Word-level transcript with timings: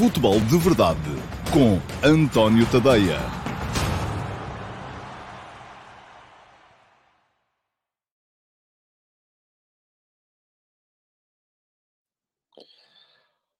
Futebol 0.00 0.40
de 0.40 0.56
Verdade 0.56 0.98
com 1.52 1.78
António 2.02 2.64
Tadeia. 2.72 3.18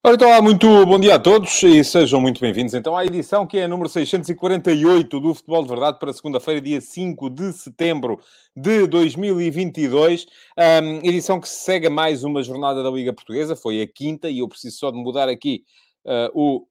Ora, 0.03 0.15
então, 0.15 0.43
muito 0.43 0.87
bom 0.87 0.99
dia 0.99 1.17
a 1.17 1.19
todos 1.19 1.63
e 1.63 1.85
sejam 1.85 2.19
muito 2.23 2.41
bem-vindos 2.41 2.73
então 2.73 2.97
à 2.97 3.05
edição 3.05 3.47
que 3.47 3.59
é 3.59 3.65
a 3.65 3.69
número 3.69 3.91
648 3.91 5.21
do 5.21 5.35
Futebol 5.35 5.63
de 5.63 5.69
Verdade 5.69 5.99
para 5.99 6.11
segunda-feira, 6.11 6.59
dia 6.59 6.81
5 6.81 7.29
de 7.29 7.53
setembro 7.53 8.19
de 8.57 8.87
2022. 8.87 10.25
Um, 10.57 11.07
edição 11.07 11.39
que 11.39 11.51
segue 11.51 11.91
mais 11.91 12.25
uma 12.25 12.43
jornada 12.43 12.83
da 12.83 12.89
Liga 12.89 13.13
Portuguesa, 13.13 13.55
foi 13.55 13.83
a 13.83 13.87
quinta 13.87 14.31
e 14.31 14.39
eu 14.39 14.49
preciso 14.49 14.79
só 14.79 14.91
de 14.91 14.97
mudar 14.97 15.29
aqui 15.29 15.65
uh, 16.05 16.31
o, 16.35 16.67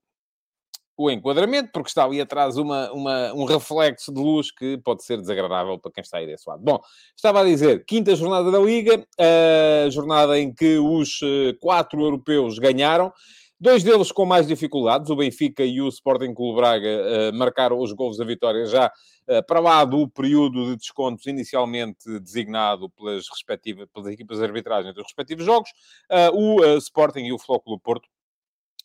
o 0.99 1.09
enquadramento, 1.09 1.71
porque 1.71 1.89
está 1.89 2.03
ali 2.03 2.19
atrás 2.19 2.57
uma, 2.57 2.91
uma, 2.91 3.33
um 3.33 3.45
reflexo 3.45 4.13
de 4.13 4.19
luz 4.19 4.51
que 4.51 4.77
pode 4.79 5.03
ser 5.03 5.17
desagradável 5.17 5.79
para 5.79 5.91
quem 5.91 6.01
está 6.01 6.17
aí 6.17 6.25
desse 6.25 6.49
lado. 6.49 6.61
Bom, 6.61 6.79
estava 7.15 7.41
a 7.41 7.45
dizer, 7.45 7.85
quinta 7.85 8.13
jornada 8.15 8.51
da 8.51 8.59
Liga, 8.59 9.05
a 9.17 9.89
jornada 9.89 10.37
em 10.37 10.53
que 10.53 10.77
os 10.77 11.21
eh, 11.23 11.53
quatro 11.61 12.01
europeus 12.01 12.59
ganharam, 12.59 13.13
dois 13.59 13.83
deles 13.83 14.11
com 14.11 14.25
mais 14.25 14.47
dificuldades, 14.47 15.09
o 15.09 15.15
Benfica 15.15 15.63
e 15.63 15.81
o 15.81 15.87
Sporting 15.89 16.33
Clube 16.33 16.57
Braga 16.57 16.87
uh, 16.87 17.37
marcaram 17.37 17.79
os 17.79 17.91
gols 17.91 18.17
da 18.17 18.23
vitória 18.23 18.65
já 18.65 18.87
uh, 18.87 19.45
para 19.45 19.59
lá 19.59 19.83
do 19.83 20.07
período 20.07 20.65
de 20.65 20.77
descontos 20.77 21.25
inicialmente 21.27 22.19
designado 22.19 22.89
pelas, 22.89 23.27
respectivas, 23.29 23.87
pelas 23.93 24.09
equipas 24.13 24.37
de 24.37 24.45
arbitragem 24.45 24.93
dos 24.93 25.03
respectivos 25.03 25.45
jogos, 25.45 25.69
uh, 26.09 26.35
o 26.35 26.77
Sporting 26.77 27.25
e 27.25 27.33
o 27.33 27.39
Flóculo 27.39 27.79
Porto 27.79 28.07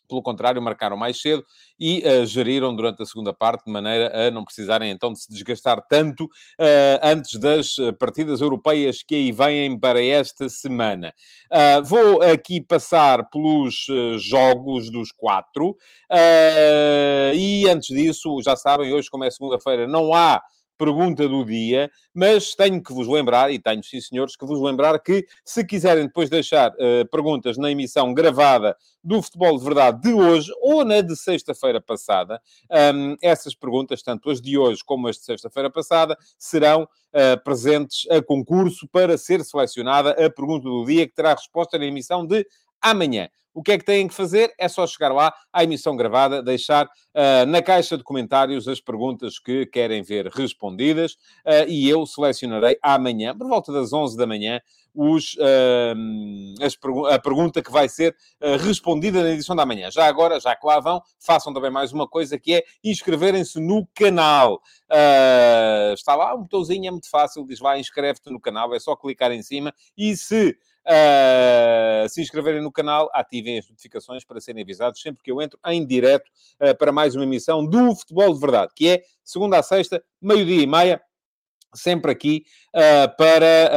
pelo 0.09 0.23
contrário, 0.23 0.61
marcaram 0.61 0.97
mais 0.97 1.21
cedo 1.21 1.45
e 1.79 2.03
uh, 2.07 2.27
geriram 2.27 2.75
durante 2.75 3.03
a 3.03 3.07
segunda 3.07 3.33
parte, 3.33 3.65
de 3.65 3.73
maneira 3.73 4.29
a 4.29 4.31
não 4.31 4.45
precisarem 4.45 4.91
então 4.91 5.13
de 5.13 5.21
se 5.21 5.31
desgastar 5.31 5.83
tanto 5.89 6.25
uh, 6.25 7.01
antes 7.03 7.39
das 7.39 7.79
eh, 7.79 7.93
partidas 7.93 8.41
europeias 8.41 9.03
que 9.03 9.15
aí 9.15 9.33
vêm 9.33 9.79
para 9.79 10.03
esta 10.03 10.49
semana. 10.49 11.13
Uh, 11.51 11.85
vou 11.85 12.23
aqui 12.23 12.61
passar 12.61 13.29
pelos 13.31 13.87
jogos 14.19 14.91
dos 14.91 15.11
quatro 15.13 15.77
e 17.35 17.69
antes 17.69 17.89
disso, 17.89 18.41
já 18.43 18.57
sabem, 18.57 18.93
hoje, 18.93 19.11
como 19.11 19.25
é 19.25 19.31
segunda-feira, 19.31 19.87
não 19.87 20.15
há 20.15 20.43
pergunta 20.77 21.29
do 21.29 21.45
dia, 21.45 21.91
mas 22.13 22.55
tenho 22.55 22.83
que 22.83 22.93
vos 22.93 23.09
lembrar, 23.09 23.53
e 23.53 23.59
tenho 23.59 23.83
sim 23.83 24.01
senhores, 24.01 24.37
que 24.37 24.45
vos 24.45 24.61
lembrar 24.61 24.99
que 25.01 25.27
se 25.45 25.65
quiserem 25.65 26.07
depois 26.07 26.29
deixar 26.29 26.71
uh, 26.73 27.09
perguntas 27.11 27.57
na 27.57 27.71
emissão 27.71 28.13
gravada 28.13 28.77
do 29.03 29.21
Futebol 29.23 29.59
de 29.59 29.65
Verdade 29.65 30.01
de 30.03 30.13
hoje 30.13 30.53
ou 30.61 30.85
na 30.85 31.01
de 31.01 31.15
sexta-feira 31.17 31.81
passada, 31.81 32.41
um, 32.71 32.77
ehm, 32.77 33.17
essas 33.23 33.55
perguntas, 33.55 34.03
tanto 34.03 34.31
as 34.31 34.41
de 34.41 34.57
hoje 34.57 34.83
como 34.85 35.09
as 35.09 35.17
de 35.17 35.25
sexta-feira 35.25 35.71
passada, 35.71 36.17
serão 36.39 36.85
uh, 36.85 37.45
presentes 37.45 38.11
a 38.11 38.23
concurso 38.23 38.89
para 38.89 39.19
ser 39.19 39.45
selecionada 39.45 40.11
a 40.13 40.31
pergunta 40.31 40.65
do 40.65 40.85
dia, 40.85 41.07
que 41.07 41.15
terá 41.15 41.35
resposta 41.35 41.79
na 41.79 41.85
emissão 41.85 42.27
de 42.27 42.47
amanhã. 42.81 43.29
O 43.55 43.63
que 43.63 43.71
é 43.71 43.79
que 43.79 43.85
têm 43.85 44.09
que 44.09 44.15
fazer? 44.15 44.53
É 44.59 44.69
só 44.69 44.85
chegar 44.85 45.13
lá 45.13 45.33
à 45.53 45.63
emissão 45.63 45.97
gravada, 45.97 46.43
deixar 46.43 46.87
uh, 46.87 47.47
na 47.47 47.63
caixa 47.63 47.97
de 47.97 48.03
comentários 48.03 48.67
as 48.67 48.81
perguntas 48.81 49.39
que 49.39 49.65
querem 49.67 50.03
ver 50.03 50.27
respondidas 50.27 51.13
uh, 51.13 51.69
e 51.69 51.89
eu 51.89 52.05
selecionarei 52.05 52.77
amanhã, 52.83 53.37
por 53.37 53.47
volta 53.47 53.73
das 53.73 53.93
11 53.93 54.17
da 54.17 54.27
manhã, 54.27 54.61
os, 54.93 55.35
uh, 55.35 56.65
as, 56.65 56.77
a 57.13 57.19
pergunta 57.21 57.63
que 57.63 57.71
vai 57.71 57.89
ser 57.89 58.17
respondida 58.61 59.23
na 59.23 59.31
edição 59.31 59.55
da 59.55 59.65
manhã. 59.65 59.89
Já 59.91 60.07
agora, 60.07 60.41
já 60.41 60.57
que 60.57 60.67
lá 60.67 60.81
vão, 60.81 61.01
façam 61.21 61.55
também 61.55 61.71
mais 61.71 61.93
uma 61.93 62.09
coisa 62.09 62.39
que 62.39 62.55
é 62.55 62.65
inscreverem-se 62.83 63.61
no 63.61 63.87
canal. 63.95 64.61
está 65.97 66.15
lá 66.17 66.35
um 66.35 66.43
botãozinho, 66.43 66.89
é 66.89 66.91
muito 66.91 67.09
fácil, 67.09 67.47
diz 67.47 67.61
lá, 67.61 67.79
inscreve-te 67.79 68.31
no 68.31 68.41
canal, 68.41 68.75
é 68.75 68.81
só 68.81 68.97
clicar 68.97 69.31
em 69.33 69.43
cima 69.43 69.73
e 69.97 70.17
se 70.17 70.57
Uh, 70.87 72.07
se 72.11 72.21
inscreverem 72.21 72.61
no 72.61 72.71
canal, 72.71 73.11
ativem 73.15 73.59
as 73.59 73.69
notificações 73.69 74.23
para 74.23 74.39
serem 74.39 74.63
avisados 74.63 75.01
sempre 75.01 75.23
que 75.23 75.31
eu 75.31 75.41
entro 75.41 75.59
em 75.67 75.87
direto 75.87 76.29
uh, 76.61 76.77
para 76.77 76.93
mais 76.93 77.15
uma 77.15 77.25
emissão 77.25 77.65
do 77.65 77.97
Futebol 77.97 78.35
de 78.35 78.39
Verdade, 78.39 78.73
que 78.77 78.89
é 78.89 79.03
segunda 79.25 79.59
a 79.59 79.63
sexta, 79.63 80.05
meio-dia 80.21 80.63
e 80.63 80.67
meia, 80.67 81.01
sempre 81.75 82.13
aqui 82.13 82.45
uh, 82.75 83.17
para, 83.17 83.71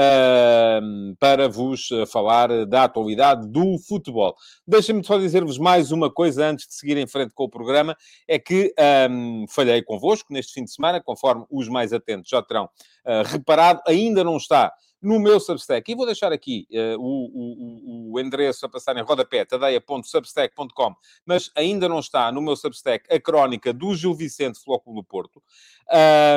uh, 0.81 1.16
para 1.19 1.50
vos 1.50 1.90
falar 2.12 2.66
da 2.66 2.84
atualidade 2.84 3.47
do 3.47 3.78
futebol. 3.79 4.35
Deixem-me 4.68 5.03
só 5.03 5.18
dizer-vos 5.18 5.57
mais 5.57 5.91
uma 5.91 6.12
coisa 6.12 6.45
antes 6.45 6.68
de 6.68 6.75
seguir 6.75 6.97
em 6.97 7.07
frente 7.07 7.31
com 7.34 7.45
o 7.45 7.50
programa, 7.50 7.95
é 8.28 8.38
que 8.38 8.74
um, 9.09 9.45
falhei 9.50 9.81
convosco 9.81 10.31
neste 10.31 10.53
fim 10.53 10.63
de 10.63 10.72
semana, 10.72 11.01
conforme 11.01 11.45
os 11.50 11.68
mais 11.68 11.94
atentos 11.94 12.29
já 12.29 12.41
terão 12.41 12.66
uh, 12.66 13.24
reparado, 13.25 13.81
ainda 13.88 14.24
não 14.24 14.38
está 14.38 14.72
no 15.02 15.19
meu 15.19 15.40
Substack. 15.40 15.91
E 15.91 15.96
vou 15.96 16.06
deixar 16.06 16.31
aqui 16.31 16.68
uh, 16.72 17.00
o, 17.00 18.12
o, 18.12 18.13
o, 18.13 18.19
endereço 18.19 18.66
a 18.66 18.69
passar 18.69 18.97
em 18.97 19.03
rodapé, 19.03 19.46
tadeia.substack.com, 19.46 20.96
mas 21.25 21.52
ainda 21.56 21.88
não 21.88 22.00
está 22.00 22.31
no 22.31 22.41
meu 22.41 22.56
Substack 22.56 23.13
a 23.13 23.19
crónica 23.19 23.72
do 23.72 23.96
Gil 23.96 24.13
Vicente 24.13 24.59
Flóculo 24.59 24.96
do 24.96 25.03
Porto. 25.03 25.41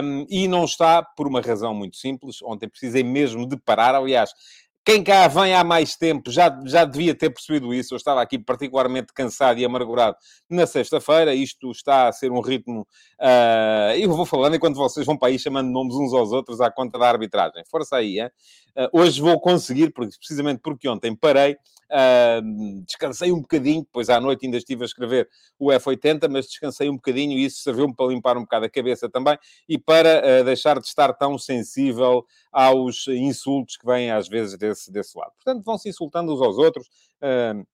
Um, 0.03 0.27
e 0.29 0.47
não 0.47 0.65
está 0.65 1.03
por 1.03 1.27
uma 1.27 1.41
razão 1.41 1.75
muito 1.75 1.97
simples. 1.97 2.43
Ontem 2.43 2.69
precisei 2.69 3.03
mesmo 3.03 3.47
de 3.47 3.57
parar. 3.57 3.95
Aliás, 3.95 4.33
quem 4.85 5.05
cá 5.05 5.29
vem 5.29 5.55
há 5.55 5.63
mais 5.63 5.95
tempo 5.95 6.31
já, 6.31 6.59
já 6.65 6.85
devia 6.85 7.15
ter 7.15 7.29
percebido 7.31 7.73
isso. 7.75 7.93
Eu 7.93 7.97
estava 7.97 8.23
aqui 8.23 8.39
particularmente 8.39 9.13
cansado 9.13 9.59
e 9.59 9.65
amargurado 9.65 10.17
na 10.49 10.67
sexta-feira. 10.67 11.35
Isto 11.35 11.71
está 11.71 12.09
a 12.09 12.13
ser 12.13 12.33
um 12.33 12.41
ritmo. 12.41 12.87
Uh, 13.21 13.95
eu 13.99 14.11
vou 14.11 14.25
falando 14.25 14.57
enquanto 14.57 14.77
vocês 14.77 15.05
vão 15.05 15.19
para 15.19 15.29
aí 15.29 15.39
chamando 15.39 15.71
nomes 15.71 15.95
uns 15.95 16.15
aos 16.15 16.33
outros 16.33 16.61
à 16.63 16.71
conta 16.71 16.99
da 16.99 17.09
arbitragem. 17.09 17.63
Força 17.71 17.97
aí, 17.97 18.21
hein? 18.21 18.31
Uh, 18.75 19.01
hoje 19.01 19.21
vou 19.21 19.39
conseguir, 19.39 19.93
porque, 19.93 20.17
precisamente 20.17 20.61
porque 20.63 20.89
ontem 20.89 21.15
parei, 21.15 21.53
uh, 21.53 22.83
descansei 22.87 23.33
um 23.33 23.41
bocadinho, 23.41 23.83
depois 23.83 24.09
à 24.09 24.19
noite 24.19 24.47
ainda 24.47 24.57
estive 24.57 24.83
a 24.83 24.87
escrever 24.87 25.29
o 25.59 25.69
F80, 25.69 26.27
mas 26.31 26.47
descansei 26.47 26.89
um 26.89 26.95
bocadinho 26.95 27.37
e 27.37 27.45
isso 27.45 27.63
serviu-me 27.63 27.95
para 27.95 28.07
limpar 28.07 28.39
um 28.39 28.43
bocado 28.43 28.65
a 28.65 28.71
cabeça 28.71 29.11
também 29.11 29.37
e 29.69 29.77
para 29.77 30.43
deixar 30.45 30.79
de 30.81 30.87
estar 30.87 31.13
tão 31.15 31.37
sensível 31.37 32.25
aos 32.53 33.07
insultos 33.09 33.77
que 33.77 33.87
vêm 33.87 34.11
às 34.11 34.29
vezes 34.29 34.59
desse, 34.59 34.91
desse 34.91 35.17
lado. 35.19 35.33
Portanto, 35.43 35.65
vão 35.65 35.79
se 35.79 35.89
insultando 35.89 36.35
uns 36.35 36.41
aos 36.41 36.59
outros. 36.59 36.87
Uh, 37.23 37.65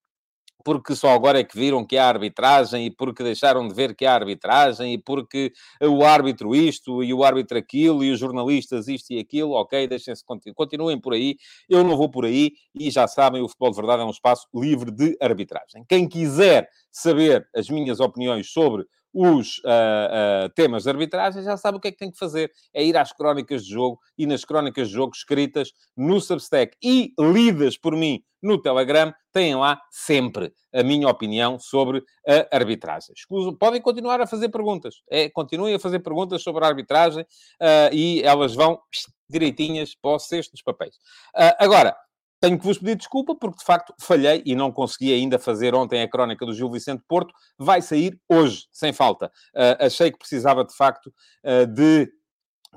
porque 0.67 0.97
só 0.97 1.11
agora 1.11 1.39
é 1.39 1.45
que 1.45 1.57
viram 1.57 1.87
que 1.87 1.97
há 1.97 2.09
arbitragem 2.09 2.87
e 2.87 2.91
porque 2.91 3.23
deixaram 3.23 3.69
de 3.69 3.73
ver 3.73 3.95
que 3.95 4.05
há 4.05 4.15
arbitragem 4.15 4.95
e 4.95 4.99
porque 4.99 5.53
o 5.81 6.05
árbitro 6.05 6.57
isto 6.57 7.05
e 7.05 7.15
o 7.15 7.23
árbitro 7.23 7.57
aquilo 7.57 8.03
e 8.03 8.11
os 8.11 8.19
jornalistas 8.19 8.89
isto 8.89 9.13
e 9.13 9.21
aquilo, 9.21 9.53
ok, 9.53 9.87
deixem-se, 9.87 10.25
continuem 10.57 11.01
por 11.01 11.13
aí, 11.13 11.37
eu 11.69 11.85
não 11.85 11.97
vou 11.97 12.11
por 12.11 12.25
aí 12.25 12.51
e 12.75 12.91
já 12.91 13.07
sabem, 13.07 13.41
o 13.43 13.49
Futebol 13.49 13.71
de 13.71 13.77
Verdade 13.77 14.03
é 14.03 14.05
um 14.05 14.11
espaço 14.11 14.49
livre 14.53 14.91
de 14.91 15.17
arbitragem. 15.21 15.85
Quem 15.89 16.09
quiser 16.09 16.69
saber 16.91 17.49
as 17.55 17.71
minhas 17.71 18.01
opiniões 18.01 18.51
sobre 18.51 18.85
os 19.13 19.59
uh, 19.59 20.47
uh, 20.47 20.49
temas 20.55 20.85
de 20.85 20.91
arbitragem, 20.91 21.43
já 21.43 21.57
sabe 21.57 21.79
o 21.79 21.81
que 21.81 21.89
é 21.89 21.93
que 21.93 21.99
tem 21.99 22.11
que 22.11 22.19
fazer. 22.19 22.51
É 22.73 22.85
ir 22.85 22.97
às 22.97 23.13
crónicas 23.13 23.65
de 23.65 23.73
jogo 23.73 23.99
e 24.17 24.27
nas 24.27 24.45
crónicas 24.45 24.89
de 24.89 24.95
jogo 24.95 25.13
escritas 25.15 25.73
no 25.97 26.21
Substack 26.21 26.77
e 26.83 27.13
lidas 27.19 27.77
por 27.77 27.95
mim 27.97 28.23
no 28.43 28.61
Telegram, 28.61 29.13
têm 29.33 29.57
lá 29.57 29.81
sempre 29.91 30.53
a 30.73 30.83
minha 30.83 31.09
opinião 31.09 31.59
sobre 31.59 32.05
a 32.29 32.57
arbitragem. 32.57 33.13
Escuso, 33.17 33.57
podem 33.57 33.81
continuar 33.81 34.21
a 34.21 34.27
fazer 34.27 34.51
perguntas. 34.51 34.97
É, 35.11 35.29
continuem 35.31 35.75
a 35.75 35.81
fazer 35.81 35.99
perguntas 35.99 36.43
sobre 36.43 36.65
a 36.65 36.69
arbitragem 36.69 37.23
uh, 37.23 37.93
e 37.93 38.23
elas 38.23 38.55
vão 38.55 38.79
direitinhas 39.29 39.97
para 40.01 40.13
o 40.13 40.19
cesto 40.19 40.53
dos 40.53 40.63
papéis. 40.63 40.95
agora, 41.59 41.97
tenho 42.41 42.59
que 42.59 42.65
vos 42.65 42.79
pedir 42.79 42.97
desculpa 42.97 43.35
porque, 43.35 43.59
de 43.59 43.65
facto, 43.65 43.95
falhei 44.01 44.43
e 44.45 44.55
não 44.55 44.71
consegui 44.71 45.13
ainda 45.13 45.39
fazer 45.39 45.75
ontem 45.75 46.03
a 46.03 46.09
crónica 46.09 46.45
do 46.45 46.55
Gil 46.55 46.71
Vicente 46.71 47.03
Porto. 47.09 47.33
Vai 47.59 47.83
sair 47.83 48.19
hoje, 48.29 48.67
sem 48.73 48.93
falta. 48.93 49.27
Uh, 49.55 49.85
achei 49.85 50.11
que 50.11 50.19
precisava, 50.19 50.65
de 50.65 50.75
facto, 50.75 51.13
uh, 51.45 51.67
de 51.67 52.11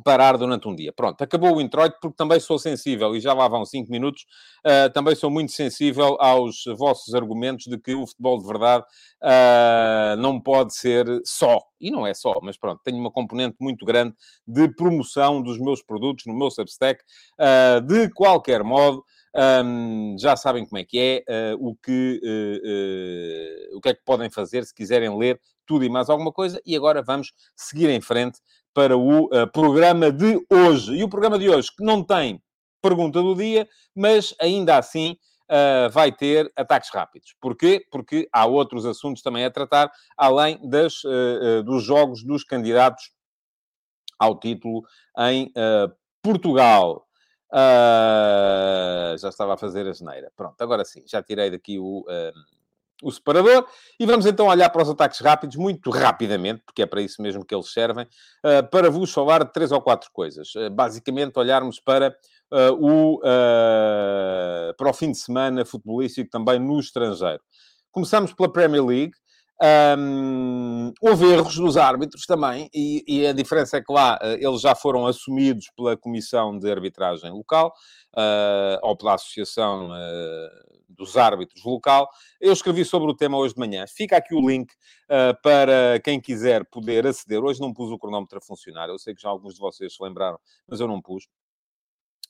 parar 0.03 0.37
durante 0.37 0.67
um 0.67 0.75
dia. 0.75 0.93
Pronto, 0.93 1.21
acabou 1.21 1.55
o 1.55 1.61
introito 1.61 1.97
porque 2.01 2.15
também 2.15 2.39
sou 2.39 2.57
sensível, 2.57 3.15
e 3.15 3.19
já 3.19 3.33
lá 3.33 3.47
vão 3.47 3.65
cinco 3.65 3.91
minutos, 3.91 4.25
uh, 4.65 4.91
também 4.93 5.15
sou 5.15 5.29
muito 5.29 5.51
sensível 5.51 6.17
aos 6.19 6.63
vossos 6.77 7.13
argumentos 7.13 7.65
de 7.65 7.77
que 7.77 7.93
o 7.93 8.07
futebol 8.07 8.39
de 8.39 8.47
verdade 8.47 8.83
uh, 9.23 10.15
não 10.17 10.39
pode 10.39 10.73
ser 10.73 11.05
só, 11.25 11.59
e 11.79 11.91
não 11.91 12.05
é 12.05 12.13
só, 12.13 12.39
mas 12.41 12.57
pronto, 12.57 12.81
tenho 12.83 12.97
uma 12.97 13.11
componente 13.11 13.57
muito 13.59 13.85
grande 13.85 14.13
de 14.47 14.67
promoção 14.73 15.41
dos 15.41 15.59
meus 15.59 15.81
produtos 15.81 16.25
no 16.25 16.37
meu 16.37 16.49
Substack, 16.49 17.01
uh, 17.39 17.81
de 17.81 18.09
qualquer 18.11 18.63
modo, 18.63 19.03
um, 19.35 20.15
já 20.17 20.35
sabem 20.35 20.65
como 20.65 20.79
é 20.79 20.83
que 20.83 20.99
é, 21.27 21.53
uh, 21.53 21.67
o, 21.67 21.75
que, 21.75 22.19
uh, 22.23 23.73
uh, 23.73 23.77
o 23.77 23.81
que 23.81 23.89
é 23.89 23.93
que 23.93 24.03
podem 24.03 24.29
fazer 24.29 24.65
se 24.65 24.73
quiserem 24.73 25.15
ler 25.17 25.39
tudo 25.65 25.85
e 25.85 25.89
mais 25.89 26.09
alguma 26.09 26.31
coisa. 26.31 26.59
E 26.65 26.75
agora 26.75 27.01
vamos 27.01 27.31
seguir 27.55 27.89
em 27.89 28.01
frente 28.01 28.39
para 28.73 28.97
o 28.97 29.29
programa 29.51 30.11
de 30.11 30.39
hoje. 30.49 30.95
E 30.95 31.03
o 31.03 31.09
programa 31.09 31.37
de 31.37 31.49
hoje, 31.49 31.69
que 31.75 31.83
não 31.83 32.03
tem 32.03 32.41
pergunta 32.81 33.21
do 33.21 33.35
dia, 33.35 33.67
mas 33.95 34.33
ainda 34.39 34.77
assim 34.77 35.17
uh, 35.49 35.89
vai 35.91 36.11
ter 36.11 36.51
ataques 36.55 36.89
rápidos. 36.89 37.35
Porquê? 37.39 37.85
Porque 37.91 38.27
há 38.31 38.45
outros 38.45 38.85
assuntos 38.85 39.21
também 39.21 39.45
a 39.45 39.51
tratar, 39.51 39.91
além 40.17 40.59
das, 40.67 41.03
uh, 41.03 41.63
dos 41.63 41.83
jogos 41.83 42.23
dos 42.23 42.43
candidatos 42.43 43.11
ao 44.17 44.39
título 44.39 44.83
em 45.17 45.51
Portugal. 46.21 47.08
Já 47.51 49.29
estava 49.29 49.53
a 49.53 49.57
fazer 49.57 49.87
a 49.87 49.93
geneira. 49.93 50.31
Pronto, 50.35 50.61
agora 50.61 50.85
sim, 50.85 51.03
já 51.05 51.21
tirei 51.21 51.49
daqui 51.49 51.79
o 51.79 52.05
o 53.01 53.11
separador. 53.11 53.65
E 53.99 54.05
vamos 54.05 54.25
então 54.25 54.47
olhar 54.47 54.69
para 54.69 54.83
os 54.83 54.89
ataques 54.89 55.19
rápidos, 55.19 55.55
muito 55.55 55.89
rapidamente, 55.89 56.61
porque 56.65 56.81
é 56.81 56.85
para 56.85 57.01
isso 57.01 57.21
mesmo 57.21 57.45
que 57.45 57.53
eles 57.55 57.71
servem, 57.71 58.05
uh, 58.05 58.67
para 58.69 58.89
vos 58.89 59.11
falar 59.11 59.43
de 59.43 59.53
três 59.53 59.71
ou 59.71 59.81
quatro 59.81 60.09
coisas. 60.11 60.53
Uh, 60.55 60.69
basicamente, 60.69 61.37
olharmos 61.37 61.79
para, 61.79 62.15
uh, 62.51 62.73
o, 62.79 63.19
para 64.77 64.89
o 64.89 64.93
fim 64.93 65.11
de 65.11 65.17
semana 65.17 65.65
futebolístico 65.65 66.29
também 66.29 66.59
no 66.59 66.79
estrangeiro. 66.79 67.41
Começamos 67.91 68.33
pela 68.33 68.51
Premier 68.51 68.83
League. 68.83 69.13
Um, 69.97 70.93
houve 71.01 71.33
erros 71.33 71.55
dos 71.55 71.75
árbitros 71.75 72.25
também, 72.25 72.69
e, 72.73 73.03
e, 73.05 73.27
a 73.27 73.33
diferença 73.33 73.77
é 73.77 73.81
que 73.81 73.91
lá 73.91 74.17
eles 74.39 74.61
já 74.61 74.73
foram 74.73 75.05
assumidos 75.05 75.69
pela 75.75 75.97
Comissão 75.97 76.57
de 76.57 76.71
Arbitragem 76.71 77.31
Local, 77.31 77.73
ou 78.81 78.97
pela 78.97 79.15
Associação 79.15 79.89
dos 80.99 81.15
árbitros 81.15 81.63
local. 81.63 82.09
Eu 82.39 82.51
escrevi 82.51 82.83
sobre 82.83 83.09
o 83.09 83.15
tema 83.15 83.37
hoje 83.37 83.53
de 83.53 83.59
manhã. 83.59 83.85
Fica 83.87 84.17
aqui 84.17 84.35
o 84.35 84.47
link 84.47 84.69
uh, 84.71 85.39
para 85.41 85.99
quem 86.03 86.19
quiser 86.19 86.65
poder 86.65 87.07
aceder. 87.07 87.41
Hoje 87.43 87.61
não 87.61 87.73
pus 87.73 87.89
o 87.89 87.97
cronómetro 87.97 88.37
a 88.37 88.41
funcionar. 88.41 88.89
Eu 88.89 88.99
sei 88.99 89.15
que 89.15 89.21
já 89.21 89.29
alguns 89.29 89.53
de 89.53 89.59
vocês 89.59 89.95
se 89.95 90.03
lembraram, 90.03 90.37
mas 90.67 90.79
eu 90.79 90.87
não 90.87 91.01
pus. 91.01 91.27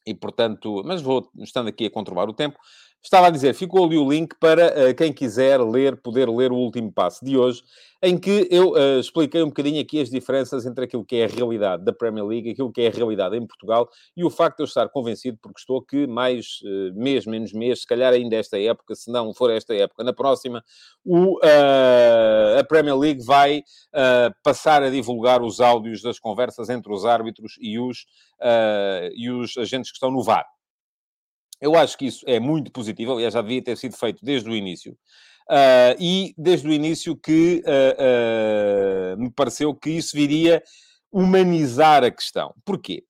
E, 0.06 0.14
portanto, 0.14 0.82
mas 0.86 1.02
vou, 1.02 1.30
estando 1.40 1.68
aqui 1.68 1.86
a 1.86 1.92
controlar 1.92 2.30
o 2.30 2.34
tempo, 2.34 2.58
Estava 3.02 3.28
a 3.28 3.30
dizer, 3.30 3.54
ficou 3.54 3.86
ali 3.86 3.98
o 3.98 4.10
link 4.10 4.36
para 4.42 4.68
uh, 4.68 4.94
quem 4.94 5.14
quiser 5.14 5.58
ler, 5.62 5.96
poder 5.96 6.30
ler 6.30 6.52
o 6.52 6.56
último 6.56 6.92
passo 6.92 7.24
de 7.24 7.38
hoje, 7.38 7.64
em 8.04 8.18
que 8.18 8.46
eu 8.52 8.72
uh, 8.74 9.00
expliquei 9.00 9.42
um 9.42 9.48
bocadinho 9.48 9.82
aqui 9.82 10.02
as 10.02 10.10
diferenças 10.10 10.66
entre 10.66 10.84
aquilo 10.84 11.06
que 11.06 11.16
é 11.16 11.24
a 11.24 11.28
realidade 11.28 11.86
da 11.86 11.94
Premier 11.94 12.26
League, 12.26 12.50
aquilo 12.50 12.70
que 12.74 12.82
é 12.82 12.88
a 12.88 12.92
realidade 12.92 13.38
em 13.38 13.48
Portugal 13.48 13.88
e 14.18 14.26
o 14.26 14.30
facto 14.30 14.58
de 14.58 14.64
eu 14.64 14.66
estar 14.66 14.90
convencido, 14.90 15.38
porque 15.42 15.62
estou 15.62 15.82
que 15.82 16.06
mais 16.08 16.60
uh, 16.64 16.94
mês, 16.94 17.26
menos 17.26 17.54
mês, 17.54 17.82
se 17.82 17.88
calhar 17.88 18.12
ainda 18.12 18.36
esta 18.36 18.60
época, 18.60 18.94
se 18.94 19.10
não 19.10 19.34
for 19.34 19.50
esta 19.50 19.74
época, 19.74 20.04
na 20.04 20.12
próxima, 20.12 20.62
o, 21.06 21.40
a 22.58 22.64
Premier 22.66 22.98
League 22.98 23.24
vai 23.24 23.64
passar 24.44 24.84
a 24.84 24.90
divulgar 24.90 25.42
os 25.42 25.62
áudios 25.62 26.02
das 26.02 26.20
conversas 26.20 26.70
entre 26.70 26.92
os 26.92 27.06
árbitros 27.06 27.54
e 27.60 27.80
os, 27.80 28.06
e 29.16 29.30
os 29.30 29.58
agentes 29.58 29.90
que 29.90 29.96
estão 29.96 30.12
no 30.12 30.22
VAR. 30.22 30.46
Eu 31.62 31.76
acho 31.76 31.98
que 31.98 32.06
isso 32.06 32.24
é 32.28 32.40
muito 32.40 32.72
positivo, 32.72 33.14
aliás, 33.14 33.34
já 33.34 33.42
devia 33.42 33.64
ter 33.64 33.78
sido 33.78 33.98
feito 33.98 34.24
desde 34.24 34.50
o 34.50 34.56
início. 34.56 34.94
Uh, 35.50 35.98
e 36.00 36.34
desde 36.38 36.68
o 36.68 36.72
início 36.72 37.16
que 37.16 37.64
uh, 37.66 39.16
uh, 39.16 39.20
me 39.20 39.32
pareceu 39.32 39.74
que 39.74 39.90
isso 39.90 40.16
viria 40.16 40.62
humanizar 41.12 42.04
a 42.04 42.12
questão. 42.12 42.54
Porquê? 42.64 43.04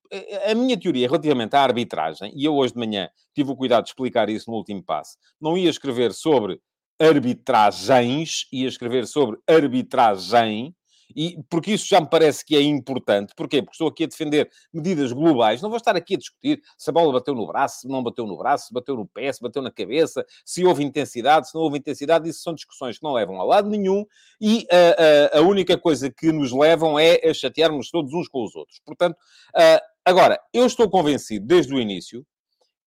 A 0.50 0.56
minha 0.56 0.80
teoria 0.80 1.06
relativamente 1.06 1.56
à 1.56 1.62
arbitragem, 1.62 2.32
e 2.34 2.46
eu 2.46 2.56
hoje 2.56 2.74
de 2.74 2.80
manhã 2.80 3.10
tive 3.36 3.52
o 3.52 3.56
cuidado 3.56 3.84
de 3.84 3.90
explicar 3.90 4.30
isso 4.30 4.50
no 4.50 4.56
último 4.56 4.82
passo, 4.82 5.18
não 5.40 5.58
ia 5.58 5.70
escrever 5.70 6.14
sobre 6.14 6.60
arbitragens, 7.00 8.48
ia 8.52 8.68
escrever 8.68 9.06
sobre 9.06 9.38
arbitragem, 9.48 10.74
e 11.16 11.40
porque 11.50 11.74
isso 11.74 11.88
já 11.88 12.00
me 12.00 12.10
parece 12.10 12.46
que 12.46 12.56
é 12.56 12.62
importante. 12.62 13.34
Porquê? 13.36 13.62
Porque 13.62 13.76
estou 13.76 13.88
aqui 13.88 14.04
a 14.04 14.08
defender 14.08 14.50
medidas 14.74 15.12
globais. 15.12 15.62
Não 15.62 15.70
vou 15.70 15.78
estar 15.78 15.96
aqui 15.96 16.16
a 16.16 16.18
discutir 16.18 16.62
se 16.78 16.90
a 16.90 16.94
bola 16.94 17.14
bateu 17.14 17.34
no 17.34 17.48
braço, 17.48 17.82
se 17.82 17.88
não 17.88 18.04
bateu 18.04 18.26
no 18.26 18.38
braço, 18.38 18.68
se 18.68 18.74
bateu 18.74 18.96
no 18.96 19.08
pé, 19.08 19.32
se 19.32 19.42
bateu 19.42 19.62
na 19.62 19.72
cabeça, 19.72 20.26
se 20.46 20.66
houve 20.66 20.84
intensidade, 20.84 21.50
se 21.50 21.56
não 21.56 21.62
houve 21.62 21.78
intensidade. 21.78 22.30
Isso 22.30 22.42
são 22.42 22.54
discussões 22.54 22.98
que 22.98 23.04
não 23.04 23.14
levam 23.14 23.40
a 23.40 23.44
lado 23.44 23.70
nenhum 23.70 24.06
e 24.40 24.68
uh, 24.72 25.36
uh, 25.36 25.40
a 25.40 25.42
única 25.42 25.78
coisa 25.78 26.10
que 26.10 26.32
nos 26.32 26.52
levam 26.52 27.00
é 27.00 27.28
a 27.28 27.34
chatearmos 27.34 27.90
todos 27.90 28.14
uns 28.14 28.28
com 28.28 28.44
os 28.44 28.56
outros. 28.56 28.80
Portanto, 28.86 29.16
uh, 29.16 29.80
agora, 30.06 30.40
eu 30.54 30.66
estou 30.66 30.90
convencido 30.90 31.46
desde 31.46 31.74
o 31.74 31.80
início 31.80 32.26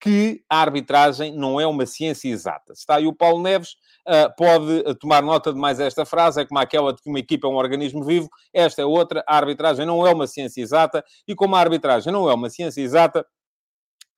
que 0.02 0.43
a 0.50 0.60
arbitragem 0.60 1.32
não 1.32 1.60
é 1.60 1.66
uma 1.66 1.87
ciência 1.87 2.28
exata. 2.28 2.72
Está 2.72 2.96
aí 2.96 3.06
o 3.06 3.14
Paulo 3.14 3.40
Neves, 3.40 3.76
uh, 4.08 4.34
pode 4.37 4.82
tomar 4.99 5.22
nota 5.22 5.52
de 5.52 5.58
mais 5.60 5.78
esta 5.78 6.04
frase, 6.04 6.40
é 6.40 6.44
como 6.44 6.58
aquela 6.58 6.93
de 6.93 7.00
que 7.00 7.08
uma 7.08 7.20
equipa 7.20 7.46
é 7.46 7.50
um 7.50 7.54
organismo 7.54 8.04
vivo, 8.04 8.28
esta 8.52 8.82
é 8.82 8.84
outra, 8.84 9.22
a 9.28 9.37
arbitragem 9.37 9.87
não 9.87 10.04
é 10.04 10.12
uma 10.12 10.26
ciência 10.26 10.60
exata, 10.60 11.04
e 11.26 11.37
como 11.37 11.54
a 11.54 11.60
arbitragem 11.60 12.12
não 12.12 12.28
é 12.28 12.34
uma 12.34 12.50
ciência 12.50 12.81
exata, 12.81 13.25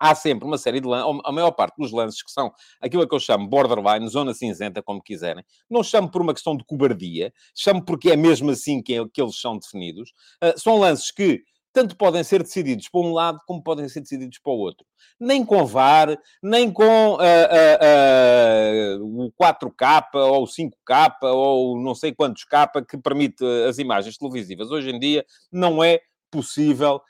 há 0.01 0.15
sempre 0.15 0.47
uma 0.49 0.57
série 0.57 0.81
de 0.81 0.89
lances, 0.89 1.21
a 1.23 1.31
maior 1.31 1.51
parte 1.51 1.77
dos 1.77 1.93
lances 1.93 2.23
que 2.23 2.31
são 2.31 2.51
aquilo 2.81 3.07
que 3.07 3.15
eu 3.15 3.21
chamo 3.21 3.47
borderline, 3.47 4.09
zona 4.09 4.33
cinzenta, 4.33 4.83
como 4.83 5.03
quiserem, 5.03 5.45
não 5.69 5.83
chamo 5.83 6.11
por 6.11 6.23
uma 6.23 6.33
questão 6.33 6.57
de 6.57 6.65
cobardia, 6.65 7.31
chamo 7.55 7.85
porque 7.85 8.11
é 8.11 8.17
mesmo 8.17 8.51
assim 8.51 8.83
que, 8.83 8.95
é, 8.95 9.05
que 9.13 9.21
eles 9.21 9.39
são 9.39 9.59
definidos, 9.59 10.15
uh, 10.43 10.59
são 10.59 10.79
lances 10.79 11.11
que 11.11 11.43
tanto 11.75 11.97
podem 11.97 12.23
ser 12.23 12.41
decididos 12.41 12.89
para 12.89 13.01
um 13.01 13.13
lado 13.13 13.41
como 13.47 13.61
podem 13.61 13.89
ser 13.89 14.01
decididos 14.01 14.39
para 14.39 14.53
o 14.53 14.59
outro. 14.59 14.87
Nem 15.19 15.45
com 15.45 15.67
VAR, 15.67 16.17
nem 16.41 16.73
com 16.73 17.15
uh, 17.15 17.17
uh, 17.17 19.01
uh, 19.03 19.27
o 19.27 19.33
4K 19.33 20.05
ou 20.15 20.45
o 20.45 20.47
5K 20.47 21.17
ou 21.25 21.77
não 21.79 21.93
sei 21.93 22.15
quantos 22.15 22.45
K 22.45 22.71
que 22.89 22.97
permite 22.97 23.45
as 23.69 23.79
imagens 23.79 24.17
televisivas. 24.17 24.71
Hoje 24.71 24.91
em 24.91 25.01
dia 25.01 25.27
não 25.51 25.83
é 25.83 26.01
possível 26.31 27.01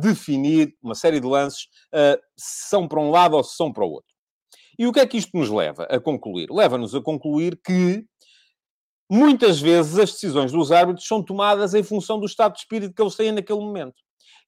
definir 0.00 0.74
uma 0.82 0.94
série 0.94 1.20
de 1.20 1.26
lances 1.26 1.68
se 2.36 2.68
são 2.68 2.88
para 2.88 3.00
um 3.00 3.10
lado 3.10 3.36
ou 3.36 3.44
se 3.44 3.54
são 3.54 3.72
para 3.72 3.84
o 3.84 3.90
outro. 3.90 4.12
E 4.78 4.86
o 4.86 4.92
que 4.92 5.00
é 5.00 5.06
que 5.06 5.18
isto 5.18 5.36
nos 5.36 5.50
leva 5.50 5.84
a 5.84 6.00
concluir? 6.00 6.48
Leva-nos 6.50 6.94
a 6.94 7.00
concluir 7.00 7.60
que 7.62 8.04
muitas 9.10 9.60
vezes 9.60 9.98
as 9.98 10.12
decisões 10.12 10.52
dos 10.52 10.72
árbitros 10.72 11.06
são 11.06 11.22
tomadas 11.22 11.74
em 11.74 11.82
função 11.82 12.18
do 12.18 12.26
estado 12.26 12.54
de 12.54 12.60
espírito 12.60 12.94
que 12.94 13.02
eles 13.02 13.14
têm 13.14 13.32
naquele 13.32 13.60
momento. 13.60 13.94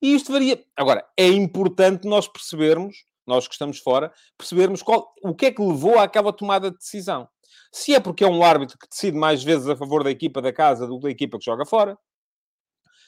E 0.01 0.15
isto 0.15 0.33
varia. 0.33 0.63
Agora, 0.77 1.05
é 1.17 1.29
importante 1.29 2.07
nós 2.07 2.29
percebermos, 2.29 2.95
nós 3.27 3.49
que 3.49 3.55
estamos 3.55 3.79
fora, 3.79 4.13
percebermos 4.37 4.83
qual, 4.83 5.13
o 5.23 5.35
que 5.35 5.47
é 5.47 5.51
que 5.51 5.63
levou 5.63 5.99
àquela 5.99 6.33
tomada 6.33 6.71
de 6.71 6.77
decisão. 6.77 7.29
Se 7.73 7.95
é 7.95 8.01
porque 8.01 8.23
é 8.23 8.29
um 8.29 8.43
árbitro 8.43 8.79
que 8.79 8.89
decide 8.89 9.17
mais 9.17 9.43
vezes 9.43 9.69
a 9.69 9.77
favor 9.77 10.05
da 10.05 10.11
equipa 10.11 10.41
da 10.43 10.53
casa 10.53 10.87
do 10.87 10.99
que 10.99 11.05
da 11.05 11.11
equipa 11.11 11.39
que 11.39 11.45
joga 11.45 11.65
fora, 11.65 11.99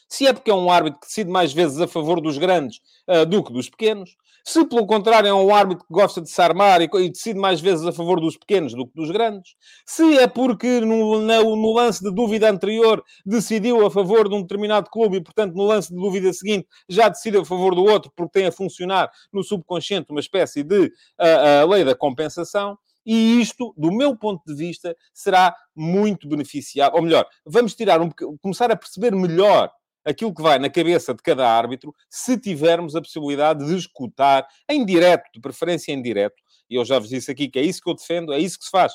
se 0.09 0.27
é 0.27 0.33
porque 0.33 0.51
é 0.51 0.55
um 0.55 0.71
árbitro 0.71 1.01
que 1.01 1.07
decide 1.07 1.31
mais 1.31 1.53
vezes 1.53 1.81
a 1.81 1.89
favor 1.89 2.21
dos 2.21 2.39
grandes 2.39 2.81
uh, 3.09 3.27
do 3.27 3.43
que 3.43 3.53
dos 3.53 3.69
pequenos, 3.69 4.17
se 4.47 4.65
pelo 4.65 4.87
contrário 4.87 5.29
é 5.29 5.35
um 5.35 5.53
árbitro 5.53 5.85
que 5.85 5.93
gosta 5.93 6.23
de 6.23 6.31
se 6.31 6.41
armar 6.41 6.81
e, 6.81 6.85
e, 6.85 7.11
decide 7.11 7.37
mais 7.37 7.61
vezes 7.61 7.85
a 7.85 7.91
favor 7.91 8.21
dos 8.21 8.37
pequenos 8.37 8.75
do 8.75 8.87
que 8.87 8.95
dos 8.95 9.11
grandes, 9.11 9.57
se 9.85 10.19
é 10.19 10.29
porque 10.29 10.81
no, 10.83 11.21
no, 11.21 11.73
lance 11.73 12.01
de 12.01 12.15
dúvida 12.15 12.49
anterior 12.49 13.03
decidiu 13.25 13.85
a 13.85 13.91
favor 13.91 14.29
de 14.29 14.37
um 14.37 14.43
determinado 14.43 14.89
clube 14.89 15.17
e, 15.17 15.21
portanto, 15.21 15.55
no 15.55 15.65
lance 15.65 15.89
de 15.93 15.97
dúvida 15.97 16.33
seguinte 16.33 16.69
já 16.89 17.09
decide 17.09 17.39
a 17.39 17.45
favor 17.45 17.75
do 17.75 17.83
outro 17.83 18.13
porque 18.15 18.39
tem 18.39 18.47
a 18.47 18.53
funcionar 18.53 19.11
no 19.33 19.43
subconsciente 19.43 20.13
uma 20.13 20.21
espécie 20.21 20.63
de 20.63 20.79
uh, 20.87 21.65
uh, 21.65 21.69
lei 21.69 21.85
da 21.85 21.97
compensação. 21.97 22.79
E 23.05 23.41
isto, 23.41 23.75
do 23.77 23.93
meu 23.93 24.17
ponto 24.17 24.45
de 24.47 24.55
vista, 24.55 24.97
será 25.13 25.57
muito 25.75 26.29
beneficiável. 26.29 26.97
Ou 26.97 27.03
melhor, 27.03 27.27
vamos 27.45 27.75
tirar 27.75 28.01
um, 28.01 28.11
começar 28.41 28.71
a 28.71 28.77
perceber 28.77 29.13
melhor 29.13 29.73
aquilo 30.07 30.33
que 30.33 30.41
vai 30.41 30.59
na 30.59 30.71
cabeça 30.71 31.13
de 31.13 31.23
cada 31.23 31.49
árbitro, 31.49 31.93
se 32.09 32.39
tivermos 32.39 32.95
a 32.95 33.03
possibilidade 33.03 33.67
de 33.67 33.77
escutar 33.77 34.47
em 34.69 34.87
direto, 34.87 35.25
de 35.35 35.41
preferência 35.41 35.93
em 35.93 36.01
direto, 36.01 36.37
e 36.71 36.77
eu 36.77 36.85
já 36.85 36.99
vos 36.99 37.09
disse 37.09 37.31
aqui 37.31 37.49
que 37.49 37.59
é 37.59 37.63
isso 37.63 37.83
que 37.83 37.91
eu 37.91 37.95
defendo, 37.95 38.33
é 38.33 38.39
isso 38.39 38.59
que 38.59 38.65
se 38.65 38.71
faz. 38.71 38.93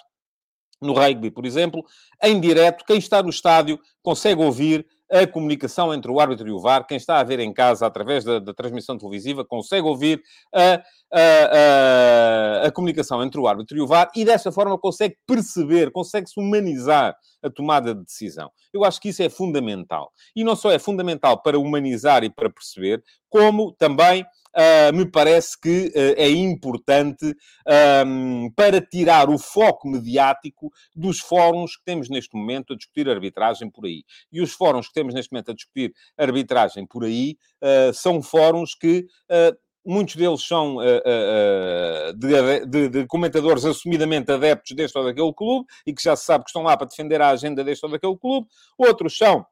No 0.82 0.94
rugby, 0.94 1.30
por 1.30 1.46
exemplo, 1.46 1.86
em 2.24 2.40
direto, 2.40 2.84
quem 2.86 2.98
está 2.98 3.22
no 3.22 3.30
estádio 3.30 3.80
consegue 4.02 4.42
ouvir 4.42 4.88
a 5.12 5.28
comunicação 5.28 5.94
entre 5.94 6.10
o 6.10 6.20
árbitro 6.20 6.48
e 6.48 6.52
o 6.52 6.60
VAR. 6.60 6.88
Quem 6.88 6.98
está 6.98 7.20
a 7.20 7.24
ver 7.24 7.40
em 7.40 7.54
casa, 7.54 7.86
através 7.86 8.24
da, 8.24 8.40
da 8.40 8.54
transmissão 8.54 8.98
televisiva, 8.98 9.46
consegue 9.46 9.86
ouvir 9.86 10.24
a, 10.56 10.82
a, 11.14 12.68
a, 12.68 12.72
comunicação 12.72 13.22
entre 13.22 13.40
o 13.40 13.48
árbitro 13.48 13.78
e 13.78 13.82
o 13.82 13.88
VAR 13.88 14.10
e, 14.16 14.24
dessa 14.24 14.52
forma, 14.52 14.78
consegue 14.78 15.18
perceber, 15.28 15.92
consegue-se 15.92 16.40
humanizar 16.40 17.16
a 17.44 17.50
tomada 17.50 17.94
de 17.94 18.04
decisão. 18.04 18.50
Eu 18.74 18.84
acho 18.84 19.02
que 19.02 19.10
isso 19.10 19.22
é 19.22 19.30
fundamental. 19.30 20.12
E 20.36 20.44
não 20.44 20.56
só 20.56 20.72
é 20.72 20.80
fundamental 20.80 21.42
para 21.42 21.60
humanizar 21.60 22.24
e 22.24 22.30
para 22.30 22.50
perceber, 22.50 23.04
como 23.30 23.74
também 23.74 24.24
uh, 24.24 24.96
me 24.96 25.10
parece 25.10 25.60
que 25.60 25.88
uh, 25.88 26.14
é 26.18 26.30
importante 26.30 27.36
um, 28.06 28.50
para 28.56 28.82
tirar 28.82 29.30
o 29.30 29.38
foco 29.38 29.88
mediático 29.88 30.70
dos 30.96 31.20
fóruns 31.20 31.76
que 31.76 31.84
temos 31.84 32.10
neste 32.10 32.36
momento 32.36 32.74
a 32.74 32.76
discutir 32.76 33.10
arbitragem 33.10 33.70
por 33.70 33.86
aí. 33.86 34.04
E 34.32 34.42
os 34.42 34.54
fóruns 34.54 34.88
que 34.88 34.94
temos 34.94 35.14
neste 35.14 35.32
momento 35.32 35.52
a 35.52 35.54
discutir 35.54 35.94
arbitragem 36.18 36.86
por 36.86 37.04
aí 37.04 37.38
uh, 37.62 37.94
são 37.94 38.22
fóruns 38.22 38.76
que 38.76 39.06
muitos 39.86 40.16
deles 40.16 40.44
são 40.44 40.78
uh, 40.78 40.82
uh, 40.82 42.14
de, 42.14 42.66
de, 42.66 42.90
de, 42.90 43.08
comentadores 43.08 43.66
assumidamente 43.66 44.32
adeptos 44.32 44.76
deste 44.76 44.98
ou 44.98 45.04
daquele 45.04 45.34
clube 45.34 45.66
e 45.86 45.94
que 45.94 46.04
já 46.04 46.16
se 46.16 46.26
sabe 46.26 46.44
que 46.44 46.50
estão 46.50 46.64
lá 46.64 46.78
para 46.78 46.88
defender 46.88 47.22
a 47.22 47.30
agenda 47.30 47.64
deste 47.64 47.86
ou 47.86 47.92
daquele 47.92 48.18
clube, 48.18 48.48
outros 48.78 49.18
são 49.18 49.46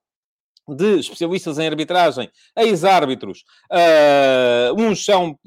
de 0.67 0.99
especialistas 0.99 1.57
em 1.57 1.67
arbitragem, 1.67 2.29
ex-árbitros, 2.55 3.43
uh, 3.71 4.79
uns 4.79 5.03
são 5.03 5.37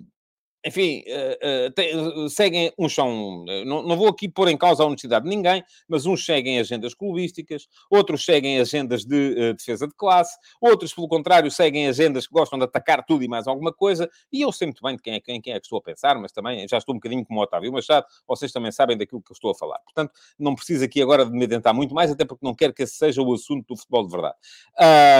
enfim, 0.65 1.03
uh, 1.09 1.67
uh, 1.67 1.71
te, 1.71 1.97
uh, 1.97 2.29
seguem, 2.29 2.73
uns 2.79 2.95
são, 2.95 3.45
não, 3.67 3.83
não, 3.83 3.97
vou 3.97 4.09
aqui 4.09 4.29
pôr 4.29 4.49
em 4.49 4.57
causa 4.57 4.83
a 4.83 4.87
honestidade 4.87 5.25
de 5.25 5.31
ninguém, 5.31 5.63
mas 5.89 6.07
uns 6.07 6.25
seguem 6.25 6.61
agendas 6.61 6.95
clubísticas, 6.95 7.67
outros 7.91 8.25
seguem 8.25 8.61
agendas 8.61 9.05
de 9.05 9.55
defesa 9.55 9.89
de 9.89 9.95
classe, 9.95 10.39
outros, 10.61 10.95
pelo 10.95 11.09
contrário, 11.09 11.51
seguem 11.51 11.89
agendas 11.89 12.27
que 12.27 12.33
gostam 12.33 12.59
de 12.59 12.65
atacar 12.65 13.05
tudo 13.05 13.25
e 13.25 13.29
mais 13.29 13.47
alguma 13.47 13.73
coisa, 13.73 14.09
e 14.33 14.43
eu 14.43 14.53
sei 14.53 14.69
muito 14.69 14.83
bem 14.83 14.97
de 14.97 15.03
quem 15.03 15.15
é, 15.15 15.21
quem, 15.21 15.41
quem 15.41 15.53
é 15.53 15.59
que 15.59 15.67
estou 15.67 15.79
a 15.79 15.83
pensar, 15.83 16.19
mas 16.19 16.33
também 16.33 16.67
já 16.69 16.79
estou 16.79 16.95
um 16.95 16.99
bocadinho 16.99 17.25
como 17.25 17.41
o 17.41 17.43
Otávio 17.43 17.73
Machado, 17.73 18.07
vocês 18.27 18.53
também 18.53 18.71
sabem 18.71 18.97
daquilo 18.97 19.21
que 19.21 19.33
eu 19.33 19.35
estou 19.35 19.51
a 19.51 19.55
falar. 19.55 19.79
Portanto, 19.81 20.13
não 20.39 20.55
preciso 20.55 20.85
aqui 20.85 21.03
agora 21.03 21.25
de 21.25 21.33
me 21.33 21.45
adentar 21.45 21.75
muito 21.75 21.95
mais, 21.95 22.11
até 22.11 22.25
porque 22.25 22.45
não 22.47 22.55
quero 22.55 22.73
que 22.73 22.83
esse 22.83 22.95
seja 22.95 23.21
o 23.21 23.33
assunto 23.33 23.67
do 23.67 23.77
futebol 23.77 24.05
de 24.05 24.13
verdade. 24.13 24.37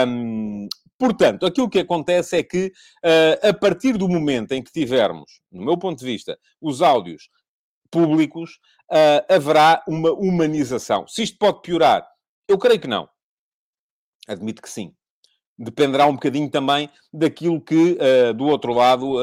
Um, 0.07 0.69
Portanto, 1.03 1.45
aquilo 1.45 1.69
que 1.69 1.81
acontece 1.81 2.37
é 2.37 2.45
que, 2.45 2.67
uh, 3.05 3.49
a 3.49 3.53
partir 3.53 3.99
do 3.99 4.09
momento 4.09 4.53
em 4.53 4.63
que 4.63 4.71
tivermos, 4.71 5.41
no 5.51 5.65
meu 5.65 5.77
ponto 5.77 5.99
de 5.99 6.05
vista, 6.05 6.39
os 6.61 6.81
áudios 6.81 7.29
públicos, 7.91 8.61
uh, 8.89 9.35
haverá 9.35 9.83
uma 9.89 10.13
humanização. 10.13 11.05
Se 11.09 11.25
isto 11.25 11.37
pode 11.39 11.61
piorar, 11.61 12.09
eu 12.47 12.57
creio 12.57 12.79
que 12.79 12.87
não. 12.87 13.09
Admito 14.29 14.63
que 14.63 14.71
sim. 14.71 14.95
Dependerá 15.59 16.07
um 16.07 16.13
bocadinho 16.13 16.49
também 16.49 16.89
daquilo 17.13 17.61
que, 17.61 17.99
uh, 17.99 18.33
do 18.33 18.47
outro 18.47 18.73
lado, 18.73 19.17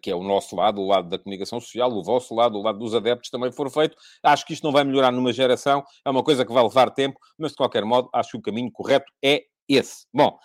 que 0.00 0.10
é 0.10 0.14
o 0.14 0.22
nosso 0.22 0.56
lado, 0.56 0.80
o 0.80 0.86
lado 0.86 1.10
da 1.10 1.18
comunicação 1.18 1.60
social, 1.60 1.92
o 1.92 2.02
vosso 2.02 2.34
lado, 2.34 2.56
o 2.56 2.62
lado 2.62 2.78
dos 2.78 2.94
adeptos, 2.94 3.28
também 3.28 3.52
for 3.52 3.70
feito. 3.70 3.94
Acho 4.22 4.46
que 4.46 4.54
isto 4.54 4.64
não 4.64 4.72
vai 4.72 4.84
melhorar 4.84 5.12
numa 5.12 5.34
geração, 5.34 5.84
é 6.02 6.08
uma 6.08 6.24
coisa 6.24 6.46
que 6.46 6.52
vai 6.52 6.62
levar 6.62 6.90
tempo, 6.92 7.20
mas 7.36 7.50
de 7.50 7.58
qualquer 7.58 7.84
modo, 7.84 8.08
acho 8.10 8.30
que 8.30 8.38
o 8.38 8.42
caminho 8.42 8.72
correto 8.72 9.12
é 9.22 9.42
esse. 9.68 10.06
Bom, 10.12 10.38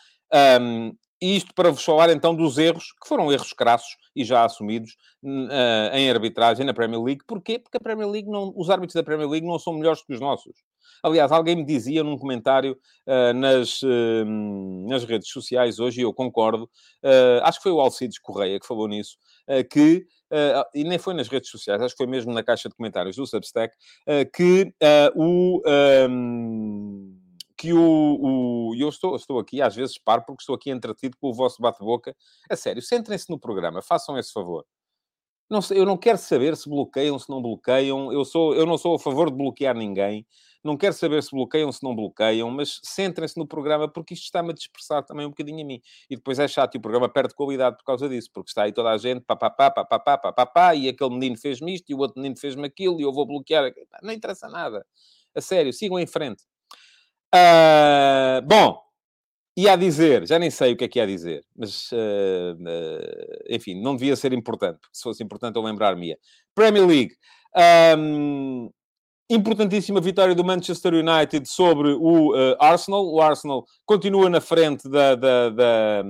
um, 0.62 0.93
isto 1.22 1.53
para 1.55 1.72
vos 1.72 1.84
falar 1.84 2.12
então 2.12 2.36
dos 2.36 2.57
erros, 2.57 2.93
que 3.01 3.07
foram 3.07 3.31
erros 3.31 3.51
crassos 3.51 3.98
e 4.15 4.24
já 4.24 4.46
assumidos 4.46 4.91
uh, 5.24 5.96
em 5.96 6.10
arbitragem 6.10 6.65
na 6.65 6.74
Premier 6.74 7.01
League. 7.01 7.22
Porquê? 7.27 7.57
Porque 7.57 7.77
a 7.77 7.79
Premier 7.79 8.07
League 8.07 8.29
não, 8.29 8.53
os 8.55 8.69
árbitros 8.69 8.93
da 8.93 9.03
Premier 9.03 9.27
League 9.27 9.48
não 9.48 9.57
são 9.57 9.74
melhores 9.74 10.03
que 10.03 10.13
os 10.13 10.19
nossos. 10.19 10.53
Aliás, 11.03 11.31
alguém 11.31 11.55
me 11.55 11.65
dizia 11.65 12.03
num 12.03 12.17
comentário 12.17 12.77
uh, 13.07 13.34
nas, 13.34 13.81
uh, 13.81 14.25
nas 14.88 15.03
redes 15.05 15.29
sociais 15.29 15.79
hoje, 15.79 16.01
e 16.01 16.03
eu 16.03 16.13
concordo, 16.13 16.69
acho 17.43 17.60
que 17.60 17.63
foi 17.63 17.72
o 17.72 17.79
Alcides 17.79 18.19
Correia 18.19 18.60
que 18.60 18.67
falou 18.67 18.88
nisso, 18.88 19.17
que, 19.72 20.05
e 20.74 20.84
nem 20.84 20.98
foi 20.98 21.13
nas 21.13 21.27
redes 21.27 21.50
sociais, 21.50 21.81
acho 21.81 21.93
que 21.93 22.03
foi 22.03 22.07
mesmo 22.07 22.34
na 22.34 22.43
caixa 22.43 22.67
de 22.67 22.75
comentários 22.75 23.15
do 23.15 23.25
Substack, 23.25 23.75
que 24.34 24.74
o. 25.15 25.62
Um, 26.10 27.17
que 27.58 27.74
o. 27.74 27.80
o 27.80 28.76
eu 28.76 28.90
estou, 28.90 29.16
estou 29.16 29.40
aqui, 29.40 29.62
às 29.62 29.76
vezes 29.76 29.98
paro, 29.98 30.24
porque 30.26 30.42
estou 30.44 30.56
aqui 30.56 30.70
entretido 30.70 31.18
com 31.18 31.30
o 31.30 31.34
vosso 31.34 31.62
bate-boca. 31.62 32.16
A 32.50 32.56
sério, 32.56 32.82
centrem-se 32.82 33.30
no 33.30 33.40
programa, 33.40 33.82
façam 33.82 34.18
esse 34.18 34.32
favor. 34.32 34.66
Não 35.50 35.62
eu 35.72 35.86
não 35.86 35.98
quero 35.98 36.18
saber 36.18 36.58
se 36.58 36.70
bloqueiam, 36.70 37.18
se 37.18 37.30
não 37.30 37.42
bloqueiam. 37.42 38.12
Eu, 38.12 38.26
sou, 38.26 38.54
eu 38.54 38.66
não 38.66 38.78
sou 38.78 38.96
a 38.96 39.00
favor 39.00 39.32
de 39.32 39.38
bloquear 39.38 39.76
ninguém. 39.76 40.26
Não 40.64 40.76
quero 40.76 40.94
saber 40.94 41.24
se 41.24 41.32
bloqueiam, 41.32 41.72
se 41.72 41.82
não 41.82 41.96
bloqueiam, 41.96 42.50
mas 42.52 42.82
centrem-se 42.84 43.38
no 43.38 43.48
programa, 43.48 43.88
porque 43.88 44.14
isto 44.14 44.24
está-me 44.26 44.50
a 44.50 44.54
dispersar 44.54 45.04
também 45.06 45.26
um 45.26 45.30
bocadinho 45.30 45.62
a 45.64 45.66
mim. 45.66 45.82
E 46.10 46.18
depois 46.18 46.40
é 46.40 46.48
chato 46.48 46.76
e 46.76 46.78
o 46.78 46.82
programa 46.82 47.08
perde 47.08 47.34
qualidade 47.34 47.78
por 47.78 47.86
causa 47.86 48.10
disso, 48.10 48.30
porque 48.34 48.50
está 48.50 48.64
aí 48.64 48.74
toda 48.74 48.90
a 48.90 48.98
gente, 48.98 49.22
papapá, 49.22 49.72
papapá, 49.72 50.18
papapá, 50.18 50.76
e 50.76 50.90
aquele 50.90 51.12
menino 51.12 51.38
fez-me 51.38 51.76
isto, 51.76 51.90
e 51.90 51.96
o 51.96 52.00
outro 52.00 52.20
menino 52.20 52.38
fez-me 52.38 52.66
aquilo, 52.68 53.00
e 53.00 53.04
eu 53.04 53.14
vou 53.14 53.26
bloquear. 53.26 53.72
Não 54.04 54.12
interessa 54.12 54.50
nada. 54.50 54.86
A 55.34 55.40
sério, 55.40 55.72
sigam 55.72 55.98
em 56.00 56.08
frente. 56.08 56.44
Uh, 57.34 58.41
bom, 58.46 58.79
ia 59.57 59.75
dizer, 59.75 60.27
já 60.27 60.39
nem 60.39 60.50
sei 60.50 60.74
o 60.74 60.77
que 60.77 60.86
é 60.86 60.88
que 60.88 61.00
ia 61.00 61.07
dizer, 61.07 61.43
mas 61.55 61.91
uh, 61.91 62.53
uh, 62.53 63.43
enfim, 63.50 63.81
não 63.81 63.96
devia 63.96 64.15
ser 64.15 64.34
importante, 64.34 64.79
porque 64.79 64.98
se 64.98 65.03
fosse 65.03 65.24
importante 65.24 65.55
eu 65.55 65.62
lembrar-me. 65.62 66.15
Premier 66.55 66.86
League. 66.86 67.15
Um, 67.98 68.69
importantíssima 69.29 70.00
vitória 70.00 70.34
do 70.34 70.43
Manchester 70.43 70.93
United 70.93 71.50
sobre 71.50 71.89
o 72.00 72.34
Arsenal. 72.60 73.05
O 73.05 73.22
Arsenal 73.22 73.65
continua 73.86 74.29
na 74.29 74.39
frente 74.39 74.88
da, 74.88 75.15
da, 75.15 75.50
da 75.50 76.03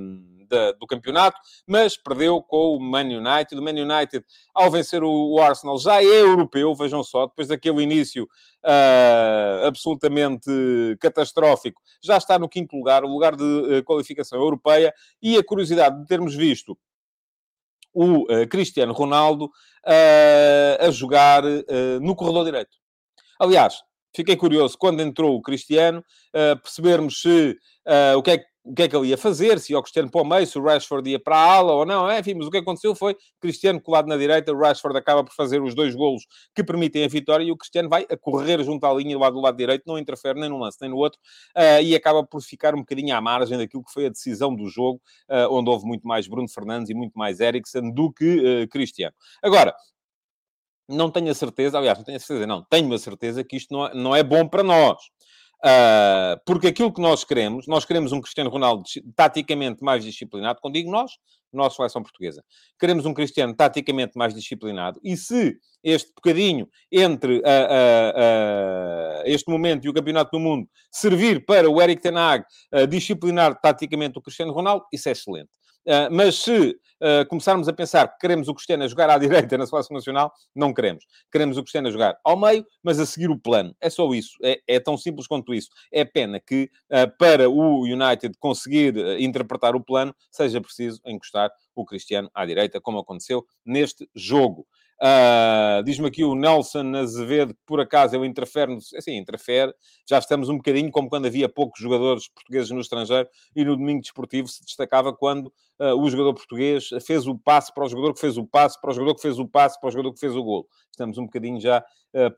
da, 0.48 0.72
do 0.72 0.88
campeonato, 0.88 1.40
mas 1.66 1.98
perdeu 1.98 2.42
com 2.42 2.76
o 2.76 2.80
Man 2.80 3.04
United. 3.04 3.56
O 3.56 3.62
Man 3.62 3.72
United, 3.72 4.26
ao 4.54 4.72
vencer 4.72 5.04
o, 5.04 5.40
Arsenal, 5.40 5.78
já 5.78 6.02
é 6.02 6.06
europeu, 6.06 6.74
vejam 6.76 7.04
só, 7.04 7.28
depois 7.28 7.48
daquele 7.48 7.82
início 7.84 8.24
uh, 8.64 9.68
absolutamente 9.68 10.50
catastrófico, 11.00 11.82
já 12.02 12.18
está 12.18 12.40
no 12.40 12.50
quinto 12.50 12.76
lugar, 12.76 13.04
o 13.04 13.08
lugar 13.08 13.36
de 13.36 13.44
uh, 13.44 13.84
qualificação 13.84 14.40
europeia, 14.40 14.94
e 15.22 15.38
a 15.38 15.44
curiosidade 15.44 16.00
de 16.00 16.06
termos 16.08 16.36
visto 16.36 16.78
o 17.94 18.24
uh, 18.24 18.48
Cristiano 18.50 18.94
Ronaldo 18.94 19.50
a 20.80 20.92
jogar 20.92 21.44
no 22.02 22.14
corredor 22.14 22.44
direito. 22.44 22.76
Aliás, 23.40 23.82
fiquei 24.14 24.36
curioso 24.36 24.78
quando 24.78 25.00
entrou 25.00 25.38
o 25.38 25.42
Cristiano, 25.42 26.04
percebermos 26.62 27.22
se 27.22 27.58
o 28.18 28.22
que 28.22 28.32
é 28.32 28.38
que 28.40 28.46
o 28.68 28.74
que 28.74 28.84
é 28.84 28.88
que 28.88 28.96
ele 28.96 29.08
ia 29.08 29.18
fazer, 29.18 29.60
se 29.60 29.72
ia 29.72 29.80
o 29.80 29.82
Cristiano 29.82 30.12
para 30.12 30.22
o 30.22 30.26
meio, 30.26 30.46
se 30.46 30.60
o 30.60 30.62
Rashford 30.62 31.10
ia 31.10 31.20
para 31.20 31.38
a 31.38 31.56
ala 31.56 31.72
ou 31.72 31.86
não, 31.86 32.12
enfim, 32.12 32.34
mas 32.34 32.48
o 32.48 32.52
que 32.52 32.58
aconteceu 32.58 32.94
foi 32.94 33.16
Cristiano 33.40 33.80
colado 33.80 34.08
na 34.08 34.18
direita, 34.18 34.52
o 34.52 34.58
Rashford 34.58 34.98
acaba 34.98 35.24
por 35.24 35.34
fazer 35.34 35.62
os 35.62 35.74
dois 35.74 35.96
golos 35.96 36.28
que 36.54 36.62
permitem 36.64 37.06
a 37.06 37.08
vitória 37.08 37.46
e 37.46 37.52
o 37.52 37.56
Cristiano 37.56 37.88
vai 37.88 38.06
a 38.10 38.18
correr 38.18 38.62
junto 38.64 38.86
à 38.86 38.94
linha 38.94 39.18
lado 39.18 39.36
do 39.36 39.42
lado 39.42 39.56
direito, 39.56 39.84
não 39.88 39.98
interfere 39.98 40.40
nem 40.40 40.50
num 40.50 40.60
lance 40.60 40.78
nem 40.82 40.90
no 40.90 40.98
outro 40.98 41.18
uh, 41.56 41.82
e 41.82 41.96
acaba 41.96 42.26
por 42.26 42.42
ficar 42.42 42.76
um 42.76 42.80
bocadinho 42.80 43.16
à 43.16 43.22
margem 43.22 43.58
daquilo 43.58 43.84
que 43.84 43.92
foi 43.92 44.08
a 44.08 44.10
decisão 44.10 44.54
do 44.54 44.68
jogo, 44.68 45.02
uh, 45.30 45.48
onde 45.50 45.70
houve 45.70 45.86
muito 45.86 46.06
mais 46.06 46.28
Bruno 46.28 46.50
Fernandes 46.50 46.90
e 46.90 46.94
muito 46.94 47.18
mais 47.18 47.40
Eriksen 47.40 47.94
do 47.94 48.12
que 48.12 48.64
uh, 48.64 48.68
Cristiano. 48.68 49.14
Agora, 49.42 49.74
não 50.90 51.10
tenho 51.10 51.32
a 51.32 51.34
certeza, 51.34 51.78
aliás, 51.78 51.98
não 51.98 52.06
tenho 52.06 52.18
a 52.18 52.20
certeza, 52.20 52.48
não, 52.48 52.64
tenho 52.64 52.94
a 52.94 53.00
certeza 53.00 53.44
que 53.44 53.56
isto 53.56 53.74
não 53.74 53.88
é, 53.88 53.94
não 53.94 54.16
é 54.16 54.24
bom 54.24 54.48
para 54.48 54.64
nós. 54.64 54.98
Uh, 55.64 56.40
porque 56.46 56.68
aquilo 56.68 56.94
que 56.94 57.02
nós 57.02 57.24
queremos, 57.24 57.68
nós 57.68 57.84
queremos 57.84 58.12
um 58.12 58.22
Cristiano 58.22 58.50
Ronaldo 58.50 58.84
taticamente 59.16 59.84
mais 59.84 60.04
disciplinado, 60.04 60.60
quando 60.62 60.76
digo 60.76 60.92
nós, 60.92 61.12
nossa 61.52 61.78
seleção 61.78 62.04
portuguesa. 62.04 62.44
Queremos 62.80 63.06
um 63.06 63.14
Cristiano 63.14 63.56
taticamente 63.56 64.14
mais 64.16 64.34
disciplinado. 64.36 65.00
E 65.04 65.18
se 65.18 65.58
este 65.84 66.14
bocadinho 66.14 66.70
entre 66.92 67.38
uh, 67.38 67.42
uh, 67.42 69.24
este 69.26 69.50
momento 69.50 69.86
e 69.86 69.90
o 69.90 69.94
Campeonato 69.94 70.32
do 70.32 70.40
Mundo 70.40 70.70
servir 70.92 71.46
para 71.46 71.70
o 71.70 71.82
Eric 71.82 72.02
Ten 72.02 72.18
Hag 72.18 72.46
disciplinar 72.90 73.60
taticamente 73.60 74.20
o 74.20 74.22
Cristiano 74.22 74.52
Ronaldo, 74.52 74.86
isso 74.94 75.10
é 75.10 75.14
excelente. 75.14 75.50
Uh, 75.88 76.12
mas 76.12 76.36
se 76.36 76.72
uh, 76.72 77.26
começarmos 77.30 77.70
a 77.70 77.74
pensar 77.74 78.10
que 78.10 78.20
queremos 78.20 78.50
o 78.50 78.54
Cristiano 78.54 78.84
a 78.84 78.88
jogar 78.90 79.10
à 79.10 79.18
direita 79.18 79.58
na 79.58 79.66
seleção 79.66 79.96
nacional, 79.96 80.34
não 80.54 80.74
queremos. 80.74 81.06
Queremos 81.32 81.58
o 81.58 81.62
Cristiano 81.62 81.88
a 81.88 81.92
jogar 81.92 82.18
ao 82.26 82.38
meio, 82.38 82.66
mas 82.84 83.00
a 83.00 83.06
seguir 83.06 83.30
o 83.30 83.40
plano. 83.40 83.74
É 83.80 83.90
só 83.90 84.14
isso. 84.14 84.38
É, 84.44 84.60
é 84.68 84.80
tão 84.82 84.98
simples 84.98 85.28
quanto 85.28 85.54
isso. 85.54 85.70
É 85.90 86.04
pena 86.04 86.42
que 86.42 86.70
uh, 86.92 87.10
para 87.18 87.50
o 87.50 87.84
United 87.84 88.36
conseguir 88.38 88.98
interpretar 89.18 89.78
o 89.78 89.84
plano, 89.84 90.14
seja 90.30 90.60
preciso 90.60 91.00
encostar 91.06 91.50
o 91.74 91.86
Cristiano 91.86 92.30
à 92.34 92.46
direita, 92.46 92.82
como 92.82 93.00
aconteceu 93.00 93.46
neste 93.66 94.10
jogo. 94.14 94.68
Uh, 95.00 95.84
Diz-me 95.84 96.08
aqui 96.08 96.24
o 96.24 96.34
Nelson 96.34 96.96
Azevedo 96.96 97.54
que 97.54 97.60
por 97.68 97.80
acaso 97.80 98.16
ele 98.16 98.26
interfere, 98.26 98.76
assim, 98.98 99.16
interfere, 99.16 99.72
já 100.10 100.18
estamos 100.18 100.50
um 100.50 100.58
bocadinho 100.58 100.90
como 100.90 101.08
quando 101.08 101.28
havia 101.28 101.48
poucos 101.48 101.80
jogadores 101.80 102.28
portugueses 102.30 102.72
no 102.72 102.80
estrangeiro 102.80 103.30
e 103.56 103.64
no 103.64 103.78
domingo 103.78 104.02
desportivo 104.02 104.48
se 104.48 104.64
destacava 104.64 105.14
quando 105.14 105.54
uh, 105.80 105.94
o 105.94 106.10
jogador 106.10 106.34
português 106.34 106.90
fez 107.06 107.28
o 107.28 107.38
passe 107.38 107.72
para 107.72 107.86
o 107.86 107.90
jogador 107.90 108.14
que 108.16 108.20
fez 108.20 108.38
o 108.38 108.46
passe, 108.46 108.82
para 108.82 108.90
o 108.90 108.94
jogador 108.94 109.16
que 109.16 109.22
fez 109.22 109.38
o 109.38 109.48
passe, 109.48 109.80
para 109.80 109.90
o 109.90 109.92
jogador 109.92 110.14
que 110.14 110.20
fez 110.20 110.36
o 110.36 110.44
gol. 110.44 110.68
Estamos 110.90 111.18
um 111.20 111.26
bocadinho 111.26 111.62
já 111.62 111.86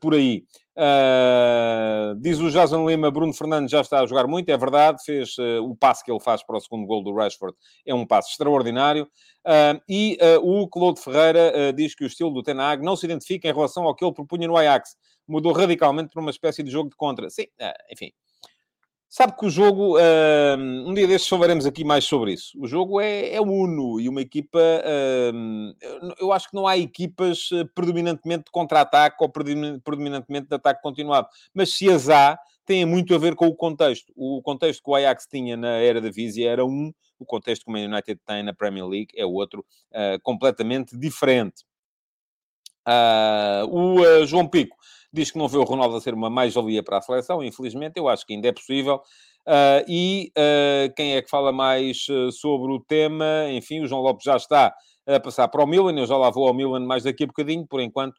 por 0.00 0.14
aí. 0.14 0.44
Uh, 0.80 2.14
diz 2.18 2.38
o 2.38 2.50
Jason 2.50 2.88
Lima, 2.88 3.10
Bruno 3.10 3.34
Fernandes 3.34 3.70
já 3.70 3.82
está 3.82 4.00
a 4.00 4.06
jogar 4.06 4.26
muito, 4.26 4.48
é 4.48 4.56
verdade, 4.56 5.02
fez 5.04 5.36
uh, 5.36 5.62
o 5.62 5.76
passe 5.76 6.02
que 6.02 6.10
ele 6.10 6.20
faz 6.20 6.42
para 6.42 6.56
o 6.56 6.60
segundo 6.60 6.86
gol 6.86 7.04
do 7.04 7.14
Rashford, 7.14 7.54
é 7.84 7.94
um 7.94 8.06
passe 8.06 8.30
extraordinário. 8.30 9.06
Uh, 9.46 9.78
e 9.86 10.18
o 10.42 10.66
Claude 10.68 11.00
Ferreira 11.00 11.72
diz 11.72 11.94
que 11.94 12.04
o 12.04 12.06
estilo 12.06 12.30
do 12.30 12.42
Tenag 12.42 12.82
não 12.82 12.96
se 12.96 13.04
identifica 13.04 13.48
em 13.48 13.52
relação 13.52 13.84
ao 13.84 13.94
que 13.94 14.02
ele 14.04 14.14
propunha 14.14 14.48
no 14.48 14.56
Ajax. 14.56 14.96
Mudou 15.28 15.52
radicalmente 15.52 16.10
para 16.10 16.20
uma 16.20 16.30
espécie 16.30 16.62
de 16.62 16.70
jogo 16.70 16.88
de 16.88 16.96
contra. 16.96 17.28
Sim, 17.28 17.46
enfim, 17.90 18.10
Sabe 19.12 19.36
que 19.36 19.44
o 19.44 19.50
jogo, 19.50 19.98
um 19.98 20.94
dia 20.94 21.04
destes 21.04 21.28
falaremos 21.28 21.66
aqui 21.66 21.82
mais 21.82 22.04
sobre 22.04 22.32
isso. 22.32 22.56
O 22.56 22.68
jogo 22.68 23.00
é, 23.00 23.34
é 23.34 23.40
uno 23.40 24.00
e 24.00 24.08
uma 24.08 24.20
equipa. 24.20 24.60
eu 26.20 26.32
acho 26.32 26.48
que 26.48 26.54
não 26.54 26.64
há 26.64 26.78
equipas 26.78 27.48
eh, 27.52 27.64
predominantemente 27.74 28.44
de 28.44 28.50
contra-ataque 28.52 29.16
ou 29.18 29.28
predominantemente 29.28 30.46
de 30.46 30.54
ataque 30.54 30.80
continuado. 30.80 31.26
Mas 31.52 31.74
se 31.74 31.90
as 31.90 32.08
há, 32.08 32.38
tem 32.64 32.86
muito 32.86 33.12
a 33.12 33.18
ver 33.18 33.34
com 33.34 33.48
o 33.48 33.56
contexto. 33.56 34.12
O 34.14 34.40
contexto 34.42 34.80
que 34.80 34.88
o 34.88 34.94
Ajax 34.94 35.26
tinha 35.26 35.56
na 35.56 35.70
era 35.70 36.00
da 36.00 36.08
Vizia 36.08 36.48
era 36.48 36.64
um, 36.64 36.92
o 37.18 37.26
contexto 37.26 37.64
que 37.64 37.68
o 37.68 37.72
Man 37.72 37.86
United 37.92 38.20
tem 38.24 38.44
na 38.44 38.54
Premier 38.54 38.86
League 38.86 39.08
é 39.16 39.26
outro, 39.26 39.66
uh, 39.90 40.20
completamente 40.22 40.96
diferente. 40.96 41.64
Uh, 42.86 43.66
o 43.68 44.00
uh, 44.02 44.24
João 44.24 44.46
Pico 44.46 44.76
diz 45.12 45.30
que 45.30 45.38
não 45.38 45.48
vê 45.48 45.58
o 45.58 45.64
Ronaldo 45.64 45.96
a 45.96 46.00
ser 46.00 46.14
uma 46.14 46.30
mais-valia 46.30 46.82
para 46.82 46.98
a 46.98 47.02
seleção, 47.02 47.42
infelizmente, 47.42 47.96
eu 47.96 48.08
acho 48.08 48.26
que 48.26 48.34
ainda 48.34 48.48
é 48.48 48.52
possível. 48.52 49.00
Uh, 49.46 49.82
e 49.88 50.32
uh, 50.36 50.94
quem 50.94 51.14
é 51.14 51.22
que 51.22 51.30
fala 51.30 51.50
mais 51.50 52.06
uh, 52.08 52.30
sobre 52.30 52.72
o 52.72 52.80
tema? 52.80 53.46
Enfim, 53.50 53.80
o 53.80 53.86
João 53.86 54.02
Lopes 54.02 54.24
já 54.24 54.36
está 54.36 54.74
a 55.06 55.18
passar 55.18 55.48
para 55.48 55.64
o 55.64 55.66
Milan. 55.66 55.98
Eu 55.98 56.06
já 56.06 56.16
lá 56.16 56.30
vou 56.30 56.46
ao 56.46 56.54
Milan 56.54 56.80
mais 56.80 57.02
daqui 57.02 57.24
a 57.24 57.26
bocadinho, 57.26 57.66
por 57.66 57.80
enquanto. 57.80 58.14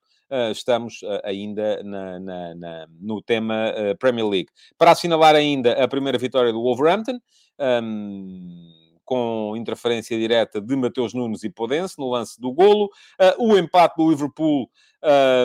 Estamos 0.50 1.02
ainda 1.26 1.84
na, 1.84 2.18
na, 2.18 2.56
na, 2.56 2.88
no 3.02 3.22
tema 3.22 3.74
Premier 4.00 4.26
League. 4.26 4.48
Para 4.78 4.92
assinalar 4.92 5.36
ainda 5.36 5.74
a 5.74 5.86
primeira 5.90 6.18
vitória 6.18 6.54
do 6.54 6.62
Wolverhampton, 6.62 7.20
um, 7.60 8.81
com 9.04 9.56
interferência 9.58 10.18
direta 10.18 10.62
de 10.62 10.76
Mateus 10.76 11.14
Nunes 11.14 11.44
e 11.44 11.50
Podense 11.50 11.98
no 11.98 12.10
lance 12.10 12.40
do 12.40 12.52
golo, 12.54 12.90
o 13.38 13.58
empate 13.58 13.96
do 13.98 14.10
Liverpool 14.10 14.70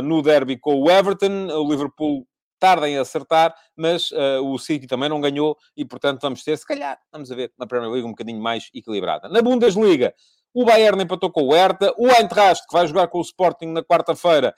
no 0.05 0.23
derby 0.23 0.59
com 0.59 0.81
o 0.81 0.91
Everton, 0.91 1.49
o 1.49 1.71
Liverpool 1.71 2.27
tarda 2.59 2.89
em 2.89 2.99
acertar, 2.99 3.55
mas 3.77 4.11
uh, 4.13 4.43
o 4.43 4.59
City 4.59 4.87
também 4.87 5.09
não 5.09 5.21
ganhou 5.21 5.57
e, 5.77 5.85
portanto, 5.85 6.21
vamos 6.23 6.43
ter, 6.43 6.57
se 6.57 6.67
calhar, 6.67 6.99
vamos 7.13 7.31
a 7.31 7.35
ver, 7.35 7.53
na 7.59 7.67
Premier 7.67 7.91
League 7.91 8.07
um 8.07 8.11
bocadinho 8.11 8.41
mais 8.41 8.71
equilibrada. 8.75 9.29
Na 9.29 9.43
Bundesliga, 9.43 10.15
o 10.57 10.65
Bayern 10.65 11.03
empatou 11.03 11.31
com 11.31 11.43
o 11.43 11.53
Hertha. 11.53 11.93
O 11.99 12.07
Eintracht, 12.07 12.67
que 12.67 12.73
vai 12.73 12.87
jogar 12.87 13.09
com 13.09 13.19
o 13.19 13.21
Sporting 13.21 13.67
na 13.67 13.83
quarta-feira, 13.83 14.55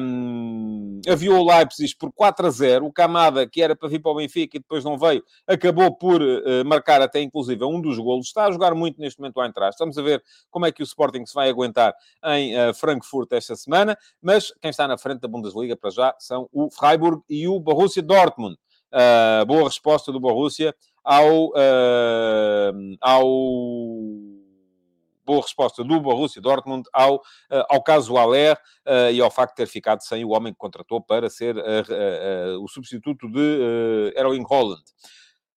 um, 0.00 1.00
aviou 1.10 1.40
o 1.40 1.44
Leipzig 1.44 1.96
por 1.96 2.12
4 2.12 2.46
a 2.46 2.50
0. 2.50 2.86
O 2.86 2.92
Camada, 2.92 3.44
que 3.44 3.60
era 3.60 3.74
para 3.74 3.88
vir 3.88 3.98
para 3.98 4.12
o 4.12 4.14
Benfica 4.14 4.56
e 4.56 4.60
depois 4.60 4.84
não 4.84 4.96
veio, 4.96 5.20
acabou 5.44 5.92
por 5.92 6.22
uh, 6.22 6.64
marcar 6.64 7.02
até, 7.02 7.20
inclusive, 7.20 7.64
um 7.64 7.80
dos 7.80 7.98
golos. 7.98 8.28
Está 8.28 8.44
a 8.44 8.52
jogar 8.52 8.76
muito 8.76 9.00
neste 9.00 9.18
momento 9.18 9.38
o 9.38 9.44
Eintracht. 9.44 9.76
Vamos 9.76 9.98
a 9.98 10.02
ver 10.02 10.22
como 10.48 10.66
é 10.66 10.70
que 10.70 10.84
o 10.84 10.84
Sporting 10.84 11.26
se 11.26 11.34
vai 11.34 11.50
aguentar 11.50 11.92
em 12.26 12.56
uh, 12.56 12.72
Frankfurt 12.72 13.32
esta 13.32 13.56
semana. 13.56 13.98
Mas 14.22 14.52
quem 14.60 14.70
está 14.70 14.86
na 14.86 14.96
frente 14.96 15.22
da 15.22 15.26
Bundesliga, 15.26 15.76
para 15.76 15.90
já, 15.90 16.14
são 16.20 16.48
o 16.52 16.70
Freiburg 16.70 17.22
e 17.28 17.48
o 17.48 17.58
Borussia 17.58 18.04
Dortmund. 18.04 18.56
Uh, 18.92 19.44
boa 19.46 19.64
resposta 19.64 20.12
do 20.12 20.20
Borussia 20.20 20.72
ao, 21.02 21.52
ao 23.00 23.26
boa 25.24 25.42
resposta 25.42 25.84
do 25.84 26.00
Borussia 26.00 26.42
Dortmund 26.42 26.88
ao, 26.92 27.22
eh, 27.50 27.64
ao 27.68 27.82
caso 27.82 28.16
Aller 28.16 28.58
eh, 28.84 29.12
e 29.12 29.20
ao 29.20 29.30
facto 29.30 29.52
de 29.52 29.56
ter 29.56 29.66
ficado 29.66 30.02
sem 30.02 30.24
o 30.24 30.30
homem 30.30 30.52
que 30.52 30.58
contratou 30.58 31.00
para 31.00 31.30
ser 31.30 31.56
eh, 31.56 32.56
o 32.60 32.68
substituto 32.68 33.30
de 33.30 34.12
Erling 34.16 34.44
Holland. 34.44 34.82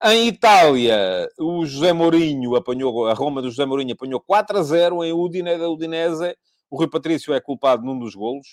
Em 0.04 0.28
Itália, 0.28 1.28
o 1.40 1.66
José 1.66 1.94
Mourinho 1.94 2.56
apanhou, 2.56 3.08
a 3.08 3.14
Roma 3.14 3.42
do 3.42 3.50
José 3.50 3.66
Mourinho 3.66 3.94
apanhou 3.94 4.20
4 4.20 4.58
a 4.58 4.64
0 4.64 5.04
em 5.04 5.14
Udine 5.14 5.58
da 5.58 5.70
Udinese. 5.70 6.38
O 6.70 6.78
Rui 6.78 6.90
Patrício 6.90 7.34
é 7.34 7.40
culpado 7.40 7.84
num 7.84 7.98
dos 7.98 8.14
golos. 8.14 8.48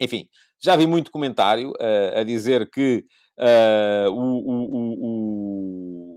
enfim, 0.00 0.28
já 0.60 0.76
vi 0.76 0.86
muito 0.86 1.10
comentário 1.10 1.72
a 2.16 2.22
dizer 2.22 2.70
que 2.70 3.04
o, 4.10 4.12
o, 4.12 4.94
o 5.06 5.11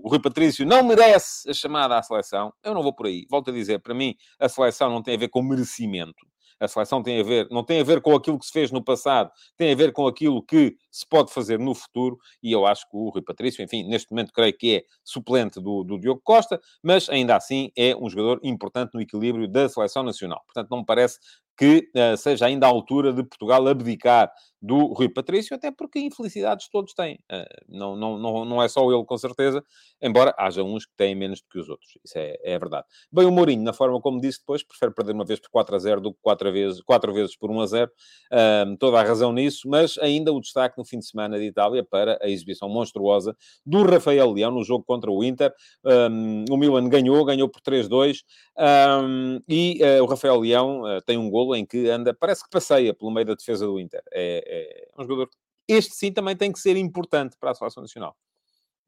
o 0.06 0.08
Rui 0.08 0.20
Patrício 0.20 0.64
não 0.64 0.84
merece 0.84 1.50
a 1.50 1.52
chamada 1.52 1.98
à 1.98 2.00
seleção. 2.00 2.52
Eu 2.62 2.72
não 2.74 2.80
vou 2.80 2.94
por 2.94 3.06
aí. 3.06 3.26
Volto 3.28 3.50
a 3.50 3.52
dizer, 3.52 3.80
para 3.80 3.92
mim, 3.92 4.14
a 4.38 4.48
seleção 4.48 4.88
não 4.88 5.02
tem 5.02 5.16
a 5.16 5.18
ver 5.18 5.28
com 5.28 5.42
merecimento. 5.42 6.24
A 6.60 6.68
seleção 6.68 7.02
tem 7.02 7.18
a 7.18 7.24
ver, 7.24 7.48
não 7.50 7.64
tem 7.64 7.80
a 7.80 7.82
ver 7.82 8.00
com 8.00 8.14
aquilo 8.14 8.38
que 8.38 8.46
se 8.46 8.52
fez 8.52 8.70
no 8.70 8.84
passado, 8.84 9.32
tem 9.56 9.72
a 9.72 9.74
ver 9.74 9.92
com 9.92 10.06
aquilo 10.06 10.40
que 10.40 10.76
se 10.92 11.04
pode 11.04 11.32
fazer 11.32 11.58
no 11.58 11.74
futuro. 11.74 12.16
E 12.40 12.52
eu 12.52 12.64
acho 12.64 12.88
que 12.88 12.96
o 12.96 13.08
Rui 13.08 13.20
Patrício, 13.20 13.64
enfim, 13.64 13.82
neste 13.82 14.08
momento 14.12 14.32
creio 14.32 14.56
que 14.56 14.76
é 14.76 14.82
suplente 15.02 15.60
do, 15.60 15.82
do 15.82 15.98
Diogo 15.98 16.20
Costa, 16.22 16.60
mas 16.84 17.08
ainda 17.08 17.34
assim 17.34 17.72
é 17.76 17.96
um 17.96 18.08
jogador 18.08 18.38
importante 18.44 18.92
no 18.94 19.00
equilíbrio 19.00 19.48
da 19.48 19.68
seleção 19.68 20.04
nacional. 20.04 20.40
Portanto, 20.46 20.70
não 20.70 20.78
me 20.78 20.86
parece 20.86 21.18
que 21.56 21.88
uh, 21.96 22.16
seja 22.16 22.46
ainda 22.46 22.66
a 22.66 22.68
altura 22.68 23.12
de 23.12 23.22
Portugal 23.22 23.66
abdicar 23.66 24.30
do 24.60 24.92
Rui 24.92 25.08
Patrício, 25.08 25.54
até 25.54 25.70
porque 25.70 26.00
infelicidades 26.00 26.68
todos 26.68 26.92
têm. 26.92 27.18
Uh, 27.30 27.44
não, 27.68 27.94
não, 27.94 28.18
não, 28.18 28.44
não 28.44 28.62
é 28.62 28.68
só 28.68 28.90
ele, 28.90 29.04
com 29.04 29.16
certeza, 29.16 29.64
embora 30.02 30.34
haja 30.38 30.62
uns 30.62 30.84
que 30.84 30.92
têm 30.96 31.14
menos 31.14 31.40
do 31.40 31.48
que 31.48 31.58
os 31.58 31.68
outros. 31.68 31.90
Isso 32.04 32.18
é, 32.18 32.36
é 32.42 32.58
verdade. 32.58 32.84
Bem, 33.12 33.26
o 33.26 33.30
Mourinho, 33.30 33.62
na 33.62 33.72
forma 33.72 34.00
como 34.00 34.20
disse 34.20 34.40
depois, 34.40 34.62
prefere 34.62 34.92
perder 34.92 35.12
uma 35.12 35.24
vez 35.24 35.38
por 35.38 35.50
4 35.50 35.76
a 35.76 35.78
0 35.78 36.00
do 36.00 36.12
que 36.12 36.18
4 36.20 36.52
vezes, 36.52 36.82
4 36.82 37.14
vezes 37.14 37.36
por 37.36 37.50
1 37.50 37.60
a 37.60 37.66
0. 37.66 37.90
Uh, 38.32 38.76
toda 38.78 38.98
a 38.98 39.02
razão 39.02 39.32
nisso, 39.32 39.68
mas 39.68 39.96
ainda 39.98 40.32
o 40.32 40.40
destaque 40.40 40.76
no 40.78 40.84
fim 40.84 40.98
de 40.98 41.06
semana 41.06 41.38
de 41.38 41.44
Itália 41.44 41.84
para 41.84 42.18
a 42.20 42.28
exibição 42.28 42.68
monstruosa 42.68 43.36
do 43.64 43.82
Rafael 43.82 44.32
Leão 44.32 44.50
no 44.50 44.64
jogo 44.64 44.84
contra 44.84 45.10
o 45.10 45.22
Inter. 45.22 45.52
Um, 45.84 46.44
o 46.50 46.56
Milan 46.56 46.88
ganhou, 46.88 47.24
ganhou 47.24 47.48
por 47.48 47.60
3-2 47.60 48.18
um, 48.58 49.40
e 49.48 49.80
uh, 49.82 50.02
o 50.02 50.06
Rafael 50.06 50.40
Leão 50.40 50.82
tem 51.06 51.16
um 51.16 51.30
gol 51.30 51.45
golo 51.46 51.56
em 51.56 51.64
que 51.64 51.88
anda, 51.88 52.12
parece 52.12 52.42
que 52.42 52.50
passeia 52.50 52.92
pelo 52.92 53.10
meio 53.10 53.26
da 53.26 53.34
defesa 53.34 53.66
do 53.66 53.78
Inter. 53.78 54.02
É, 54.12 54.88
é 54.96 55.02
um 55.02 55.04
jogador. 55.04 55.30
Este 55.68 55.94
sim 55.94 56.12
também 56.12 56.36
tem 56.36 56.52
que 56.52 56.58
ser 56.58 56.76
importante 56.76 57.36
para 57.38 57.50
a 57.50 57.54
seleção 57.54 57.82
nacional. 57.82 58.16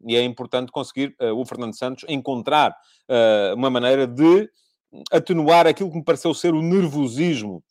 E 0.07 0.17
é 0.17 0.23
importante 0.23 0.71
conseguir 0.71 1.17
uh, 1.21 1.35
o 1.35 1.45
Fernando 1.45 1.77
Santos 1.77 2.05
encontrar 2.09 2.71
uh, 2.71 3.55
uma 3.55 3.69
maneira 3.69 4.07
de 4.07 4.49
atenuar 5.11 5.67
aquilo 5.67 5.91
que 5.91 5.97
me 5.97 6.05
pareceu 6.05 6.33
ser 6.33 6.55
o 6.55 6.63
nervosismo 6.63 7.63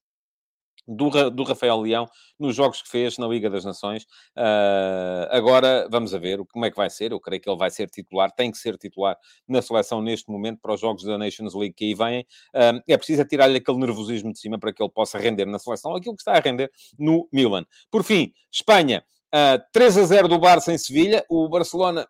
do, 0.88 1.30
do 1.30 1.44
Rafael 1.44 1.80
Leão 1.82 2.08
nos 2.40 2.56
jogos 2.56 2.82
que 2.82 2.90
fez 2.90 3.18
na 3.18 3.28
Liga 3.28 3.50
das 3.50 3.66
Nações. 3.66 4.04
Uh, 4.36 5.28
agora 5.30 5.88
vamos 5.92 6.14
a 6.14 6.18
ver 6.18 6.40
como 6.52 6.66
é 6.66 6.72
que 6.72 6.78
vai 6.78 6.90
ser. 6.90 7.12
Eu 7.12 7.20
creio 7.20 7.42
que 7.42 7.50
ele 7.50 7.58
vai 7.58 7.70
ser 7.70 7.90
titular, 7.90 8.32
tem 8.32 8.52
que 8.52 8.58
ser 8.58 8.78
titular 8.78 9.18
na 9.48 9.62
seleção 9.62 10.02
neste 10.02 10.32
momento 10.32 10.60
para 10.62 10.74
os 10.74 10.80
jogos 10.80 11.04
da 11.04 11.18
Nations 11.18 11.54
League 11.54 11.74
que 11.74 11.86
aí 11.86 11.94
vêm. 11.94 12.22
Uh, 12.56 12.82
é 12.88 12.98
preciso 12.98 13.26
tirar-lhe 13.26 13.58
aquele 13.58 13.78
nervosismo 13.80 14.32
de 14.32 14.40
cima 14.40 14.58
para 14.58 14.72
que 14.72 14.82
ele 14.82 14.92
possa 14.92 15.18
render 15.18 15.46
na 15.46 15.60
seleção 15.60 15.96
aquilo 15.96 16.16
que 16.16 16.22
está 16.22 16.34
a 16.34 16.40
render 16.40 16.72
no 16.98 17.28
Milan. 17.32 17.66
Por 17.92 18.04
fim, 18.04 18.32
Espanha. 18.52 19.04
Uh, 19.28 19.62
3 19.74 19.98
a 19.98 20.04
0 20.04 20.28
do 20.30 20.40
Barça 20.40 20.72
em 20.72 20.78
Sevilha. 20.78 21.26
O 21.30 21.50
Barcelona 21.50 22.08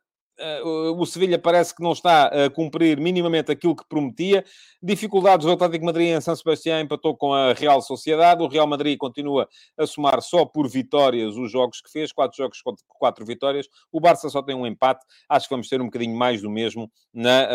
o 0.64 1.06
Sevilha 1.06 1.40
parece 1.40 1.76
que 1.76 1.82
não 1.82 1.92
está 1.92 2.28
a 2.28 2.50
cumprir 2.50 3.00
minimamente 3.00 3.52
aquilo 3.52 3.76
que 3.76 3.88
prometia. 3.88 4.46
Dificuldades 4.82 5.46
do 5.46 5.52
Atlético 5.52 5.86
Madrid 5.86 6.10
em 6.10 6.22
São 6.22 6.36
Sebastião 6.36 6.80
empatou 6.80 7.16
com 7.16 7.34
a 7.34 7.54
Real 7.54 7.82
Sociedade. 7.82 8.44
O 8.44 8.48
Real 8.48 8.68
Madrid 8.68 8.98
continua 8.98 9.48
a 9.78 9.88
somar 9.88 10.22
só 10.22 10.46
por 10.46 10.70
vitórias 10.70 11.36
os 11.36 11.52
jogos 11.52 11.82
que 11.82 11.92
fez, 11.92 12.12
quatro 12.12 12.38
jogos 12.38 12.62
com 12.62 12.76
quatro 12.88 13.26
vitórias. 13.26 13.68
O 13.92 14.00
Barça 14.00 14.30
só 14.30 14.42
tem 14.42 14.56
um 14.56 14.68
empate. 14.68 15.06
Acho 15.28 15.48
que 15.48 15.54
vamos 15.54 15.68
ter 15.68 15.82
um 15.82 15.86
bocadinho 15.86 16.16
mais 16.16 16.42
do 16.42 16.50
mesmo 16.50 16.92
na 17.14 17.48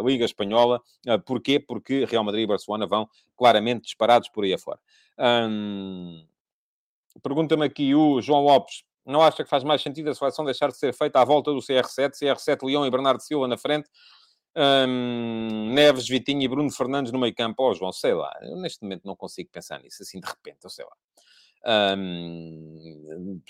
uh, 0.00 0.08
Liga 0.08 0.24
Espanhola. 0.24 0.80
Uh, 1.06 1.20
porquê? 1.20 1.60
Porque 1.60 2.04
Real 2.06 2.24
Madrid 2.24 2.44
e 2.44 2.46
Barcelona 2.46 2.86
vão 2.86 3.08
claramente 3.36 3.82
disparados 3.82 4.28
por 4.28 4.44
aí 4.44 4.54
afora. 4.54 4.78
Um... 5.18 6.24
Pergunta-me 7.22 7.64
aqui 7.64 7.94
o 7.94 8.20
João 8.20 8.42
Lopes 8.42 8.82
não 9.06 9.22
acha 9.22 9.44
que 9.44 9.50
faz 9.50 9.62
mais 9.62 9.82
sentido 9.82 10.10
a 10.10 10.14
seleção 10.14 10.44
deixar 10.44 10.68
de 10.68 10.76
ser 10.76 10.94
feita 10.94 11.20
à 11.20 11.24
volta 11.24 11.52
do 11.52 11.58
CR7, 11.58 12.12
CR7, 12.12 12.64
Leão 12.64 12.86
e 12.86 12.90
Bernardo 12.90 13.20
Silva 13.20 13.46
na 13.46 13.56
frente, 13.56 13.88
hum, 14.56 15.72
Neves, 15.72 16.08
Vitinho 16.08 16.42
e 16.42 16.48
Bruno 16.48 16.70
Fernandes 16.70 17.12
no 17.12 17.18
meio 17.18 17.34
campo? 17.34 17.62
Oh, 17.62 17.74
João, 17.74 17.92
sei 17.92 18.14
lá, 18.14 18.32
eu 18.42 18.56
neste 18.56 18.82
momento 18.82 19.02
não 19.04 19.16
consigo 19.16 19.50
pensar 19.52 19.80
nisso, 19.80 20.02
assim 20.02 20.20
de 20.20 20.26
repente, 20.26 20.58
eu 20.64 20.70
sei 20.70 20.84
lá. 20.84 20.92
Hum, 21.96 23.40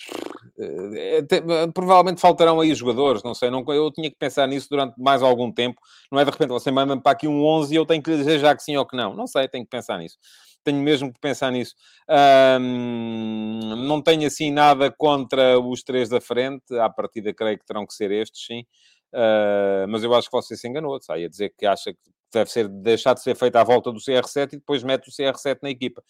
provavelmente 1.74 2.20
faltarão 2.20 2.60
aí 2.60 2.72
jogadores, 2.72 3.24
não 3.24 3.34
sei, 3.34 3.50
não, 3.50 3.64
eu 3.68 3.90
tinha 3.90 4.08
que 4.08 4.16
pensar 4.16 4.46
nisso 4.46 4.68
durante 4.70 4.94
mais 4.96 5.20
algum 5.20 5.50
tempo, 5.50 5.80
não 6.12 6.20
é 6.20 6.24
de 6.24 6.30
repente 6.30 6.50
você 6.50 6.70
manda-me 6.70 7.02
para 7.02 7.10
aqui 7.10 7.26
um 7.26 7.44
11 7.44 7.74
e 7.74 7.76
eu 7.76 7.84
tenho 7.84 8.00
que 8.00 8.10
lhe 8.10 8.16
dizer 8.18 8.38
já 8.38 8.54
que 8.54 8.62
sim 8.62 8.76
ou 8.76 8.86
que 8.86 8.96
não, 8.96 9.14
não 9.14 9.26
sei, 9.26 9.48
tenho 9.48 9.64
que 9.64 9.70
pensar 9.70 9.98
nisso 9.98 10.16
tenho 10.64 10.80
mesmo 10.82 11.12
que 11.12 11.20
pensar 11.20 11.50
nisso. 11.52 11.74
Um, 12.60 13.76
não 13.86 14.02
tenho 14.02 14.26
assim 14.26 14.50
nada 14.50 14.90
contra 14.90 15.58
os 15.60 15.82
três 15.82 16.08
da 16.08 16.20
frente, 16.20 16.76
à 16.78 16.88
partida 16.90 17.32
creio 17.32 17.58
que 17.58 17.66
terão 17.66 17.86
que 17.86 17.94
ser 17.94 18.10
estes, 18.10 18.44
sim. 18.46 18.64
Uh, 19.12 19.86
mas 19.88 20.02
eu 20.02 20.12
acho 20.14 20.28
que 20.28 20.36
você 20.36 20.56
se 20.56 20.66
enganou, 20.66 21.00
sai 21.00 21.24
a 21.24 21.28
dizer 21.28 21.54
que 21.56 21.66
acha 21.66 21.92
que 21.92 22.00
deve 22.32 22.50
ser 22.50 22.68
deixar 22.68 23.14
de 23.14 23.22
ser 23.22 23.36
feita 23.36 23.60
à 23.60 23.64
volta 23.64 23.92
do 23.92 23.98
CR7 23.98 24.54
e 24.54 24.56
depois 24.56 24.82
mete 24.82 25.08
o 25.08 25.12
CR7 25.12 25.58
na 25.62 25.70
equipa. 25.70 26.02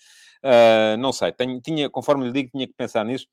Uh, 0.43 0.97
não 0.99 1.12
sei, 1.12 1.33
tenho, 1.33 1.61
tinha, 1.61 1.90
conforme 1.90 2.27
lhe 2.27 2.33
digo, 2.33 2.51
tinha 2.51 2.67
que 2.67 2.75
pensar 2.75 3.05
nisso. 3.05 3.27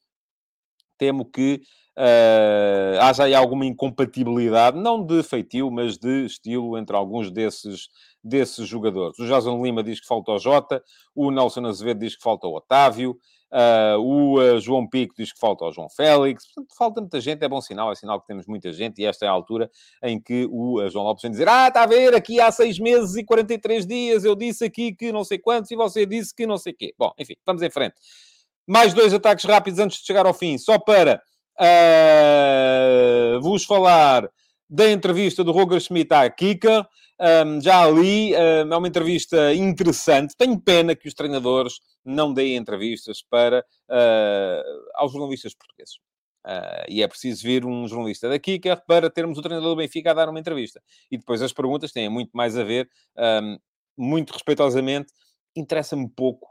Temo 0.98 1.26
que 1.26 1.62
uh, 2.02 3.00
haja 3.02 3.26
aí 3.26 3.36
alguma 3.36 3.66
incompatibilidade, 3.66 4.80
não 4.80 5.06
de 5.06 5.22
feitio, 5.22 5.70
mas 5.70 5.98
de 5.98 6.26
estilo 6.26 6.78
entre 6.78 6.96
alguns 6.96 7.32
desses 7.32 7.90
desses 8.24 8.68
jogadores. 8.68 9.18
O 9.18 9.26
Jason 9.26 9.64
Lima 9.64 9.82
diz 9.82 10.00
que 10.00 10.06
falta 10.06 10.32
o 10.32 10.38
Jota, 10.38 10.84
o 11.16 11.32
Nelson 11.32 11.66
Azevedo 11.66 12.02
diz 12.02 12.16
que 12.16 12.22
falta 12.22 12.46
o 12.46 12.56
Otávio, 12.56 13.18
uh, 13.52 14.00
o 14.00 14.40
uh, 14.40 14.60
João 14.60 14.88
Pico 14.88 15.16
diz 15.18 15.34
que 15.34 15.40
falta 15.40 15.66
o 15.66 15.72
João 15.72 15.90
Félix. 15.90 16.46
Portanto, 16.46 16.76
falta 16.78 17.02
muita 17.02 17.20
gente, 17.20 17.44
é 17.44 17.50
bom 17.50 17.60
sinal, 17.60 17.92
é 17.92 17.96
sinal 17.96 18.22
que 18.22 18.28
temos 18.28 18.46
muita 18.46 18.72
gente 18.72 19.02
e 19.02 19.06
esta 19.06 19.26
é 19.26 19.28
a 19.28 19.32
altura 19.32 19.72
em 20.04 20.22
que 20.22 20.48
o 20.52 20.88
João 20.88 21.06
Lopes 21.06 21.24
vem 21.24 21.32
dizer 21.32 21.50
ah, 21.50 21.68
está 21.68 21.82
a 21.82 21.88
ver, 21.88 22.14
aqui 22.14 22.40
há 22.40 22.52
seis 22.52 22.78
meses 22.78 23.16
e 23.16 23.24
43 23.24 23.88
dias 23.88 24.24
eu 24.24 24.36
disse 24.36 24.66
aqui 24.66 24.94
que 24.94 25.12
não 25.12 25.24
sei 25.24 25.40
quantos 25.40 25.72
e 25.72 25.76
você 25.76 26.06
disse 26.06 26.36
que 26.36 26.46
não 26.46 26.58
sei 26.58 26.74
quê. 26.74 26.94
Bom, 26.96 27.12
enfim, 27.18 27.36
vamos 27.44 27.64
em 27.64 27.72
frente. 27.72 27.96
Mais 28.68 28.94
dois 28.94 29.12
ataques 29.16 29.46
rápidos 29.46 29.80
antes 29.80 30.00
de 30.00 30.06
chegar 30.06 30.28
ao 30.28 30.34
fim, 30.34 30.60
só 30.60 30.78
para 30.78 31.20
vos 33.42 33.66
falar 33.66 34.30
da 34.70 34.90
entrevista 34.90 35.44
do 35.44 35.52
Roger 35.52 35.82
Schmidt 35.82 36.14
à 36.14 36.30
Kika. 36.30 36.88
Um, 37.20 37.62
já 37.62 37.84
ali, 37.84 38.34
um, 38.34 38.74
é 38.74 38.78
uma 38.78 38.88
entrevista 38.88 39.54
interessante. 39.54 40.36
Tenho 40.36 40.60
pena 40.60 40.96
que 40.96 41.08
os 41.08 41.14
treinadores 41.14 41.80
não 42.04 42.34
deem 42.34 42.56
entrevistas 42.56 43.22
para, 43.22 43.60
uh, 43.90 44.92
aos 44.96 45.12
jornalistas 45.12 45.54
portugueses. 45.54 45.96
Uh, 46.46 46.86
e 46.90 47.04
é 47.04 47.08
preciso 47.08 47.44
vir 47.44 47.66
um 47.66 47.88
jornalista 47.88 48.28
da 48.28 48.40
Kika 48.40 48.76
para 48.76 49.10
termos 49.10 49.38
o 49.38 49.42
treinador 49.42 49.76
do 49.76 49.76
Benfica 49.76 50.12
a 50.12 50.14
dar 50.14 50.30
uma 50.30 50.40
entrevista. 50.40 50.82
E 51.12 51.18
depois 51.18 51.42
as 51.42 51.54
perguntas 51.54 51.92
têm 51.92 52.10
muito 52.10 52.32
mais 52.34 52.58
a 52.58 52.64
ver 52.64 52.90
um, 53.44 53.58
muito 53.96 54.32
respeitosamente, 54.32 55.14
interessa-me 55.56 56.10
pouco 56.10 56.48
uh, 56.48 56.51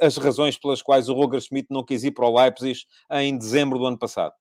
as 0.00 0.16
razões 0.16 0.58
pelas 0.58 0.82
quais 0.82 1.08
o 1.08 1.14
Roger 1.14 1.40
Schmidt 1.40 1.68
não 1.70 1.84
quis 1.84 2.04
ir 2.04 2.10
para 2.10 2.26
o 2.26 2.36
Leipzig 2.36 2.80
em 3.12 3.36
dezembro 3.36 3.78
do 3.78 3.86
ano 3.86 3.98
passado. 3.98 4.34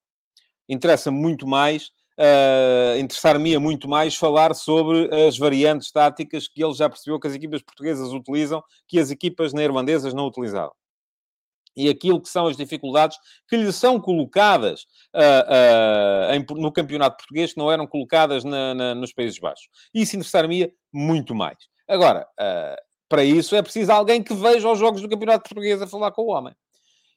Interessa-me 0.67 1.17
muito 1.17 1.47
mais 1.47 1.91
Uh, 2.21 2.99
interessar-me 2.99 3.57
muito 3.57 3.87
mais 3.87 4.15
falar 4.15 4.53
sobre 4.53 5.09
as 5.25 5.39
variantes 5.39 5.91
táticas 5.91 6.47
que 6.47 6.63
ele 6.63 6.73
já 6.73 6.87
percebeu 6.89 7.19
que 7.19 7.27
as 7.27 7.33
equipas 7.33 7.63
portuguesas 7.63 8.13
utilizam, 8.13 8.61
que 8.87 8.99
as 8.99 9.09
equipas 9.09 9.53
neerlandesas 9.53 10.13
não 10.13 10.27
utilizavam. 10.27 10.73
E 11.75 11.89
aquilo 11.89 12.21
que 12.21 12.29
são 12.29 12.47
as 12.47 12.57
dificuldades 12.57 13.17
que 13.47 13.55
lhe 13.55 13.71
são 13.71 13.99
colocadas 13.99 14.83
uh, 15.15 16.29
uh, 16.29 16.33
em, 16.35 16.45
no 16.61 16.71
campeonato 16.71 17.17
português, 17.17 17.53
que 17.53 17.59
não 17.59 17.71
eram 17.71 17.87
colocadas 17.87 18.43
na, 18.43 18.75
na, 18.75 18.93
nos 18.93 19.13
Países 19.13 19.39
Baixos. 19.39 19.69
Isso 19.93 20.15
interessar-me 20.15 20.71
muito 20.93 21.33
mais. 21.33 21.57
Agora, 21.87 22.27
para 23.11 23.25
isso 23.25 23.57
é 23.57 23.61
preciso 23.61 23.91
alguém 23.91 24.23
que 24.23 24.33
veja 24.33 24.71
os 24.71 24.79
jogos 24.79 25.01
do 25.01 25.09
campeonato 25.09 25.43
português 25.43 25.81
a 25.81 25.85
falar 25.85 26.13
com 26.13 26.21
o 26.21 26.27
homem. 26.27 26.55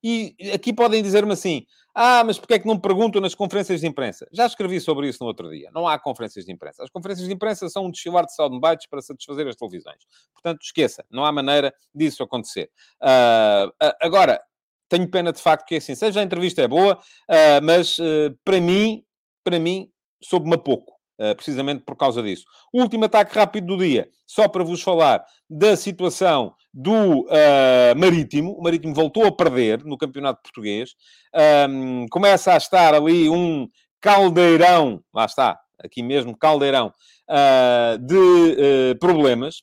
E 0.03 0.35
aqui 0.53 0.73
podem 0.73 1.01
dizer-me 1.01 1.33
assim: 1.33 1.65
ah, 1.95 2.25
mas 2.25 2.37
porquê 2.37 2.55
é 2.55 2.59
que 2.59 2.67
não 2.67 2.77
perguntam 2.77 3.23
nas 3.23 3.33
conferências 3.33 3.81
de 3.81 3.87
imprensa? 3.87 4.27
Já 4.33 4.45
escrevi 4.45 4.81
sobre 4.81 5.09
isso 5.09 5.19
no 5.23 5.29
outro 5.29 5.49
dia. 5.49 5.71
Não 5.73 5.87
há 5.87 5.97
conferências 5.97 6.45
de 6.45 6.53
imprensa. 6.53 6.83
As 6.83 6.91
conferências 6.91 7.29
de 7.29 7.33
imprensa 7.33 7.69
são 7.69 7.87
um 7.87 7.93
desfilar 7.93 8.27
de 8.27 8.35
soundbites 8.35 8.89
para 8.89 9.01
satisfazer 9.01 9.47
as 9.47 9.55
televisões. 9.55 10.05
Portanto, 10.33 10.63
esqueça. 10.63 11.05
Não 11.09 11.25
há 11.25 11.31
maneira 11.31 11.73
disso 11.95 12.25
acontecer. 12.25 12.73
Uh, 13.01 13.71
agora, 14.03 14.43
tenho 14.89 15.09
pena 15.09 15.33
de 15.33 15.41
facto 15.41 15.65
que 15.65 15.77
assim 15.77 15.95
seja. 15.95 16.19
A 16.19 16.25
entrevista 16.25 16.61
é 16.61 16.67
boa, 16.67 16.97
uh, 16.97 17.63
mas 17.63 17.99
uh, 18.01 18.37
para 18.45 18.61
mim, 18.61 19.05
para 19.45 19.61
mim, 19.61 19.89
soube-me 20.21 20.59
pouco. 20.59 20.94
Uh, 21.17 21.33
precisamente 21.37 21.85
por 21.85 21.97
causa 21.97 22.21
disso. 22.21 22.45
O 22.73 22.83
último 22.83 23.05
ataque 23.05 23.39
rápido 23.39 23.69
do 23.69 23.79
dia, 23.79 24.09
só 24.27 24.49
para 24.49 24.65
vos 24.65 24.83
falar 24.83 25.25
da 25.49 25.77
situação 25.77 26.53
do 26.73 27.21
uh, 27.21 27.97
Marítimo. 27.97 28.51
O 28.59 28.61
Marítimo 28.61 28.93
voltou 28.93 29.25
a 29.25 29.31
perder 29.31 29.85
no 29.85 29.97
Campeonato 29.97 30.43
Português. 30.43 30.97
Um, 31.71 32.07
começa 32.11 32.53
a 32.53 32.57
estar 32.57 32.95
ali 32.95 33.29
um 33.29 33.69
caldeirão, 34.01 35.05
lá 35.15 35.25
está, 35.25 35.57
aqui 35.79 36.03
mesmo, 36.03 36.37
caldeirão, 36.37 36.93
uh, 37.31 37.97
de 37.99 38.99
problemas. 38.99 39.63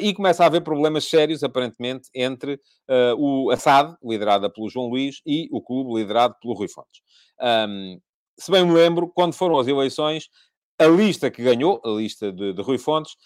e 0.00 0.14
começa 0.14 0.44
a 0.44 0.46
haver 0.46 0.62
problemas 0.62 1.04
sérios, 1.04 1.42
aparentemente, 1.42 2.08
entre 2.14 2.60
o 3.18 3.50
Assad, 3.50 3.94
liderada 4.02 4.48
pelo 4.48 4.70
João 4.70 4.86
Luís, 4.86 5.20
e 5.26 5.48
o 5.50 5.60
clube, 5.60 6.00
liderado 6.00 6.36
pelo 6.40 6.54
Rui 6.54 6.68
Fontes. 6.68 7.02
Um, 7.68 8.00
se 8.38 8.50
bem 8.50 8.64
me 8.64 8.72
lembro, 8.72 9.10
quando 9.14 9.32
foram 9.32 9.58
as 9.58 9.66
eleições, 9.66 10.28
a 10.78 10.86
lista 10.86 11.30
que 11.30 11.42
ganhou, 11.42 11.80
a 11.84 11.88
lista 11.88 12.32
de, 12.32 12.52
de 12.52 12.62
Rui 12.62 12.78
Fontes, 12.78 13.16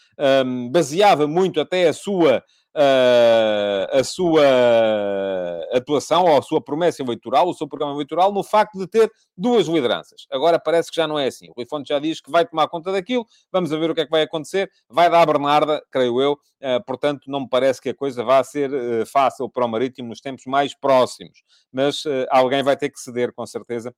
um, 0.44 0.70
baseava 0.70 1.26
muito 1.26 1.60
até 1.60 1.88
a 1.88 1.92
sua, 1.92 2.38
uh, 2.76 3.98
a 3.98 4.04
sua 4.04 4.44
atuação 5.72 6.24
ou 6.24 6.38
a 6.38 6.42
sua 6.42 6.60
promessa 6.60 7.02
eleitoral, 7.02 7.48
o 7.48 7.54
seu 7.54 7.66
programa 7.66 7.94
eleitoral, 7.94 8.32
no 8.32 8.44
facto 8.44 8.78
de 8.78 8.86
ter 8.86 9.10
duas 9.36 9.66
lideranças. 9.66 10.26
Agora 10.30 10.60
parece 10.60 10.90
que 10.90 10.96
já 10.96 11.08
não 11.08 11.18
é 11.18 11.26
assim. 11.26 11.48
O 11.50 11.54
Rui 11.56 11.66
Fontes 11.68 11.88
já 11.88 11.98
diz 11.98 12.20
que 12.20 12.30
vai 12.30 12.46
tomar 12.46 12.68
conta 12.68 12.92
daquilo, 12.92 13.26
vamos 13.52 13.70
ver 13.70 13.90
o 13.90 13.94
que 13.94 14.02
é 14.02 14.04
que 14.04 14.10
vai 14.10 14.22
acontecer. 14.22 14.70
Vai 14.88 15.10
dar 15.10 15.22
a 15.22 15.26
Bernarda, 15.26 15.82
creio 15.90 16.20
eu, 16.20 16.32
uh, 16.32 16.84
portanto, 16.86 17.22
não 17.26 17.40
me 17.40 17.48
parece 17.48 17.80
que 17.80 17.88
a 17.88 17.94
coisa 17.94 18.22
vá 18.22 18.44
ser 18.44 18.72
uh, 18.72 19.06
fácil 19.06 19.48
para 19.48 19.66
o 19.66 19.68
Marítimo 19.68 20.08
nos 20.08 20.20
tempos 20.20 20.44
mais 20.46 20.72
próximos. 20.72 21.42
Mas 21.72 22.04
alguém 22.30 22.62
vai 22.62 22.76
ter 22.76 22.90
que 22.90 22.98
ceder, 22.98 23.32
com 23.32 23.46
certeza, 23.46 23.94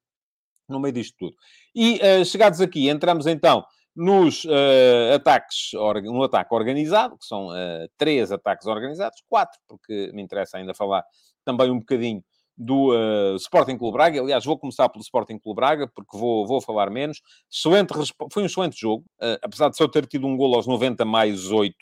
no 0.69 0.81
meio 0.81 0.95
disto 0.95 1.17
tudo. 1.19 1.37
E 1.75 2.01
uh, 2.01 2.25
chegados 2.25 2.61
aqui, 2.61 2.89
entramos 2.89 3.27
então 3.27 3.65
nos 3.95 4.45
uh, 4.45 5.15
ataques, 5.15 5.71
no 6.05 6.23
ataque 6.23 6.55
organizado, 6.55 7.19
que 7.19 7.27
são 7.27 7.49
uh, 7.49 7.89
três 7.99 8.33
ataques 8.33 8.67
organizados, 8.67 9.23
quatro, 9.29 9.59
porque 9.69 10.11
me 10.15 10.23
interessa 10.23 10.57
ainda 10.57 10.75
falar 10.75 11.05
também 11.45 11.71
um 11.71 11.79
bocadinho 11.79 12.25
do 12.57 12.93
uh, 12.93 13.37
Sporting 13.37 13.77
Clube 13.77 13.95
Braga. 13.95 14.21
Aliás, 14.21 14.45
vou 14.45 14.59
começar 14.59 14.89
pelo 14.89 15.03
Sporting 15.03 15.39
Clube 15.39 15.57
Braga, 15.57 15.91
porque 15.95 16.17
vou, 16.17 16.47
vou 16.47 16.61
falar 16.61 16.91
menos. 16.91 17.21
Excelente, 17.51 17.93
foi 18.33 18.43
um 18.43 18.47
excelente 18.47 18.81
jogo, 18.81 19.05
apesar 19.43 19.69
de 19.69 19.77
só 19.77 19.87
ter 19.89 20.07
tido 20.07 20.27
um 20.27 20.37
gol 20.37 20.55
aos 20.55 20.67
90 20.67 21.05
mais 21.05 21.51
8. 21.51 21.75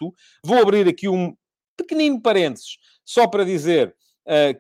Vou 0.45 0.59
abrir 0.59 0.89
aqui 0.89 1.09
um 1.09 1.35
pequenino 1.77 2.21
parênteses, 2.21 2.77
só 3.05 3.27
para 3.27 3.45
dizer 3.45 3.95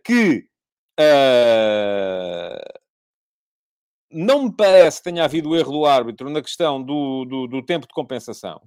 que 0.04 0.44
não 4.12 4.44
me 4.44 4.52
parece 4.54 4.98
que 4.98 5.04
tenha 5.04 5.24
havido 5.24 5.56
erro 5.56 5.72
do 5.72 5.86
árbitro 5.86 6.28
na 6.30 6.42
questão 6.42 6.82
do, 6.82 7.24
do, 7.24 7.46
do 7.46 7.64
tempo 7.64 7.86
de 7.86 7.94
compensação. 7.94 8.60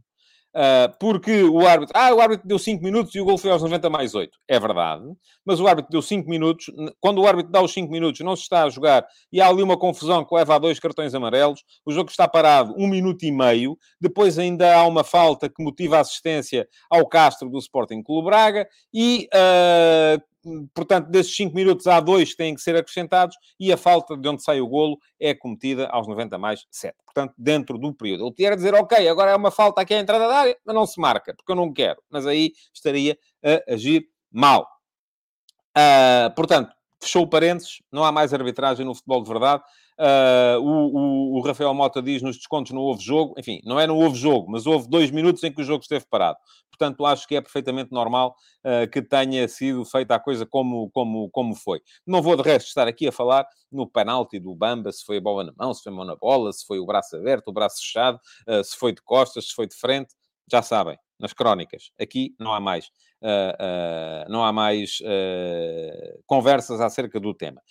Uh, 0.55 0.93
porque 0.99 1.43
o 1.43 1.65
árbitro... 1.65 1.97
Ah, 1.97 2.13
o 2.13 2.21
árbitro 2.21 2.47
deu 2.47 2.59
5 2.59 2.83
minutos 2.83 3.15
e 3.15 3.19
o 3.19 3.25
gol 3.25 3.39
foi 3.39 3.49
aos 3.49 3.63
90 3.63 3.89
mais 3.89 4.13
8. 4.13 4.37
É 4.47 4.59
verdade. 4.59 5.03
Mas 5.43 5.59
o 5.59 5.67
árbitro 5.67 5.91
deu 5.91 6.01
5 6.01 6.29
minutos. 6.29 6.67
Quando 6.99 7.21
o 7.21 7.27
árbitro 7.27 7.51
dá 7.51 7.59
os 7.59 7.73
5 7.73 7.91
minutos, 7.91 8.21
não 8.21 8.35
se 8.35 8.43
está 8.43 8.63
a 8.63 8.69
jogar 8.69 9.03
e 9.31 9.41
há 9.41 9.47
ali 9.47 9.63
uma 9.63 9.77
confusão 9.77 10.23
que 10.23 10.35
leva 10.35 10.55
a 10.55 10.59
dois 10.59 10.79
cartões 10.79 11.15
amarelos. 11.15 11.63
O 11.83 11.91
jogo 11.91 12.11
está 12.11 12.27
parado 12.27 12.75
um 12.77 12.87
minuto 12.87 13.23
e 13.23 13.31
meio. 13.31 13.75
Depois 13.99 14.37
ainda 14.37 14.75
há 14.75 14.85
uma 14.85 15.03
falta 15.03 15.49
que 15.49 15.63
motiva 15.63 15.97
a 15.97 16.01
assistência 16.01 16.67
ao 16.89 17.07
Castro 17.07 17.49
do 17.49 17.57
Sporting 17.57 18.03
Clube 18.03 18.27
Braga. 18.27 18.67
E 18.93 19.27
uh, 19.33 20.21
portanto, 20.73 21.09
desses 21.09 21.35
5 21.35 21.55
minutos 21.55 21.87
há 21.87 21.99
dois 21.99 22.31
que 22.31 22.37
têm 22.37 22.53
que 22.55 22.61
ser 22.61 22.75
acrescentados 22.75 23.35
e 23.59 23.71
a 23.71 23.77
falta 23.77 24.17
de 24.17 24.27
onde 24.27 24.43
sai 24.43 24.61
o 24.61 24.67
golo 24.67 24.97
é 25.19 25.33
cometida 25.33 25.87
aos 25.87 26.07
90 26.07 26.37
mais 26.37 26.65
7. 26.71 26.95
Portanto, 27.05 27.33
dentro 27.37 27.77
do 27.77 27.93
período. 27.93 28.25
Ele 28.25 28.35
tinha 28.35 28.55
dizer, 28.55 28.73
ok, 28.73 29.07
agora 29.07 29.31
é 29.31 29.35
uma 29.35 29.51
falta 29.51 29.81
aqui 29.81 29.93
à 29.93 29.99
entrada 29.99 30.27
da 30.27 30.35
área, 30.35 30.57
mas 30.65 30.75
não 30.75 30.85
se 30.85 30.99
marca, 30.99 31.33
porque 31.35 31.51
eu 31.51 31.55
não 31.55 31.71
quero. 31.71 32.01
Mas 32.09 32.25
aí 32.25 32.53
estaria 32.73 33.17
a 33.43 33.73
agir 33.73 34.07
mal. 34.31 34.67
Uh, 35.77 36.33
portanto, 36.35 36.73
fechou 37.01 37.23
o 37.23 37.27
parênteses, 37.27 37.81
não 37.91 38.03
há 38.03 38.11
mais 38.11 38.33
arbitragem 38.33 38.85
no 38.85 38.95
futebol 38.95 39.23
de 39.23 39.29
verdade. 39.29 39.63
Uh, 39.99 40.59
o, 40.59 40.97
o, 40.97 41.37
o, 41.37 41.41
Rafael 41.41 41.73
Mota 41.73 42.01
diz 42.01 42.21
nos 42.21 42.37
descontos 42.37 42.71
não 42.71 42.81
houve 42.81 43.03
jogo. 43.03 43.35
Enfim, 43.37 43.61
não 43.63 43.79
é 43.79 43.85
não 43.85 43.97
houve 43.97 44.17
jogo, 44.17 44.51
mas 44.51 44.65
houve 44.65 44.89
dois 44.89 45.11
minutos 45.11 45.43
em 45.43 45.51
que 45.51 45.61
o 45.61 45.63
jogo 45.63 45.81
esteve 45.81 46.05
parado. 46.09 46.37
Portanto, 46.69 47.05
acho 47.05 47.27
que 47.27 47.35
é 47.35 47.41
perfeitamente 47.41 47.91
normal 47.91 48.35
uh, 48.65 48.89
que 48.89 49.01
tenha 49.01 49.47
sido 49.47 49.85
feita 49.85 50.15
a 50.15 50.19
coisa 50.19 50.45
como, 50.45 50.89
como, 50.91 51.29
como 51.29 51.55
foi. 51.55 51.81
Não 52.05 52.21
vou, 52.21 52.35
de 52.35 52.41
resto, 52.41 52.67
estar 52.67 52.87
aqui 52.87 53.07
a 53.07 53.11
falar 53.11 53.45
no 53.71 53.87
penalti 53.87 54.39
do 54.39 54.55
Bamba, 54.55 54.91
se 54.91 55.05
foi 55.05 55.17
a 55.17 55.21
bola 55.21 55.43
na 55.43 55.53
mão, 55.55 55.73
se 55.73 55.83
foi 55.83 55.91
a 55.91 55.95
mão 55.95 56.05
na 56.05 56.15
bola, 56.15 56.51
se 56.51 56.65
foi 56.65 56.79
o 56.79 56.85
braço 56.85 57.15
aberto, 57.15 57.49
o 57.49 57.53
braço 57.53 57.77
fechado, 57.77 58.19
uh, 58.47 58.63
se 58.63 58.75
foi 58.75 58.91
de 58.91 59.01
costas, 59.03 59.47
se 59.47 59.53
foi 59.53 59.67
de 59.67 59.75
frente. 59.75 60.13
Já 60.51 60.61
sabem, 60.61 60.97
nas 61.19 61.31
crónicas. 61.31 61.91
Aqui 61.99 62.35
não 62.37 62.53
há 62.53 62.59
mais, 62.59 62.91
não 64.27 64.43
há 64.43 64.51
mais 64.51 64.99
conversas 66.25 66.81
acerca 66.81 67.17
do 67.17 67.33
tema. 67.33 67.61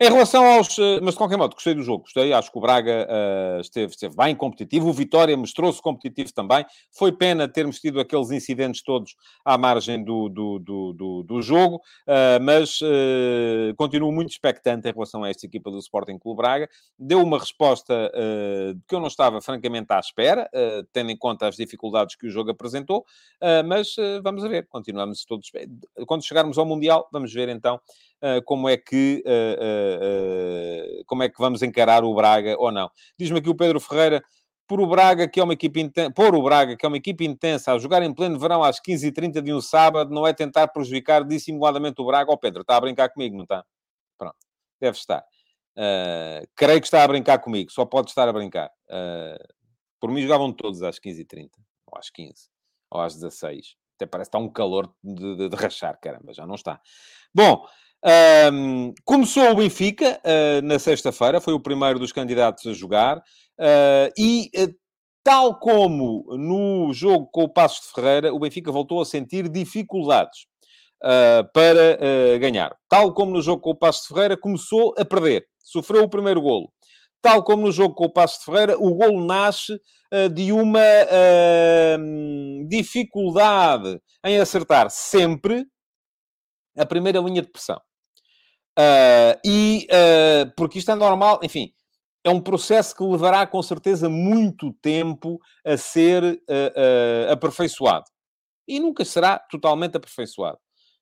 Em 0.00 0.08
relação 0.08 0.46
aos. 0.46 0.78
Eh, 0.78 1.00
mas 1.02 1.14
de 1.14 1.18
qualquer 1.18 1.36
modo, 1.36 1.54
gostei 1.54 1.74
do 1.74 1.82
jogo, 1.82 2.04
gostei. 2.04 2.32
Acho 2.32 2.52
que 2.52 2.58
o 2.58 2.60
Braga 2.60 3.08
uh, 3.10 3.60
esteve, 3.60 3.92
esteve 3.92 4.14
bem 4.14 4.32
competitivo. 4.32 4.88
O 4.88 4.92
Vitória 4.92 5.36
mostrou-se 5.36 5.82
competitivo 5.82 6.32
também. 6.32 6.64
Foi 6.96 7.10
pena 7.10 7.48
termos 7.48 7.80
tido 7.80 7.98
aqueles 7.98 8.30
incidentes 8.30 8.80
todos 8.80 9.16
à 9.44 9.58
margem 9.58 10.04
do, 10.04 10.28
do, 10.28 10.60
do, 10.60 10.92
do, 10.92 11.22
do 11.24 11.42
jogo, 11.42 11.78
uh, 12.06 12.40
mas 12.40 12.80
uh, 12.80 13.74
continuo 13.76 14.12
muito 14.12 14.30
expectante 14.30 14.88
em 14.88 14.92
relação 14.92 15.24
a 15.24 15.30
esta 15.30 15.44
equipa 15.46 15.68
do 15.68 15.78
Sporting 15.80 16.16
Clube 16.16 16.36
Braga. 16.36 16.68
Deu 16.96 17.20
uma 17.20 17.38
resposta 17.38 18.12
que 18.86 18.94
eu 18.94 19.00
não 19.00 19.08
estava 19.08 19.40
francamente 19.40 19.92
à 19.92 19.98
espera, 19.98 20.48
tendo 20.92 21.10
em 21.10 21.16
conta 21.16 21.46
as 21.46 21.56
dificuldades 21.56 22.16
que 22.16 22.26
o 22.26 22.30
jogo 22.30 22.50
apresentou, 22.50 23.04
mas 23.66 23.94
vamos 24.22 24.42
ver, 24.42 24.66
continuamos 24.68 25.24
todos. 25.24 25.50
Quando 26.06 26.24
chegarmos 26.24 26.58
ao 26.58 26.66
Mundial, 26.66 27.08
vamos 27.12 27.32
ver 27.32 27.48
então 27.48 27.80
como 28.44 28.68
é 28.68 28.76
que 28.76 29.22
uh, 29.96 31.04
como 31.06 31.22
é 31.22 31.28
que 31.28 31.38
vamos 31.38 31.62
encarar 31.62 32.04
o 32.04 32.14
Braga 32.14 32.56
ou 32.58 32.70
não. 32.70 32.90
Diz-me 33.18 33.38
aqui 33.38 33.48
o 33.48 33.54
Pedro 33.54 33.80
Ferreira, 33.80 34.22
por 34.66 34.80
o 34.80 34.86
Braga, 34.86 35.26
que 35.26 35.40
é 35.40 35.42
uma 35.44 35.54
equipe 35.54 35.80
intensa, 35.80 36.12
por 36.12 36.34
o 36.34 36.42
Braga, 36.42 36.76
que 36.76 36.84
é 36.84 36.88
uma 36.88 36.98
equipe 36.98 37.24
intensa, 37.24 37.72
a 37.72 37.78
jogar 37.78 38.02
em 38.02 38.12
pleno 38.12 38.38
verão 38.38 38.62
às 38.62 38.78
15h30 38.78 39.40
de 39.40 39.52
um 39.52 39.62
sábado, 39.62 40.14
não 40.14 40.26
é 40.26 40.34
tentar 40.34 40.68
prejudicar 40.68 41.24
dissimuladamente 41.24 42.00
o 42.02 42.04
Braga. 42.04 42.30
Ó 42.30 42.34
oh, 42.34 42.38
Pedro, 42.38 42.60
está 42.60 42.76
a 42.76 42.80
brincar 42.80 43.08
comigo, 43.08 43.34
não 43.34 43.44
está? 43.44 43.64
Pronto, 44.18 44.36
deve 44.78 44.98
estar. 44.98 45.24
Uh, 45.74 46.46
creio 46.54 46.80
que 46.80 46.86
está 46.86 47.02
a 47.02 47.08
brincar 47.08 47.38
comigo, 47.38 47.70
só 47.72 47.86
pode 47.86 48.10
estar 48.10 48.28
a 48.28 48.32
brincar. 48.32 48.70
Uh, 48.90 49.42
por 49.98 50.10
mim 50.10 50.20
jogavam 50.20 50.52
todos 50.52 50.82
às 50.82 50.98
15h30, 50.98 51.50
ou 51.86 51.98
às 51.98 52.10
15, 52.10 52.34
ou 52.90 53.00
às 53.00 53.14
16. 53.14 53.74
Até 53.96 54.06
parece 54.06 54.30
que 54.30 54.36
está 54.36 54.44
um 54.44 54.52
calor 54.52 54.92
de, 55.02 55.36
de, 55.36 55.48
de 55.48 55.56
rachar, 55.56 55.98
caramba, 56.00 56.34
já 56.34 56.46
não 56.46 56.54
está. 56.54 56.80
Bom, 57.34 57.66
um, 58.52 58.94
começou 59.04 59.50
o 59.50 59.56
Benfica 59.56 60.20
uh, 60.24 60.62
na 60.62 60.78
sexta-feira, 60.78 61.40
foi 61.40 61.52
o 61.52 61.60
primeiro 61.60 61.98
dos 61.98 62.12
candidatos 62.12 62.64
a 62.66 62.72
jogar, 62.72 63.18
uh, 63.18 64.12
e 64.16 64.50
uh, 64.56 64.72
tal 65.24 65.58
como 65.58 66.24
no 66.36 66.92
jogo 66.92 67.28
com 67.32 67.42
o 67.42 67.48
Passos 67.52 67.86
de 67.86 67.92
Ferreira, 67.92 68.32
o 68.32 68.38
Benfica 68.38 68.70
voltou 68.70 69.00
a 69.00 69.04
sentir 69.04 69.48
dificuldades 69.48 70.46
para 71.52 71.96
ganhar. 72.40 72.74
Tal 72.88 73.14
como 73.14 73.30
no 73.32 73.40
jogo 73.40 73.62
com 73.62 73.70
o 73.70 73.76
Passos 73.76 74.02
de 74.02 74.08
Ferreira, 74.08 74.36
começou 74.36 74.94
a 74.98 75.04
perder, 75.04 75.46
sofreu 75.62 76.02
o 76.02 76.08
primeiro 76.08 76.40
golo. 76.40 76.72
tal 77.20 77.44
como 77.44 77.66
no 77.66 77.72
jogo 77.72 77.94
com 77.94 78.06
o 78.06 78.12
Passo 78.12 78.38
de 78.38 78.46
Ferreira, 78.46 78.76
o 78.78 78.94
golo 78.94 79.24
nasce 79.24 79.78
de 80.34 80.50
uma 80.50 80.80
dificuldade 82.68 84.00
em 84.24 84.38
acertar 84.38 84.88
sempre 84.90 85.66
a 86.76 86.86
primeira 86.86 87.20
linha 87.20 87.42
de 87.42 87.50
pressão. 87.50 87.78
Uh, 88.78 89.40
e 89.44 89.88
porque 90.56 90.78
isto 90.78 90.90
é 90.90 90.94
normal, 90.94 91.40
enfim, 91.42 91.72
é 92.22 92.30
um 92.30 92.40
processo 92.40 92.94
que 92.94 93.02
levará 93.02 93.46
com 93.46 93.62
certeza 93.62 94.08
muito 94.08 94.72
tempo 94.74 95.40
a 95.64 95.76
ser 95.76 96.40
aperfeiçoado. 97.30 98.04
E 98.66 98.78
nunca 98.78 99.04
será 99.04 99.38
totalmente 99.38 99.96
aperfeiçoado. 99.96 100.58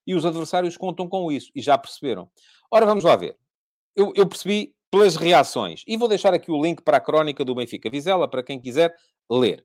E 0.06 0.14
os 0.14 0.24
adversários 0.24 0.76
contam 0.76 1.08
com 1.08 1.32
isso 1.32 1.50
e 1.54 1.60
já 1.60 1.76
perceberam. 1.76 2.30
Ora, 2.70 2.86
vamos 2.86 3.04
lá 3.04 3.16
ver. 3.16 3.36
Eu, 3.94 4.12
eu 4.14 4.26
percebi 4.26 4.74
pelas 4.90 5.16
reações. 5.16 5.82
E 5.86 5.96
vou 5.96 6.08
deixar 6.08 6.32
aqui 6.32 6.50
o 6.50 6.62
link 6.62 6.82
para 6.82 6.96
a 6.98 7.00
crónica 7.00 7.44
do 7.44 7.54
Benfica 7.54 7.90
Vizela, 7.90 8.28
para 8.28 8.42
quem 8.42 8.60
quiser 8.60 8.94
ler. 9.30 9.64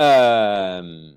Uh, 0.00 1.16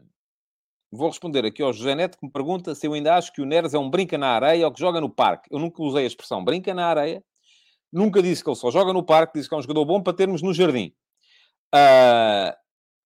vou 0.97 1.09
responder 1.09 1.45
aqui 1.45 1.61
ao 1.61 1.73
José 1.73 1.95
Neto, 1.95 2.17
que 2.17 2.25
me 2.25 2.31
pergunta 2.31 2.75
se 2.75 2.87
eu 2.87 2.93
ainda 2.93 3.15
acho 3.15 3.33
que 3.33 3.41
o 3.41 3.45
Neres 3.45 3.73
é 3.73 3.79
um 3.79 3.89
brinca 3.89 4.17
na 4.17 4.29
areia 4.29 4.65
ou 4.65 4.71
que 4.71 4.79
joga 4.79 5.01
no 5.01 5.09
parque. 5.09 5.49
Eu 5.51 5.59
nunca 5.59 5.81
usei 5.81 6.03
a 6.03 6.07
expressão 6.07 6.43
brinca 6.43 6.73
na 6.73 6.87
areia. 6.87 7.23
Nunca 7.91 8.21
disse 8.21 8.43
que 8.43 8.49
ele 8.49 8.55
só 8.55 8.71
joga 8.71 8.93
no 8.93 9.03
parque. 9.03 9.37
Disse 9.37 9.49
que 9.49 9.55
é 9.55 9.57
um 9.57 9.61
jogador 9.61 9.85
bom 9.85 10.01
para 10.01 10.13
termos 10.13 10.41
no 10.41 10.53
jardim. 10.53 10.93
Uh, 11.73 12.53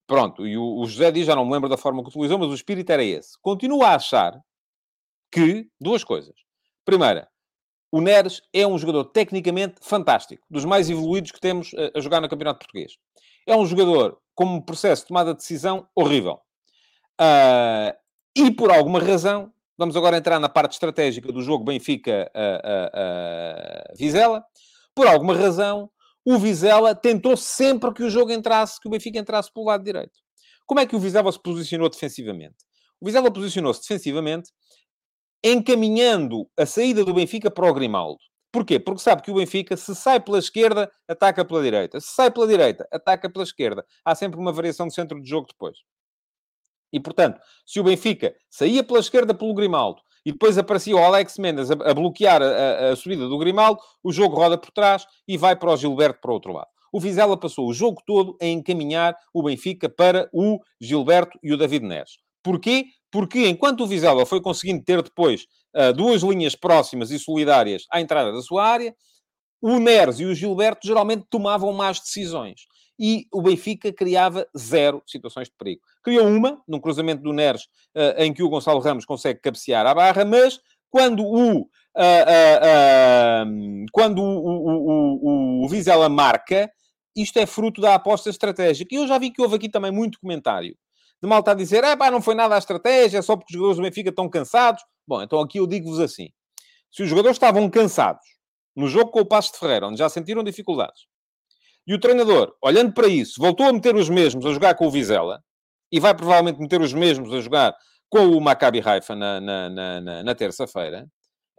pronto. 0.06 0.46
E 0.46 0.58
o, 0.58 0.82
o 0.82 0.86
José 0.86 1.12
diz, 1.12 1.26
já 1.26 1.36
não 1.36 1.46
me 1.46 1.54
lembro 1.54 1.70
da 1.70 1.78
forma 1.78 2.02
que 2.04 2.10
utilizou, 2.10 2.38
mas 2.38 2.50
o 2.50 2.54
espírito 2.54 2.92
era 2.92 3.04
esse. 3.04 3.40
Continuo 3.42 3.84
a 3.84 3.96
achar 3.96 4.40
que... 5.32 5.68
Duas 5.80 6.04
coisas. 6.04 6.36
Primeira, 6.86 7.30
o 7.92 8.02
Neres 8.02 8.42
é 8.54 8.68
um 8.68 8.78
jogador 8.78 9.06
tecnicamente 9.06 9.76
fantástico, 9.82 10.46
dos 10.50 10.66
mais 10.66 10.90
evoluídos 10.90 11.32
que 11.32 11.40
temos 11.40 11.72
a, 11.96 12.00
jogar 12.00 12.22
no 12.22 12.30
Campeonato 12.30 12.60
Português. 12.60 12.98
É 13.46 13.56
um 13.56 13.66
jogador 13.66 14.20
com 14.36 14.46
um 14.46 14.62
processo 14.62 15.04
de 15.04 15.08
tomada 15.08 15.34
de 15.34 15.40
decisão 15.40 15.88
horrível. 15.96 16.40
Uh, 17.20 17.92
e 18.36 18.52
por 18.52 18.70
alguma 18.72 19.00
razão, 19.00 19.52
vamos 19.78 19.98
agora 19.98 20.18
entrar 20.18 20.40
na 20.40 20.50
parte 20.50 20.74
estratégica 20.74 21.32
do 21.32 21.42
jogo 21.42 21.64
Benfica-Vizela. 21.64 24.44
Por 24.94 25.08
alguma 25.08 25.36
razão, 25.36 25.90
o 26.26 26.38
Vizela 26.38 26.94
tentou 26.94 27.38
sempre 27.38 27.94
que 27.94 28.04
o 28.04 28.10
jogo 28.10 28.32
entrasse, 28.32 28.80
que 28.80 28.88
o 28.88 28.92
Benfica 28.92 29.18
entrasse 29.18 29.52
pelo 29.52 29.66
lado 29.68 29.84
direito. 29.84 30.20
Como 30.66 30.80
é 30.80 30.86
que 30.86 30.96
o 30.96 31.00
Vizela 31.00 31.32
se 31.32 31.42
posicionou 31.42 31.90
defensivamente? 31.90 32.56
O 33.00 33.06
Vizela 33.06 33.32
posicionou-se 33.32 33.82
defensivamente 33.82 34.52
encaminhando 35.44 36.50
a 36.58 36.66
saída 36.66 37.06
do 37.06 37.14
Benfica 37.14 37.50
para 37.50 37.70
o 37.70 37.74
Grimaldo. 37.74 38.20
Porquê? 38.52 38.80
Porque 38.80 39.02
sabe 39.02 39.22
que 39.22 39.32
o 39.32 39.36
Benfica, 39.36 39.78
se 39.78 39.96
sai 39.96 40.20
pela 40.20 40.40
esquerda, 40.40 40.92
ataca 41.08 41.46
pela 41.46 41.62
direita. 41.62 42.00
Se 42.00 42.14
sai 42.14 42.32
pela 42.32 42.48
direita, 42.48 42.88
ataca 42.92 43.30
pela 43.30 43.44
esquerda. 43.44 43.86
Há 44.04 44.16
sempre 44.16 44.40
uma 44.40 44.52
variação 44.52 44.88
de 44.88 44.94
centro 44.94 45.22
de 45.22 45.30
jogo 45.30 45.48
depois. 45.48 45.78
E, 46.92 47.00
portanto, 47.00 47.40
se 47.66 47.80
o 47.80 47.84
Benfica 47.84 48.34
saía 48.50 48.84
pela 48.84 49.00
esquerda 49.00 49.34
pelo 49.34 49.54
Grimaldo 49.54 50.02
e 50.26 50.32
depois 50.32 50.58
aparecia 50.58 50.96
o 50.96 51.04
Alex 51.04 51.38
Mendes 51.38 51.72
a, 51.72 51.74
a 51.74 51.94
bloquear 51.94 52.42
a, 52.42 52.90
a, 52.90 52.96
subida 52.96 53.28
do 53.28 53.38
Grimaldo, 53.38 53.80
o 54.04 54.12
jogo 54.12 54.36
roda 54.36 54.58
por 54.58 54.72
trás 54.72 55.06
e 55.28 55.38
vai 55.38 55.56
para 55.56 55.72
o 55.72 55.78
Gilberto 55.78 56.20
para 56.22 56.32
o 56.32 56.34
outro 56.34 56.54
lado. 56.54 56.68
O 56.92 57.00
Vizela 57.00 57.38
passou 57.38 57.68
o 57.68 57.74
jogo 57.74 58.02
todo 58.06 58.38
a 58.42 58.46
encaminhar 58.46 59.16
o 59.34 59.44
Benfica 59.44 59.90
para 59.90 60.30
o 60.34 60.60
Gilberto 60.82 61.38
e 61.44 61.54
o 61.54 61.58
David 61.58 61.86
Neres. 61.86 62.18
Porquê? 62.44 62.86
Porque 63.12 63.48
enquanto 63.48 63.82
o 63.82 63.88
Vizela 63.88 64.26
foi 64.26 64.42
conseguindo 64.42 64.84
ter 64.84 65.02
depois 65.02 65.46
uh, 65.76 65.94
duas 65.94 66.22
linhas 66.24 66.56
próximas 66.56 67.12
e 67.12 67.20
solidárias 67.20 67.86
à 67.92 68.00
entrada 68.00 68.32
da 68.32 68.42
sua 68.42 68.66
área, 68.66 68.96
o 69.62 69.80
Neres 69.80 70.20
e 70.20 70.26
o 70.26 70.36
Gilberto 70.36 70.86
geralmente 70.86 71.26
tomavam 71.30 71.72
más 71.74 72.00
decisões. 72.00 72.62
E 73.00 73.28
o 73.32 73.42
Benfica 73.42 73.94
criava 73.94 74.48
zero 74.58 75.04
situações 75.06 75.48
de 75.48 75.56
perigo. 75.56 75.82
Criou 76.04 76.28
uma, 76.28 76.62
num 76.68 76.80
cruzamento 76.80 77.22
do 77.22 77.34
Neres, 77.34 77.64
uh, 77.96 78.20
em 78.22 78.34
que 78.34 78.42
o 78.42 78.50
Gonçalo 78.50 78.80
Ramos 78.80 79.06
consegue 79.06 79.40
cabecear 79.40 79.86
à 79.86 79.94
barra, 79.94 80.26
mas 80.26 80.60
quando 80.90 81.24
o, 81.24 81.62
uh, 81.62 81.70
quando 83.92 84.22
o, 84.22 84.48
o, 84.48 85.62
o, 85.62 85.66
o 85.66 85.70
Vizela 85.70 86.10
marca, 86.10 86.72
isto 87.16 87.38
é 87.38 87.46
fruto 87.46 87.82
da 87.82 87.96
aposta 87.96 88.30
estratégica. 88.30 88.94
E 88.94 88.98
eu 88.98 89.08
já 89.08 89.18
vi 89.18 89.32
que 89.32 89.42
houve 89.42 89.56
aqui 89.56 89.70
também 89.70 89.92
muito 89.92 90.20
comentário 90.20 90.76
de 91.22 91.28
malta 91.28 91.52
a 91.52 91.54
dizer, 91.56 91.84
é 91.84 91.96
pá, 91.96 92.12
não 92.12 92.22
foi 92.22 92.36
nada 92.36 92.56
a 92.56 92.60
estratégia, 92.60 93.22
só 93.22 93.36
porque 93.36 93.52
os 93.52 93.58
jogadores 93.58 93.78
do 93.78 93.84
Benfica 93.84 94.10
estão 94.10 94.30
cansados. 94.30 94.84
Bom, 95.08 95.22
então 95.22 95.40
aqui 95.40 95.60
eu 95.60 95.66
digo-vos 95.66 96.00
assim. 96.00 96.30
Se 96.92 97.04
os 97.04 97.10
jogadores 97.10 97.36
estavam 97.36 97.70
cansados 97.70 98.26
no 98.76 98.88
jogo 98.88 99.12
com 99.12 99.22
o 99.22 99.26
Passo 99.26 99.52
de 99.54 99.60
Ferreira, 99.60 99.88
onde 99.88 99.98
já 99.98 100.10
sentiram 100.10 100.44
dificuldades, 100.44 101.08
e 101.88 101.94
o 101.94 102.00
treinador, 102.00 102.54
olhando 102.62 102.94
para 102.94 103.08
isso, 103.08 103.40
voltou 103.40 103.66
a 103.66 103.74
meter 103.74 103.96
os 103.96 104.10
mesmos 104.10 104.46
a 104.46 104.52
jogar 104.52 104.76
com 104.76 104.86
o 104.86 104.92
Vizela, 104.92 105.42
e 105.92 106.00
vai 106.00 106.14
provavelmente 106.14 106.60
meter 106.60 106.82
os 106.82 106.94
mesmos 106.94 107.34
a 107.34 107.40
jogar 107.40 107.76
com 108.10 108.28
o 108.28 108.42
Maccabi 108.42 108.82
Haifa 108.84 109.16
na, 109.16 109.40
na, 109.40 109.70
na, 109.70 110.02
na, 110.02 110.24
na 110.24 110.36
terça-feira, 110.36 111.08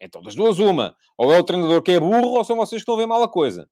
então 0.01 0.23
das 0.23 0.35
duas 0.35 0.59
uma. 0.59 0.95
Ou 1.17 1.33
é 1.33 1.39
o 1.39 1.43
treinador 1.43 1.83
que 1.83 1.93
é 1.93 1.99
burro, 1.99 2.37
ou 2.37 2.45
são 2.45 2.57
vocês 2.57 2.81
que 2.81 2.83
estão 2.83 2.95
a 2.95 2.99
ver 2.99 3.07
mal 3.07 3.23
a 3.23 3.29
coisa. 3.29 3.69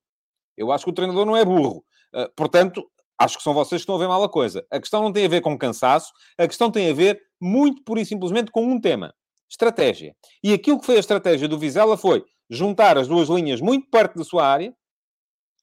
Eu 0.57 0.73
acho 0.73 0.85
que 0.85 0.91
o 0.91 0.95
treinador 0.95 1.25
não 1.25 1.37
é 1.37 1.45
burro. 1.45 1.85
Uh, 2.13 2.29
portanto, 2.35 2.83
Acho 3.19 3.39
que 3.39 3.43
são 3.43 3.55
vocês 3.55 3.81
que 3.81 3.83
estão 3.83 3.95
a 3.95 3.99
ver 3.99 4.09
mal 4.09 4.23
a 4.23 4.29
coisa. 4.29 4.67
A 4.71 4.79
questão 4.79 5.03
não 5.03 5.13
tem 5.13 5.25
a 5.25 5.29
ver 5.29 5.41
com 5.41 5.57
cansaço, 5.57 6.13
a 6.37 6.47
questão 6.47 6.71
tem 6.71 6.91
a 6.91 6.95
ver 6.95 7.21
muito 7.41 7.83
pura 7.83 8.01
e 8.01 8.07
simplesmente 8.07 8.51
com 8.51 8.63
um 8.63 8.81
tema: 8.81 9.15
estratégia. 9.49 10.15
E 10.45 10.53
aquilo 10.53 10.79
que 10.79 10.87
foi 10.87 10.97
a 10.97 11.01
estratégia 11.01 11.49
do 11.49 11.59
Vizela 11.59 11.97
foi 11.97 12.25
juntar 12.51 12.99
as 12.99 13.09
duas 13.09 13.29
linhas 13.29 13.61
muito 13.61 13.89
perto 13.91 14.19
da 14.19 14.25
sua 14.25 14.47
área, 14.47 14.75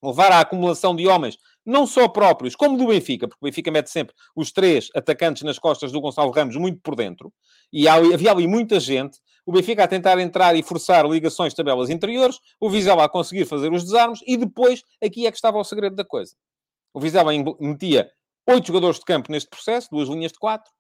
levar 0.03 0.31
à 0.31 0.39
acumulação 0.39 0.95
de 0.95 1.07
homens, 1.07 1.37
não 1.65 1.87
só 1.87 2.07
próprios, 2.07 2.55
como 2.55 2.77
do 2.77 2.87
Benfica, 2.87 3.27
porque 3.27 3.39
o 3.41 3.45
Benfica 3.45 3.71
mete 3.71 3.89
sempre 3.89 4.13
os 4.35 4.51
três 4.51 4.89
atacantes 4.95 5.43
nas 5.43 5.57
costas 5.57 5.91
do 5.91 6.01
Gonçalo 6.01 6.31
Ramos 6.31 6.55
muito 6.57 6.79
por 6.81 6.95
dentro, 6.95 7.31
e 7.71 7.87
havia 7.87 8.31
ali 8.31 8.47
muita 8.47 8.79
gente, 8.79 9.17
o 9.45 9.51
Benfica 9.51 9.83
a 9.83 9.87
tentar 9.87 10.19
entrar 10.19 10.55
e 10.55 10.63
forçar 10.63 11.05
ligações 11.05 11.53
tabelas 11.53 11.89
interiores, 11.89 12.37
o 12.59 12.69
Vizela 12.69 13.05
a 13.05 13.09
conseguir 13.09 13.45
fazer 13.45 13.71
os 13.71 13.83
desarmes, 13.83 14.19
e 14.27 14.37
depois 14.37 14.83
aqui 15.03 15.25
é 15.25 15.31
que 15.31 15.37
estava 15.37 15.57
o 15.57 15.63
segredo 15.63 15.95
da 15.95 16.03
coisa. 16.03 16.35
O 16.93 16.99
Vizela 16.99 17.31
metia 17.59 18.09
oito 18.47 18.67
jogadores 18.67 18.99
de 18.99 19.05
campo 19.05 19.31
neste 19.31 19.49
processo, 19.49 19.89
duas 19.89 20.07
linhas 20.09 20.31
de 20.31 20.39
quatro. 20.39 20.71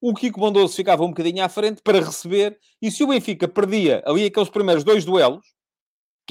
O 0.00 0.12
Kiko 0.12 0.40
Bondoso 0.40 0.74
ficava 0.74 1.04
um 1.04 1.08
bocadinho 1.08 1.44
à 1.44 1.48
frente 1.48 1.80
para 1.82 2.00
receber. 2.00 2.58
E 2.80 2.90
se 2.90 3.04
o 3.04 3.06
Benfica 3.06 3.46
perdia 3.46 4.02
ali 4.04 4.24
aqueles 4.24 4.50
primeiros 4.50 4.82
dois 4.82 5.04
duelos, 5.04 5.46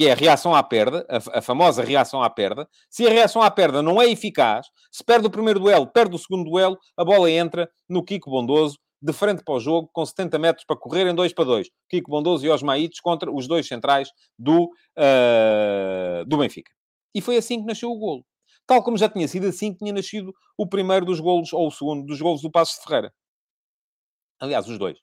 que 0.02 0.08
é 0.08 0.12
a 0.12 0.16
reação 0.16 0.52
à 0.52 0.64
perda, 0.64 1.06
a, 1.08 1.38
a, 1.38 1.40
famosa 1.40 1.84
reação 1.84 2.24
à 2.24 2.28
perda, 2.28 2.68
se 2.90 3.06
a 3.06 3.10
reação 3.10 3.40
à 3.40 3.48
perda 3.48 3.80
não 3.80 4.02
é 4.02 4.10
eficaz, 4.10 4.66
se 4.90 5.04
perde 5.04 5.28
o 5.28 5.30
primeiro 5.30 5.60
duelo, 5.60 5.86
perde 5.86 6.16
o 6.16 6.18
segundo 6.18 6.50
duelo, 6.50 6.76
a 6.96 7.04
bola 7.04 7.30
entra 7.30 7.70
no 7.88 8.04
Kiko 8.04 8.28
Bondoso, 8.28 8.78
de 9.00 9.12
frente 9.12 9.44
para 9.44 9.54
o 9.54 9.60
jogo, 9.60 9.88
com 9.92 10.04
70 10.04 10.40
metros 10.40 10.66
para 10.66 10.76
correr 10.76 11.06
em 11.06 11.14
2 11.14 11.32
para 11.32 11.44
2. 11.44 11.68
Kiko 11.88 12.10
Bondoso 12.10 12.44
e 12.44 12.50
Osmaites 12.50 12.98
contra 13.00 13.30
os 13.30 13.46
dois 13.46 13.68
centrais 13.68 14.08
do, 14.36 14.64
uh, 14.64 16.24
do 16.26 16.38
Benfica. 16.38 16.72
E 17.14 17.20
foi 17.20 17.36
assim 17.36 17.60
que 17.60 17.66
nasceu 17.66 17.88
o 17.88 17.96
golo. 17.96 18.24
Tal 18.66 18.82
como 18.82 18.98
já 18.98 19.08
tinha 19.08 19.28
sido 19.28 19.46
assim 19.46 19.72
que 19.72 19.78
tinha 19.78 19.92
nascido 19.92 20.34
o 20.58 20.68
primeiro 20.68 21.06
dos 21.06 21.20
golos, 21.20 21.52
ou 21.52 21.68
o 21.68 21.70
segundo 21.70 22.04
dos 22.04 22.20
golos 22.20 22.42
do 22.42 22.50
Passo 22.50 22.76
de 22.76 22.84
Ferreira. 22.84 23.14
Aliás, 24.40 24.66
os 24.68 24.78
dois. 24.78 24.98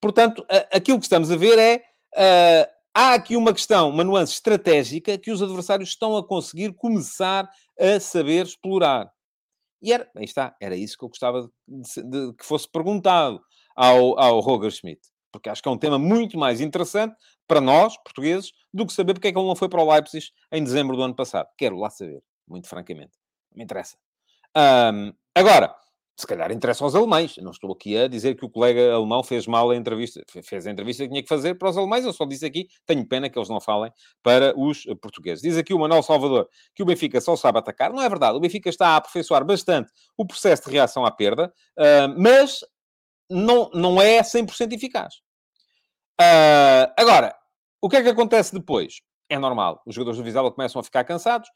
Portanto, 0.00 0.42
aquilo 0.72 0.98
que 0.98 1.04
estamos 1.04 1.30
a 1.30 1.36
ver 1.36 1.58
é... 1.58 1.82
Uh, 2.14 2.81
há 2.94 3.14
aqui 3.14 3.36
uma 3.36 3.52
questão, 3.52 3.90
uma 3.90 4.04
nuance 4.04 4.34
estratégica 4.34 5.18
que 5.18 5.30
os 5.30 5.42
adversários 5.42 5.90
estão 5.90 6.16
a 6.16 6.26
conseguir 6.26 6.72
começar 6.74 7.50
a 7.78 8.00
saber 8.00 8.46
explorar. 8.46 9.10
E 9.80 9.92
era, 9.92 10.08
aí 10.16 10.24
está, 10.24 10.54
era 10.60 10.76
isso 10.76 10.96
que 10.96 11.04
eu 11.04 11.08
gostava 11.08 11.50
de, 11.66 12.02
de, 12.02 12.32
que 12.34 12.44
fosse 12.44 12.68
perguntado 12.70 13.40
ao, 13.74 14.18
ao 14.18 14.40
Roger 14.40 14.70
Schmidt. 14.70 15.00
Porque 15.32 15.48
acho 15.48 15.62
que 15.62 15.68
é 15.68 15.72
um 15.72 15.78
tema 15.78 15.98
muito 15.98 16.38
mais 16.38 16.60
interessante 16.60 17.16
para 17.48 17.60
nós, 17.60 17.96
portugueses, 17.98 18.52
do 18.72 18.86
que 18.86 18.92
saber 18.92 19.14
porque 19.14 19.28
é 19.28 19.32
que 19.32 19.38
ele 19.38 19.46
não 19.46 19.56
foi 19.56 19.68
para 19.68 19.82
o 19.82 19.90
Leipzig 19.90 20.26
em 20.52 20.62
dezembro 20.62 20.94
do 20.94 21.02
ano 21.02 21.14
passado. 21.14 21.48
Quero 21.56 21.78
lá 21.78 21.90
saber 21.90 22.22
muito 22.46 22.68
francamente. 22.68 23.12
Não 23.50 23.58
me 23.58 23.64
interessa. 23.64 23.96
Um, 24.56 25.12
agora, 25.34 25.74
se 26.16 26.26
calhar 26.26 26.52
interessa 26.52 26.84
aos 26.84 26.94
alemães. 26.94 27.36
não 27.38 27.50
estou 27.50 27.72
aqui 27.72 27.96
a 27.96 28.06
dizer 28.06 28.36
que 28.36 28.44
o 28.44 28.50
colega 28.50 28.94
alemão 28.94 29.22
fez 29.22 29.46
mal 29.46 29.70
a 29.70 29.76
entrevista, 29.76 30.22
fez 30.42 30.66
a 30.66 30.70
entrevista 30.70 31.04
que 31.04 31.08
tinha 31.08 31.22
que 31.22 31.28
fazer 31.28 31.54
para 31.54 31.70
os 31.70 31.76
alemães. 31.76 32.04
Eu 32.04 32.12
só 32.12 32.24
disse 32.24 32.44
aqui, 32.44 32.68
tenho 32.86 33.06
pena 33.06 33.28
que 33.30 33.38
eles 33.38 33.48
não 33.48 33.60
falem 33.60 33.90
para 34.22 34.58
os 34.58 34.84
portugueses. 35.00 35.42
Diz 35.42 35.56
aqui 35.56 35.72
o 35.72 35.78
Manuel 35.78 36.02
Salvador 36.02 36.48
que 36.74 36.82
o 36.82 36.86
Benfica 36.86 37.20
só 37.20 37.34
sabe 37.34 37.58
atacar. 37.58 37.92
Não 37.92 38.02
é 38.02 38.08
verdade. 38.08 38.36
O 38.36 38.40
Benfica 38.40 38.68
está 38.68 38.88
a 38.88 38.96
aperfeiçoar 38.96 39.44
bastante 39.44 39.90
o 40.16 40.26
processo 40.26 40.64
de 40.64 40.70
reação 40.70 41.04
à 41.04 41.10
perda, 41.10 41.52
uh, 41.78 42.14
mas 42.16 42.60
não, 43.30 43.70
não 43.72 44.00
é 44.00 44.20
100% 44.20 44.72
eficaz. 44.72 45.14
Uh, 46.20 46.92
agora, 46.96 47.34
o 47.80 47.88
que 47.88 47.96
é 47.96 48.02
que 48.02 48.08
acontece 48.08 48.52
depois? 48.54 49.00
É 49.32 49.38
normal. 49.38 49.82
Os 49.86 49.94
jogadores 49.94 50.18
do 50.18 50.24
Vizela 50.24 50.50
começam 50.50 50.78
a 50.78 50.84
ficar 50.84 51.04
cansados. 51.04 51.48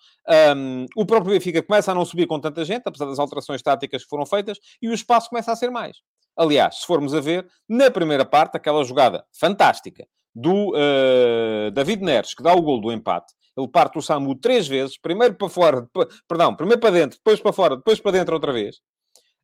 Um, 0.57 0.87
o 0.97 1.05
próprio 1.05 1.35
Benfica 1.35 1.63
começa 1.63 1.93
a 1.93 1.95
não 1.95 2.05
subir 2.05 2.27
com 2.27 2.41
tanta 2.41 2.65
gente, 2.65 2.85
apesar 2.87 3.05
das 3.05 3.19
alterações 3.19 3.63
táticas 3.63 4.03
que 4.03 4.09
foram 4.09 4.25
feitas, 4.25 4.59
e 4.81 4.89
o 4.89 4.95
espaço 4.95 5.29
começa 5.29 5.53
a 5.53 5.57
ser 5.57 5.71
mais. 5.71 5.99
Aliás, 6.37 6.81
se 6.81 6.87
formos 6.87 7.15
a 7.15 7.21
ver, 7.21 7.47
na 7.69 7.91
primeira 7.91 8.25
parte, 8.25 8.57
aquela 8.57 8.83
jogada 8.83 9.25
fantástica 9.39 10.07
do 10.35 10.71
uh, 10.71 11.71
David 11.73 12.03
Neres, 12.03 12.35
que 12.35 12.43
dá 12.43 12.55
o 12.55 12.63
gol 12.63 12.81
do 12.81 12.91
empate. 12.91 13.33
Ele 13.57 13.69
parte 13.69 13.99
o 13.99 14.03
Samu 14.03 14.35
três 14.35 14.67
vezes, 14.67 14.99
primeiro 14.99 15.35
para 15.35 15.49
fora, 15.49 15.81
depois, 15.83 16.09
perdão, 16.29 16.55
primeiro 16.55 16.81
para 16.81 16.91
dentro, 16.91 17.19
depois 17.19 17.41
para 17.41 17.53
fora, 17.53 17.77
depois 17.77 18.01
para 18.01 18.13
dentro 18.13 18.35
outra 18.35 18.53
vez. 18.53 18.77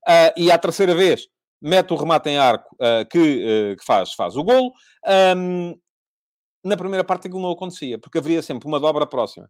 Uh, 0.07 0.33
e 0.37 0.51
à 0.51 0.59
terceira 0.59 0.95
vez 0.95 1.27
mete 1.61 1.93
o 1.93 1.97
remate 1.97 2.29
em 2.29 2.39
arco 2.39 2.75
uh, 2.77 3.09
que, 3.09 3.77
que, 3.79 3.85
faz, 3.85 4.13
faz 4.15 4.37
o 4.37 4.43
golo. 4.43 4.73
Um, 5.37 5.75
na 6.65 6.77
primeira 6.77 7.05
parte 7.05 7.27
aquilo 7.27 7.43
não 7.43 7.51
acontecia, 7.51 7.99
porque 7.99 8.19
haveria 8.19 8.43
sempre 8.43 8.69
uma 8.69 8.79
dobra 8.79 9.07
próxima. 9.07 9.49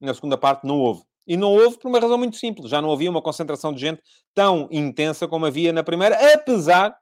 Na 0.00 0.14
segunda 0.14 0.38
parte 0.38 0.66
não 0.66 0.78
houve. 0.78 1.02
E 1.26 1.36
não 1.36 1.52
houve 1.52 1.78
por 1.78 1.88
uma 1.88 1.98
razão 1.98 2.16
muito 2.16 2.36
simples. 2.36 2.70
Já 2.70 2.80
não 2.80 2.90
havia 2.90 3.10
uma 3.10 3.20
concentração 3.20 3.72
de 3.72 3.80
gente 3.80 4.02
tão 4.34 4.68
intensa 4.70 5.28
como 5.28 5.44
havia 5.44 5.72
na 5.72 5.82
primeira, 5.82 6.16
apesar 6.32 6.96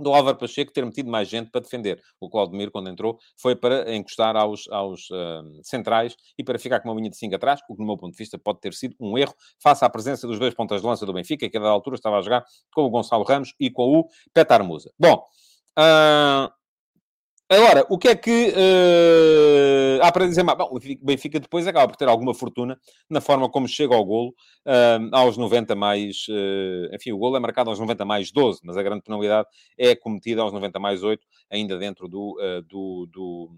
do 0.00 0.12
Álvaro 0.12 0.38
Pacheco 0.38 0.72
ter 0.72 0.84
metido 0.84 1.10
mais 1.10 1.28
gente 1.28 1.50
para 1.50 1.60
defender. 1.60 2.02
O 2.18 2.28
Claudemir, 2.28 2.70
quando 2.70 2.88
entrou, 2.88 3.18
foi 3.36 3.54
para 3.54 3.94
encostar 3.94 4.36
aos, 4.36 4.66
aos 4.70 5.10
uh, 5.10 5.62
centrais 5.62 6.16
e 6.38 6.42
para 6.42 6.58
ficar 6.58 6.80
com 6.80 6.88
uma 6.88 6.96
linha 6.96 7.10
de 7.10 7.16
5 7.16 7.34
atrás, 7.34 7.60
o 7.68 7.74
que, 7.74 7.78
do 7.78 7.86
meu 7.86 7.96
ponto 7.96 8.12
de 8.12 8.18
vista, 8.18 8.38
pode 8.38 8.60
ter 8.60 8.72
sido 8.72 8.96
um 8.98 9.16
erro, 9.16 9.34
face 9.62 9.84
à 9.84 9.90
presença 9.90 10.26
dos 10.26 10.38
dois 10.38 10.54
pontas 10.54 10.80
de 10.80 10.86
lança 10.86 11.04
do 11.04 11.12
Benfica, 11.12 11.48
que 11.48 11.56
a 11.56 11.60
dada 11.60 11.72
altura 11.72 11.96
estava 11.96 12.18
a 12.18 12.22
jogar 12.22 12.44
com 12.72 12.82
o 12.82 12.90
Gonçalo 12.90 13.24
Ramos 13.24 13.54
e 13.60 13.70
com 13.70 13.98
o 13.98 14.08
Petar 14.32 14.64
Musa. 14.64 14.90
Bom, 14.98 15.22
uh, 15.78 16.50
Agora, 17.52 17.84
o 17.90 17.98
que 17.98 18.06
é 18.06 18.14
que 18.14 18.50
uh, 18.50 20.00
há 20.04 20.12
para 20.12 20.28
dizer 20.28 20.44
mais? 20.44 20.56
Bom, 20.56 20.70
o 20.70 20.78
Benfica 21.04 21.40
depois 21.40 21.66
acaba 21.66 21.88
por 21.88 21.96
ter 21.96 22.08
alguma 22.08 22.32
fortuna 22.32 22.78
na 23.08 23.20
forma 23.20 23.50
como 23.50 23.66
chega 23.66 23.92
ao 23.92 24.04
golo 24.04 24.28
uh, 24.64 25.10
aos 25.10 25.36
90 25.36 25.74
mais... 25.74 26.28
Uh, 26.28 26.94
enfim, 26.94 27.10
o 27.10 27.18
golo 27.18 27.36
é 27.36 27.40
marcado 27.40 27.68
aos 27.68 27.80
90 27.80 28.04
mais 28.04 28.30
12, 28.30 28.60
mas 28.62 28.76
a 28.76 28.82
grande 28.84 29.02
penalidade 29.02 29.48
é 29.76 29.96
cometida 29.96 30.42
aos 30.42 30.52
90 30.52 30.78
mais 30.78 31.02
8, 31.02 31.26
ainda 31.50 31.76
dentro 31.76 32.06
do, 32.06 32.38
do, 32.68 33.08
do, 33.12 33.50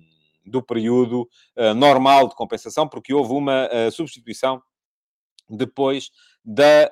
do 0.46 0.62
período 0.62 1.28
normal 1.76 2.31
de 2.31 2.35
compensação, 2.35 2.88
porque 2.88 3.12
houve 3.12 3.35
uma 3.35 3.68
substituição 3.90 4.62
depois 5.50 6.11
da 6.42 6.90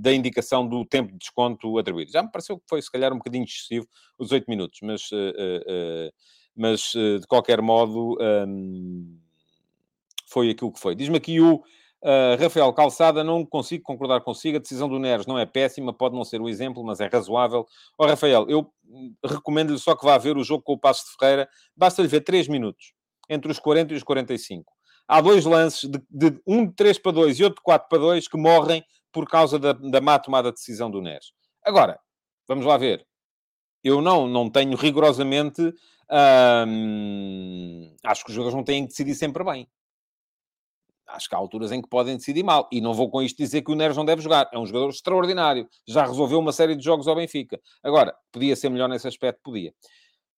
da 0.00 0.12
indicação 0.12 0.66
do 0.66 0.84
tempo 0.84 1.12
de 1.12 1.18
desconto 1.18 1.78
atribuído. 1.78 2.12
Já 2.12 2.22
me 2.22 2.30
pareceu 2.30 2.58
que 2.58 2.64
foi, 2.68 2.82
se 2.82 2.90
calhar, 2.90 3.12
um 3.12 3.18
bocadinho 3.18 3.44
excessivo 3.44 3.86
os 4.18 4.30
8 4.30 4.44
minutos, 4.48 4.78
mas, 4.82 5.10
uh, 5.10 5.16
uh, 5.16 6.12
mas 6.54 6.94
uh, 6.94 7.18
de 7.18 7.26
qualquer 7.26 7.62
modo 7.62 8.16
um, 8.46 9.18
foi 10.26 10.50
aquilo 10.50 10.72
que 10.72 10.80
foi. 10.80 10.94
Diz-me 10.94 11.16
aqui 11.16 11.40
o 11.40 11.62
Rafael 12.38 12.72
Calçada, 12.72 13.24
não 13.24 13.44
consigo 13.44 13.82
concordar 13.82 14.20
consigo, 14.20 14.58
a 14.58 14.60
decisão 14.60 14.88
do 14.88 14.96
Neres 14.96 15.26
não 15.26 15.36
é 15.36 15.44
péssima, 15.44 15.92
pode 15.92 16.14
não 16.14 16.24
ser 16.24 16.40
o 16.40 16.48
exemplo, 16.48 16.84
mas 16.84 17.00
é 17.00 17.08
razoável. 17.08 17.66
Ó 17.98 18.04
oh, 18.04 18.06
Rafael, 18.06 18.46
eu 18.48 18.70
recomendo-lhe 19.24 19.78
só 19.78 19.96
que 19.96 20.04
vá 20.04 20.16
ver 20.16 20.36
o 20.36 20.44
jogo 20.44 20.62
com 20.62 20.74
o 20.74 20.78
Passo 20.78 21.04
de 21.04 21.16
Ferreira, 21.18 21.48
basta-lhe 21.76 22.06
ver 22.06 22.20
3 22.20 22.46
minutos, 22.46 22.92
entre 23.28 23.50
os 23.50 23.58
40 23.58 23.92
e 23.92 23.96
os 23.96 24.04
45 24.04 24.76
há 25.08 25.20
dois 25.20 25.44
lances, 25.44 25.88
de, 25.88 26.02
de, 26.10 26.40
um 26.46 26.66
de 26.66 26.74
3 26.74 26.98
para 26.98 27.12
2 27.12 27.38
e 27.38 27.44
outro 27.44 27.60
de 27.60 27.62
4 27.62 27.88
para 27.88 27.98
2, 27.98 28.28
que 28.28 28.36
morrem 28.36 28.84
por 29.16 29.26
causa 29.26 29.58
da, 29.58 29.72
da 29.72 29.98
má 29.98 30.18
tomada 30.18 30.50
de 30.50 30.56
decisão 30.56 30.90
do 30.90 31.00
Neres. 31.00 31.32
Agora, 31.64 31.98
vamos 32.46 32.66
lá 32.66 32.76
ver. 32.76 33.06
Eu 33.82 34.02
não, 34.02 34.28
não 34.28 34.50
tenho 34.50 34.76
rigorosamente. 34.76 35.72
Hum, 36.68 37.96
acho 38.04 38.22
que 38.22 38.28
os 38.28 38.34
jogadores 38.34 38.54
não 38.54 38.62
têm 38.62 38.82
que 38.82 38.88
decidir 38.88 39.14
sempre 39.14 39.42
bem. 39.42 39.66
Acho 41.08 41.30
que 41.30 41.34
há 41.34 41.38
alturas 41.38 41.72
em 41.72 41.80
que 41.80 41.88
podem 41.88 42.18
decidir 42.18 42.42
mal. 42.42 42.68
E 42.70 42.78
não 42.78 42.92
vou 42.92 43.08
com 43.08 43.22
isto 43.22 43.38
dizer 43.38 43.62
que 43.62 43.72
o 43.72 43.74
Neres 43.74 43.96
não 43.96 44.04
deve 44.04 44.20
jogar. 44.20 44.50
É 44.52 44.58
um 44.58 44.66
jogador 44.66 44.90
extraordinário. 44.90 45.66
Já 45.88 46.04
resolveu 46.04 46.38
uma 46.38 46.52
série 46.52 46.76
de 46.76 46.84
jogos 46.84 47.08
ao 47.08 47.16
Benfica. 47.16 47.58
Agora, 47.82 48.14
podia 48.30 48.54
ser 48.54 48.68
melhor 48.68 48.86
nesse 48.86 49.08
aspecto? 49.08 49.40
Podia. 49.42 49.72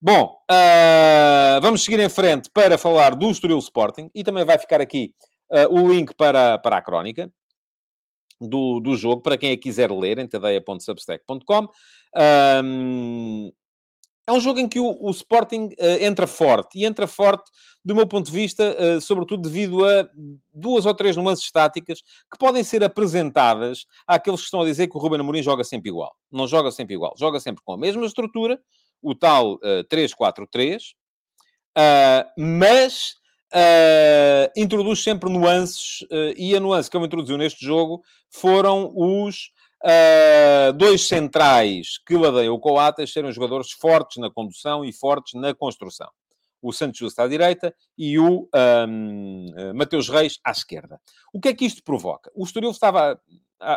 Bom, 0.01 0.41
uh, 0.49 1.61
vamos 1.61 1.83
seguir 1.83 1.99
em 1.99 2.09
frente 2.09 2.49
para 2.55 2.79
falar 2.79 3.17
do 3.17 3.29
Estoril 3.29 3.59
Sporting. 3.59 4.09
E 4.15 4.23
também 4.23 4.45
vai 4.45 4.57
ficar 4.57 4.81
aqui 4.81 5.13
uh, 5.51 5.67
o 5.69 5.93
link 5.93 6.15
para, 6.15 6.59
para 6.59 6.77
a 6.77 6.83
crónica 6.83 7.29
do, 8.41 8.81
do 8.81 8.97
jogo, 8.97 9.23
para 9.23 9.37
quem 9.37 9.53
a 9.53 9.57
quiser 9.57 9.91
ler, 9.91 10.19
em 10.19 10.27
tadeia.substack.com. 10.27 11.69
Um, 12.65 13.53
é 14.27 14.33
um 14.33 14.41
jogo 14.41 14.61
em 14.61 14.69
que 14.69 14.79
o, 14.79 14.97
o 15.01 15.11
Sporting 15.11 15.69
uh, 15.81 16.05
entra 16.05 16.27
forte, 16.27 16.79
e 16.79 16.85
entra 16.85 17.07
forte, 17.07 17.51
do 17.83 17.95
meu 17.95 18.07
ponto 18.07 18.27
de 18.27 18.33
vista, 18.33 18.77
uh, 18.79 19.01
sobretudo 19.01 19.43
devido 19.49 19.87
a 19.87 20.07
duas 20.53 20.85
ou 20.85 20.95
três 20.95 21.17
nuances 21.17 21.47
estáticas 21.47 22.03
que 22.31 22.39
podem 22.39 22.63
ser 22.63 22.85
apresentadas 22.85 23.87
àqueles 24.07 24.41
que 24.41 24.45
estão 24.45 24.61
a 24.61 24.67
dizer 24.67 24.89
que 24.89 24.97
o 24.97 25.01
Ruben 25.01 25.21
Amorim 25.21 25.43
joga 25.43 25.65
sempre 25.65 25.89
igual. 25.89 26.15
Não 26.31 26.47
joga 26.47 26.71
sempre 26.71 26.95
igual, 26.95 27.15
joga 27.17 27.41
sempre 27.41 27.63
com 27.65 27.73
a 27.73 27.79
mesma 27.79 28.05
estrutura, 28.05 28.61
o 29.01 29.15
tal 29.15 29.55
uh, 29.55 29.85
3-4-3, 29.91 30.93
uh, 31.79 32.29
mas 32.37 33.15
uh, 33.53 34.53
introduz 34.57 35.03
sempre 35.03 35.31
nuances, 35.31 36.03
uh, 36.03 36.35
e 36.37 36.55
a 36.55 36.61
nuance 36.61 36.91
que 36.91 36.97
ele 36.97 37.07
introduziu 37.07 37.37
neste 37.37 37.65
jogo 37.65 38.03
foram 38.31 38.93
os 38.95 39.51
uh, 39.85 40.73
dois 40.75 41.07
centrais 41.07 41.99
que 42.07 42.17
ladeiam 42.17 42.55
o 42.55 42.61
Coates 42.61 43.13
serem 43.13 43.33
jogadores 43.33 43.73
fortes 43.73 44.19
na 44.19 44.31
condução 44.31 44.85
e 44.85 44.93
fortes 44.93 45.35
na 45.35 45.55
construção. 45.55 46.09
O 46.61 46.73
Santos 46.73 46.99
Justo 46.99 47.21
à 47.23 47.29
direita 47.29 47.73
e 47.97 48.19
o 48.19 48.49
um, 48.89 49.47
Mateus 49.77 50.09
Reis 50.09 50.41
à 50.45 50.51
esquerda. 50.51 51.01
O 51.33 51.41
que 51.41 51.51
é 51.51 51.55
que 51.55 51.65
isto 51.65 51.85
provoca? 51.85 52.33
O 52.35 52.43
Estoril 52.43 52.73
estava, 52.73 53.17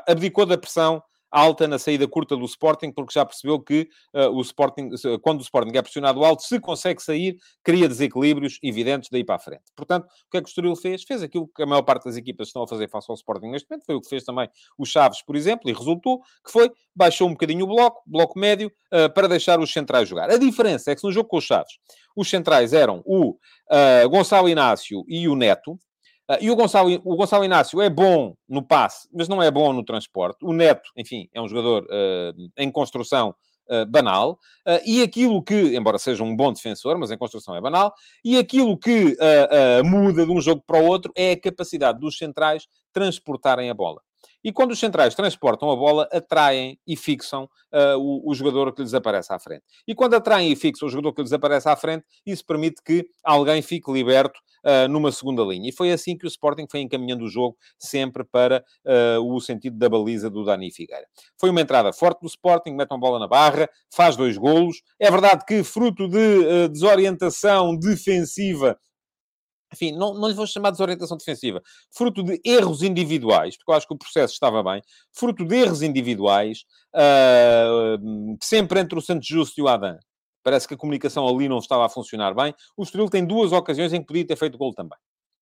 abdicou 0.07 0.47
da 0.47 0.57
pressão 0.57 1.01
alta 1.31 1.67
na 1.67 1.79
saída 1.79 2.07
curta 2.07 2.35
do 2.35 2.45
Sporting, 2.45 2.91
porque 2.91 3.13
já 3.13 3.25
percebeu 3.25 3.59
que 3.59 3.87
uh, 4.13 4.29
o 4.29 4.41
Sporting, 4.41 4.89
quando 5.21 5.39
o 5.39 5.43
Sporting 5.43 5.75
é 5.77 5.81
pressionado 5.81 6.23
alto, 6.23 6.43
se 6.43 6.59
consegue 6.59 7.01
sair, 7.01 7.37
cria 7.63 7.87
desequilíbrios 7.87 8.59
evidentes 8.61 9.09
daí 9.09 9.23
para 9.23 9.35
a 9.35 9.39
frente. 9.39 9.63
Portanto, 9.75 10.05
o 10.05 10.29
que 10.29 10.37
é 10.37 10.41
que 10.41 10.47
o 10.47 10.49
Estoril 10.49 10.75
fez? 10.75 11.03
Fez 11.03 11.23
aquilo 11.23 11.47
que 11.55 11.63
a 11.63 11.65
maior 11.65 11.83
parte 11.83 12.05
das 12.05 12.17
equipas 12.17 12.47
estão 12.47 12.63
a 12.63 12.67
fazer 12.67 12.89
face 12.89 13.07
ao 13.09 13.15
Sporting 13.15 13.47
neste 13.47 13.69
momento, 13.69 13.85
foi 13.85 13.95
o 13.95 14.01
que 14.01 14.09
fez 14.09 14.23
também 14.23 14.49
o 14.77 14.85
Chaves, 14.85 15.21
por 15.21 15.35
exemplo, 15.35 15.69
e 15.69 15.73
resultou, 15.73 16.19
que 16.43 16.51
foi, 16.51 16.69
baixou 16.95 17.27
um 17.27 17.31
bocadinho 17.31 17.65
o 17.65 17.67
bloco, 17.67 18.01
bloco 18.05 18.37
médio, 18.37 18.71
uh, 18.93 19.11
para 19.13 19.27
deixar 19.27 19.59
os 19.59 19.71
centrais 19.71 20.09
jogar. 20.09 20.29
A 20.29 20.37
diferença 20.37 20.91
é 20.91 20.95
que 20.95 21.03
no 21.03 21.11
jogo 21.11 21.29
com 21.29 21.37
os 21.37 21.45
Chaves, 21.45 21.73
os 22.15 22.29
centrais 22.29 22.73
eram 22.73 23.01
o 23.05 23.31
uh, 23.31 24.09
Gonçalo 24.09 24.49
Inácio 24.49 25.03
e 25.07 25.27
o 25.27 25.35
Neto, 25.35 25.79
e 26.39 26.51
o 26.51 26.55
Gonçalo, 26.55 26.89
o 27.03 27.15
Gonçalo 27.15 27.43
Inácio 27.43 27.81
é 27.81 27.89
bom 27.89 28.35
no 28.47 28.63
passe, 28.63 29.07
mas 29.13 29.27
não 29.27 29.41
é 29.41 29.49
bom 29.49 29.73
no 29.73 29.83
transporte. 29.83 30.43
O 30.43 30.53
Neto, 30.53 30.89
enfim, 30.95 31.27
é 31.33 31.41
um 31.41 31.47
jogador 31.47 31.83
uh, 31.83 32.49
em 32.57 32.71
construção 32.71 33.35
uh, 33.69 33.85
banal. 33.85 34.37
e 34.85 35.01
aquilo 35.01 35.43
que, 35.43 35.75
embora 35.75 35.97
seja 35.97 36.23
um 36.23 36.35
bom 36.35 36.53
defensor, 36.53 36.97
mas 36.97 37.11
em 37.11 37.17
construção 37.17 37.55
é 37.55 37.61
banal, 37.61 37.93
e 38.23 38.37
aquilo 38.37 38.77
que 38.77 39.17
muda 39.83 40.25
de 40.25 40.31
um 40.31 40.39
jogo 40.39 40.63
para 40.65 40.79
o 40.79 40.85
outro 40.85 41.11
é 41.15 41.31
a 41.31 41.39
capacidade 41.39 41.99
dos 41.99 42.17
centrais 42.17 42.67
transportarem 42.93 43.69
a 43.69 43.73
bola. 43.73 44.01
E 44.43 44.51
quando 44.51 44.71
os 44.71 44.79
centrais 44.79 45.15
transportam 45.15 45.69
a 45.69 45.75
bola, 45.75 46.07
atraem 46.11 46.79
e 46.87 46.95
fixam 46.95 47.43
uh, 47.43 47.97
o, 47.97 48.31
o, 48.31 48.33
jogador 48.33 48.73
que 48.73 48.81
lhes 48.81 48.93
aparece 48.93 49.31
à 49.33 49.39
frente. 49.39 49.63
E 49.87 49.93
quando 49.93 50.15
atraem 50.15 50.51
e 50.51 50.55
fixam 50.55 50.87
o 50.87 50.91
jogador 50.91 51.13
que 51.13 51.21
lhes 51.21 51.33
aparece 51.33 51.69
à 51.69 51.75
frente, 51.75 52.05
isso 52.25 52.45
permite 52.45 52.81
que 52.83 53.05
alguém 53.23 53.61
fique 53.61 53.91
liberto 53.91 54.39
uh, 54.65 54.87
numa 54.87 55.11
segunda 55.11 55.43
linha. 55.43 55.69
E 55.69 55.71
foi 55.71 55.91
assim 55.91 56.17
que 56.17 56.25
o 56.25 56.27
Sporting 56.27 56.65
foi 56.69 56.81
encaminhando 56.81 57.25
o 57.25 57.29
jogo 57.29 57.55
sempre 57.77 58.23
para 58.23 58.63
uh, 58.85 59.33
o 59.33 59.39
sentido 59.39 59.77
da 59.77 59.89
baliza 59.89 60.29
do 60.29 60.43
Dani 60.43 60.71
Figueira. 60.71 61.05
Foi 61.39 61.49
uma 61.49 61.61
entrada 61.61 61.93
forte 61.93 62.21
do 62.21 62.27
Sporting, 62.27 62.71
mete 62.71 62.91
uma 62.91 62.99
bola 62.99 63.19
na 63.19 63.27
barra, 63.27 63.69
faz 63.93 64.15
dois 64.15 64.37
golos. 64.37 64.81
É 64.99 65.09
verdade 65.11 65.45
que, 65.45 65.63
fruto 65.63 66.07
de 66.07 66.69
desorientação 66.69 67.77
defensiva 67.77 68.77
enfim, 69.73 69.91
não, 69.93 70.13
não 70.13 70.27
lhe 70.27 70.33
vou 70.33 70.45
chamar 70.45 70.69
de 70.69 70.75
desorientação 70.75 71.17
defensiva, 71.17 71.61
fruto 71.89 72.23
de 72.23 72.41
erros 72.45 72.83
individuais, 72.83 73.55
porque 73.57 73.71
eu 73.71 73.75
acho 73.75 73.87
que 73.87 73.93
o 73.93 73.97
processo 73.97 74.33
estava 74.33 74.61
bem, 74.61 74.81
fruto 75.13 75.45
de 75.45 75.55
erros 75.55 75.81
individuais, 75.81 76.65
uh, 76.93 78.37
sempre 78.41 78.79
entre 78.79 78.97
o 78.97 79.01
Santos 79.01 79.27
Justo 79.27 79.59
e 79.59 79.63
o 79.63 79.67
Adam. 79.67 79.97
Parece 80.43 80.67
que 80.67 80.73
a 80.73 80.77
comunicação 80.77 81.27
ali 81.27 81.47
não 81.47 81.59
estava 81.59 81.85
a 81.85 81.89
funcionar 81.89 82.33
bem. 82.33 82.53
O 82.75 82.83
Estoril 82.83 83.09
tem 83.09 83.23
duas 83.23 83.51
ocasiões 83.51 83.93
em 83.93 84.01
que 84.01 84.07
podia 84.07 84.25
ter 84.25 84.35
feito 84.35 84.57
gol 84.57 84.73
também. 84.73 84.97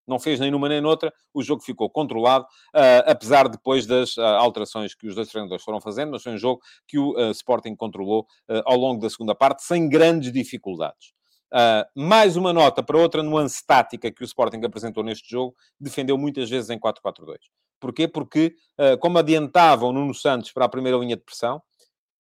Não 0.06 0.20
fez 0.20 0.40
nem 0.40 0.52
numa 0.52 0.68
nem 0.68 0.82
noutra, 0.82 1.14
o 1.34 1.42
jogo 1.42 1.62
ficou 1.62 1.90
controlado, 1.90 2.44
uh, 2.44 3.06
apesar 3.06 3.48
depois 3.48 3.86
das 3.86 4.18
uh, 4.18 4.22
alterações 4.22 4.94
que 4.94 5.08
os 5.08 5.16
dois 5.16 5.30
treinadores 5.30 5.64
foram 5.64 5.80
fazendo, 5.80 6.12
mas 6.12 6.22
foi 6.22 6.34
um 6.34 6.38
jogo 6.38 6.62
que 6.88 7.00
o 7.00 7.32
Sporting 7.32 7.76
controlou 7.76 8.28
ao 8.66 8.76
longo 8.76 9.02
da 9.02 9.10
segunda 9.10 9.34
parte, 9.34 9.64
sem 9.64 9.88
grandes 9.88 10.32
dificuldades. 10.32 11.19
Uh, 11.52 11.84
mais 12.00 12.38
uma 12.38 12.54
nota 12.54 12.84
para 12.84 12.98
outra 12.98 13.24
nuance 13.24 13.66
tática 13.66 14.12
que 14.12 14.22
o 14.22 14.26
Sporting 14.26 14.64
apresentou 14.64 15.04
neste 15.04 15.30
jogo, 15.30 15.56
defendeu 15.80 16.18
muitas 16.18 16.48
vezes 16.50 16.70
em 16.70 16.80
4-4-2. 16.80 17.38
Porquê? 17.80 18.08
Porque, 18.08 18.56
uh, 18.78 18.98
como 19.00 19.18
adiantavam 19.18 19.92
Nuno 19.92 20.14
Santos 20.14 20.52
para 20.52 20.66
a 20.66 20.70
primeira 20.70 20.98
linha 20.98 21.16
de 21.16 21.24
pressão, 21.24 21.62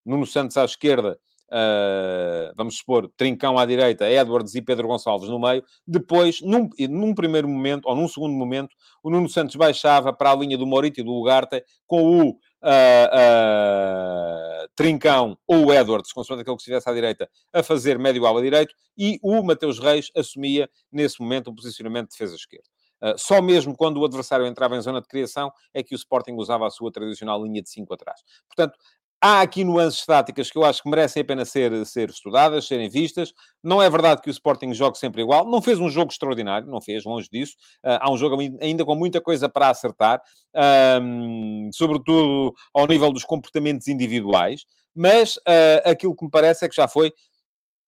Nuno 0.03 0.25
Santos 0.25 0.57
à 0.57 0.65
esquerda, 0.65 1.19
uh, 1.49 2.53
vamos 2.55 2.77
supor, 2.77 3.11
Trincão 3.15 3.59
à 3.59 3.65
direita, 3.67 4.09
Edwards 4.09 4.55
e 4.55 4.61
Pedro 4.63 4.87
Gonçalves 4.87 5.29
no 5.29 5.39
meio, 5.39 5.63
depois, 5.85 6.41
num, 6.41 6.67
num, 6.89 7.13
primeiro 7.13 7.47
momento, 7.47 7.87
ou 7.87 7.95
num 7.95 8.07
segundo 8.07 8.33
momento, 8.33 8.75
o 9.03 9.11
Nuno 9.11 9.29
Santos 9.29 9.55
baixava 9.55 10.11
para 10.11 10.31
a 10.31 10.35
linha 10.35 10.57
do 10.57 10.65
Morito 10.65 10.99
e 10.99 11.03
do 11.03 11.13
Ugarte 11.13 11.63
com 11.85 12.01
o 12.01 12.35
uh, 12.63 14.67
Trincão 14.75 15.37
ou 15.47 15.73
Edwards, 15.73 16.11
consoante 16.11 16.41
aquele 16.41 16.55
que 16.55 16.61
estivesse 16.61 16.89
à 16.89 16.93
direita, 16.93 17.29
a 17.53 17.63
fazer 17.63 17.99
médio 17.99 18.25
ala 18.25 18.41
direito, 18.41 18.73
e 18.97 19.19
o 19.21 19.41
Mateus 19.43 19.79
Reis 19.79 20.09
assumia, 20.15 20.69
nesse 20.91 21.21
momento, 21.21 21.49
o 21.49 21.55
posicionamento 21.55 22.09
de 22.09 22.17
defesa 22.17 22.35
esquerda. 22.35 22.67
Uh, 23.01 23.17
só 23.17 23.41
mesmo 23.41 23.75
quando 23.77 23.97
o 23.97 24.05
adversário 24.05 24.45
entrava 24.45 24.75
em 24.75 24.81
zona 24.81 24.99
de 24.99 25.07
criação 25.07 25.49
é 25.73 25.81
que 25.81 25.95
o 25.95 25.97
Sporting 25.97 26.33
usava 26.33 26.67
a 26.67 26.69
sua 26.69 26.91
tradicional 26.91 27.41
linha 27.41 27.61
de 27.61 27.69
5 27.69 27.93
atrás. 27.93 28.21
Portanto, 28.45 28.77
Há 29.21 29.41
aqui 29.41 29.65
nuances 29.65 30.05
táticas 30.05 30.49
que 30.49 30.57
eu 30.57 30.63
acho 30.63 30.81
que 30.81 30.89
merecem 30.89 31.21
a 31.21 31.25
pena 31.25 31.43
ser, 31.43 31.85
ser 31.85 32.09
estudadas, 32.09 32.65
serem 32.65 32.87
vistas. 32.87 33.33
Não 33.61 33.81
é 33.81 33.89
verdade 33.89 34.21
que 34.21 34.29
o 34.29 34.31
Sporting 34.31 34.73
jogue 34.73 34.97
sempre 34.97 35.21
igual. 35.21 35.45
Não 35.45 35.61
fez 35.61 35.77
um 35.77 35.89
jogo 35.89 36.09
extraordinário, 36.09 36.67
não 36.67 36.79
fez, 36.79 37.03
longe 37.03 37.27
disso. 37.29 37.55
Uh, 37.83 37.99
há 37.99 38.09
um 38.09 38.17
jogo 38.17 38.37
ainda 38.61 38.85
com 38.85 38.95
muita 38.95 39.19
coisa 39.19 39.49
para 39.49 39.69
acertar, 39.69 40.21
um, 41.01 41.69
sobretudo 41.73 42.53
ao 42.73 42.87
nível 42.87 43.11
dos 43.11 43.25
comportamentos 43.25 43.89
individuais. 43.89 44.63
Mas 44.95 45.35
uh, 45.35 45.83
aquilo 45.83 46.15
que 46.15 46.23
me 46.23 46.31
parece 46.31 46.63
é 46.63 46.69
que 46.69 46.75
já 46.75 46.87
foi 46.87 47.11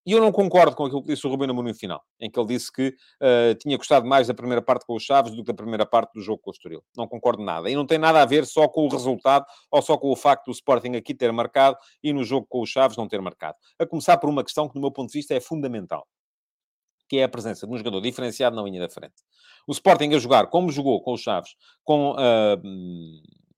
e 0.06 0.14
eu 0.14 0.20
não 0.20 0.32
concordo 0.32 0.76
com 0.76 0.86
aquilo 0.86 1.02
que 1.04 1.10
disse 1.10 1.26
o 1.28 1.30
Rubino 1.30 1.52
Amorim 1.52 1.70
no 1.70 1.76
final, 1.76 2.02
em 2.20 2.30
que 2.30 2.39
ele 2.39 2.47
disse 2.47 2.72
que 2.72 2.89
uh, 2.89 3.56
tinha 3.60 3.78
gostado 3.78 4.06
mais 4.08 4.28
da 4.28 4.34
primeira 4.34 4.62
parte 4.62 4.86
com 4.86 4.95
os 4.95 5.04
Chaves 5.04 5.36
do 5.36 5.43
que 5.43 5.47
da 5.47 5.54
primeira 5.54 5.86
parte 5.86 6.14
do 6.14 6.22
jogo 6.22 6.41
com 6.41 6.49
o 6.49 6.54
Estoril. 6.54 6.84
Não 6.97 7.08
concordo 7.08 7.43
nada. 7.43 7.70
E 7.70 7.76
não 7.76 7.86
tem 7.86 7.99
nada 7.99 8.22
a 8.22 8.26
ver 8.26 8.45
só 8.45 8.68
com 8.68 8.86
o 8.86 8.89
resultado 8.89 9.45
ou 9.70 9.82
só 9.82 9.97
com 9.97 10.10
o 10.10 10.16
facto 10.16 10.45
do 10.45 10.52
Sporting 10.52 10.95
aqui 10.95 11.14
ter 11.14 11.32
marcado 11.32 11.78
e 12.04 12.12
no 12.12 12.24
jogo 12.24 12.47
com 12.49 12.62
os 12.62 12.70
Chaves 12.70 12.97
não 12.97 13.08
ter 13.08 13.22
marcado. 13.22 13.58
A 13.78 13.86
começar 13.86 14.18
por 14.18 14.30
uma 14.30 14.43
questão 14.43 14.68
que, 14.68 14.74
do 14.74 14.82
meu 14.82 14.91
ponto 14.91 15.12
de 15.12 15.20
vista, 15.20 15.36
é 15.36 15.39
fundamental. 15.39 16.08
Que 17.08 17.20
é 17.20 17.24
a 17.24 17.30
presença 17.30 17.68
de 17.68 17.74
um 17.74 17.78
jogador 17.78 18.02
diferenciado 18.02 18.56
na 18.56 18.64
linha 18.64 18.80
da 18.80 18.89
frente. 18.89 19.16
O 19.68 19.72
Sporting 19.72 20.14
a 20.16 20.20
jogar 20.20 20.47
como 20.47 20.72
jogou 20.72 20.99
com 21.02 21.14
os 21.14 21.22
Chaves, 21.22 21.52
com 21.84 22.14
uh, 22.14 22.62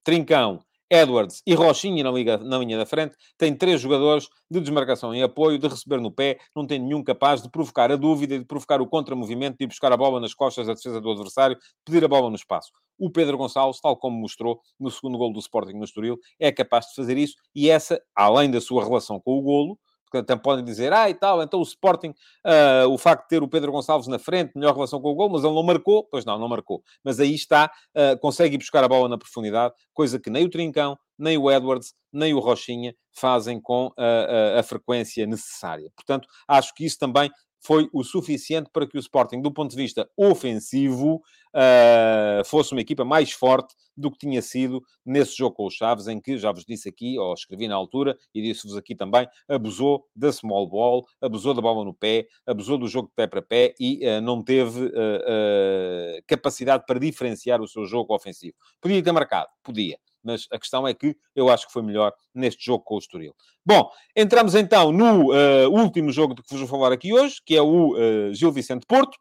Trincão, 0.03 0.59
Edwards 0.93 1.41
e 1.47 1.55
Rochinha 1.55 2.03
na, 2.03 2.11
liga, 2.11 2.37
na 2.37 2.59
linha 2.59 2.77
da 2.77 2.85
frente, 2.85 3.15
tem 3.35 3.55
três 3.55 3.81
jogadores 3.81 4.27
de 4.49 4.59
desmarcação 4.59 5.11
em 5.11 5.23
apoio, 5.23 5.57
de 5.57 5.67
receber 5.67 5.99
no 5.99 6.11
pé, 6.11 6.37
não 6.55 6.67
tem 6.67 6.77
nenhum 6.77 7.03
capaz 7.03 7.41
de 7.41 7.49
provocar 7.49 7.91
a 7.91 7.95
dúvida, 7.95 8.37
de 8.37 8.45
provocar 8.45 8.79
o 8.79 8.85
contramovimento, 8.85 9.57
de 9.57 9.63
ir 9.63 9.67
buscar 9.67 9.91
a 9.91 9.97
bola 9.97 10.19
nas 10.19 10.35
costas 10.35 10.67
da 10.67 10.75
defesa 10.75 11.01
do 11.01 11.09
adversário, 11.09 11.57
pedir 11.83 12.05
a 12.05 12.07
bola 12.07 12.29
no 12.29 12.35
espaço. 12.35 12.71
O 12.99 13.09
Pedro 13.09 13.39
Gonçalves, 13.39 13.81
tal 13.81 13.97
como 13.97 14.19
mostrou 14.19 14.61
no 14.79 14.91
segundo 14.91 15.17
gol 15.17 15.33
do 15.33 15.39
Sporting 15.39 15.73
no 15.73 15.83
Estoril, 15.83 16.19
é 16.39 16.51
capaz 16.51 16.85
de 16.85 16.93
fazer 16.93 17.17
isso 17.17 17.33
e 17.55 17.71
essa, 17.71 17.99
além 18.15 18.51
da 18.51 18.61
sua 18.61 18.83
relação 18.83 19.19
com 19.19 19.39
o 19.39 19.41
golo, 19.41 19.79
até 20.17 20.35
podem 20.35 20.63
dizer, 20.63 20.93
ah, 20.93 21.09
e 21.09 21.13
tal, 21.13 21.41
então 21.41 21.59
o 21.59 21.63
Sporting, 21.63 22.09
uh, 22.09 22.87
o 22.89 22.97
facto 22.97 23.23
de 23.23 23.29
ter 23.29 23.43
o 23.43 23.47
Pedro 23.47 23.71
Gonçalves 23.71 24.07
na 24.07 24.19
frente, 24.19 24.51
melhor 24.55 24.73
relação 24.73 25.01
com 25.01 25.09
o 25.09 25.15
gol, 25.15 25.29
mas 25.29 25.43
ele 25.43 25.53
não 25.53 25.63
marcou. 25.63 26.07
Pois 26.09 26.25
não, 26.25 26.37
não 26.37 26.47
marcou. 26.47 26.83
Mas 27.03 27.19
aí 27.19 27.33
está, 27.33 27.71
uh, 27.95 28.19
consegue 28.19 28.57
buscar 28.57 28.83
a 28.83 28.87
bola 28.87 29.09
na 29.09 29.17
profundidade, 29.17 29.73
coisa 29.93 30.19
que 30.19 30.29
nem 30.29 30.45
o 30.45 30.49
Trincão, 30.49 30.97
nem 31.17 31.37
o 31.37 31.51
Edwards, 31.51 31.93
nem 32.11 32.33
o 32.33 32.39
Rochinha 32.39 32.95
fazem 33.15 33.61
com 33.61 33.91
a, 33.97 34.59
a 34.59 34.63
frequência 34.63 35.25
necessária. 35.25 35.91
Portanto, 35.95 36.27
acho 36.47 36.73
que 36.73 36.85
isso 36.85 36.97
também 36.97 37.31
foi 37.65 37.89
o 37.93 38.03
suficiente 38.03 38.69
para 38.71 38.85
que 38.85 38.97
o 38.97 38.99
Sporting, 38.99 39.41
do 39.41 39.51
ponto 39.51 39.71
de 39.71 39.77
vista 39.77 40.07
ofensivo, 40.17 41.21
uh, 41.53 42.43
fosse 42.45 42.71
uma 42.73 42.81
equipa 42.81 43.05
mais 43.05 43.31
forte 43.31 43.73
do 43.95 44.09
que 44.11 44.17
tinha 44.17 44.41
sido 44.41 44.83
nesse 45.05 45.37
jogo 45.37 45.55
com 45.55 45.67
os 45.67 45.73
Chaves, 45.73 46.07
em 46.07 46.19
que, 46.19 46.37
já 46.37 46.51
vos 46.51 46.65
disse 46.65 46.89
aqui, 46.89 47.17
ou 47.17 47.33
escrevi 47.33 47.67
na 47.67 47.75
altura, 47.75 48.17
e 48.33 48.41
disse-vos 48.41 48.75
aqui 48.75 48.95
também, 48.95 49.27
abusou 49.47 50.05
da 50.15 50.31
small 50.31 50.67
ball, 50.67 51.05
abusou 51.21 51.53
da 51.53 51.61
bola 51.61 51.85
no 51.85 51.93
pé, 51.93 52.27
abusou 52.45 52.77
do 52.77 52.87
jogo 52.87 53.07
de 53.07 53.13
pé 53.15 53.27
para 53.27 53.41
pé 53.41 53.75
e 53.79 53.99
uh, 54.07 54.21
não 54.21 54.43
teve 54.43 54.85
uh, 54.85 56.23
capacidade 56.27 56.85
para 56.85 56.99
diferenciar 56.99 57.61
o 57.61 57.67
seu 57.67 57.85
jogo 57.85 58.15
ofensivo. 58.15 58.55
Podia 58.81 59.03
ter 59.03 59.11
marcado? 59.11 59.49
Podia 59.61 59.97
mas 60.23 60.47
a 60.51 60.57
questão 60.57 60.87
é 60.87 60.93
que 60.93 61.15
eu 61.35 61.49
acho 61.49 61.67
que 61.67 61.73
foi 61.73 61.81
melhor 61.83 62.13
neste 62.33 62.65
jogo 62.65 62.83
com 62.83 62.95
o 62.95 62.99
Estoril. 62.99 63.35
Bom, 63.65 63.89
entramos 64.15 64.55
então 64.55 64.91
no 64.91 65.31
uh, 65.31 65.69
último 65.69 66.11
jogo 66.11 66.33
de 66.33 66.41
que 66.41 66.49
vos 66.49 66.61
vou 66.61 66.69
falar 66.69 66.93
aqui 66.93 67.13
hoje, 67.13 67.41
que 67.45 67.55
é 67.55 67.61
o 67.61 67.93
uh, 67.93 68.33
Gil 68.33 68.51
Vicente 68.51 68.85
Porto. 68.87 69.17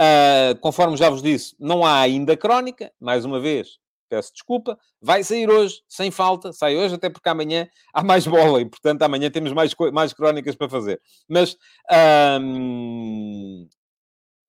Uh, 0.00 0.58
conforme 0.60 0.96
já 0.96 1.08
vos 1.08 1.22
disse, 1.22 1.54
não 1.58 1.84
há 1.84 2.00
ainda 2.00 2.36
crónica, 2.36 2.92
mais 3.00 3.24
uma 3.24 3.40
vez, 3.40 3.78
peço 4.08 4.32
desculpa, 4.32 4.78
vai 5.00 5.24
sair 5.24 5.48
hoje, 5.48 5.82
sem 5.88 6.10
falta, 6.10 6.52
sai 6.52 6.76
hoje, 6.76 6.94
até 6.94 7.08
porque 7.08 7.28
amanhã 7.28 7.66
há 7.94 8.02
mais 8.02 8.26
bola 8.26 8.60
e, 8.60 8.66
portanto, 8.66 9.02
amanhã 9.02 9.30
temos 9.30 9.52
mais, 9.52 9.74
mais 9.92 10.12
crónicas 10.12 10.54
para 10.54 10.68
fazer. 10.68 11.00
Mas 11.28 11.56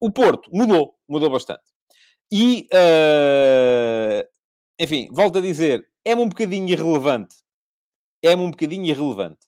o 0.00 0.10
Porto 0.12 0.50
mudou, 0.52 0.94
mudou 1.08 1.30
bastante. 1.30 1.64
E 2.30 2.68
uh, 2.72 4.28
enfim, 4.78 5.08
volto 5.10 5.38
a 5.38 5.40
dizer, 5.40 5.84
é-me 6.04 6.22
um 6.22 6.28
bocadinho 6.28 6.68
irrelevante. 6.68 7.36
É-me 8.22 8.42
um 8.42 8.50
bocadinho 8.50 8.86
irrelevante. 8.86 9.46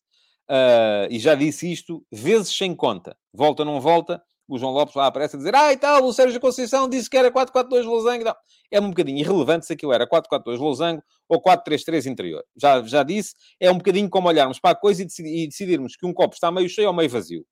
Uh, 0.48 1.06
e 1.08 1.18
já 1.20 1.36
disse 1.36 1.70
isto 1.70 2.04
vezes 2.10 2.56
sem 2.56 2.74
conta. 2.74 3.16
Volta, 3.32 3.64
não 3.64 3.80
volta. 3.80 4.20
O 4.50 4.58
João 4.58 4.72
Lopes 4.72 4.96
lá 4.96 5.06
aparece 5.06 5.36
a 5.36 5.38
dizer, 5.38 5.54
ah, 5.54 5.72
e 5.72 5.76
tal, 5.76 6.02
o 6.04 6.12
Sérgio 6.12 6.40
Conceição 6.40 6.88
disse 6.88 7.08
que 7.08 7.16
era 7.16 7.30
4-4-2 7.30 7.84
losango. 7.84 8.24
Não. 8.24 8.34
É 8.68 8.80
um 8.80 8.88
bocadinho 8.88 9.18
irrelevante 9.18 9.64
se 9.64 9.72
aquilo 9.72 9.92
era 9.92 10.08
4-4-2 10.08 10.58
losango 10.58 11.00
ou 11.28 11.40
4-3-3 11.40 12.06
interior. 12.06 12.44
Já, 12.56 12.82
já 12.82 13.04
disse, 13.04 13.32
é 13.60 13.70
um 13.70 13.78
bocadinho 13.78 14.10
como 14.10 14.26
olharmos 14.26 14.58
para 14.58 14.70
a 14.70 14.74
coisa 14.74 15.04
e, 15.04 15.46
decidirmos 15.46 15.94
que 15.94 16.04
um 16.04 16.12
copo 16.12 16.34
está 16.34 16.50
meio 16.50 16.68
cheio 16.68 16.88
ou 16.88 16.94
meio 16.94 17.08
vazio. 17.08 17.46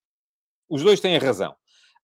Os 0.68 0.82
dois 0.82 0.99
têm 0.99 1.16
razão. 1.18 1.55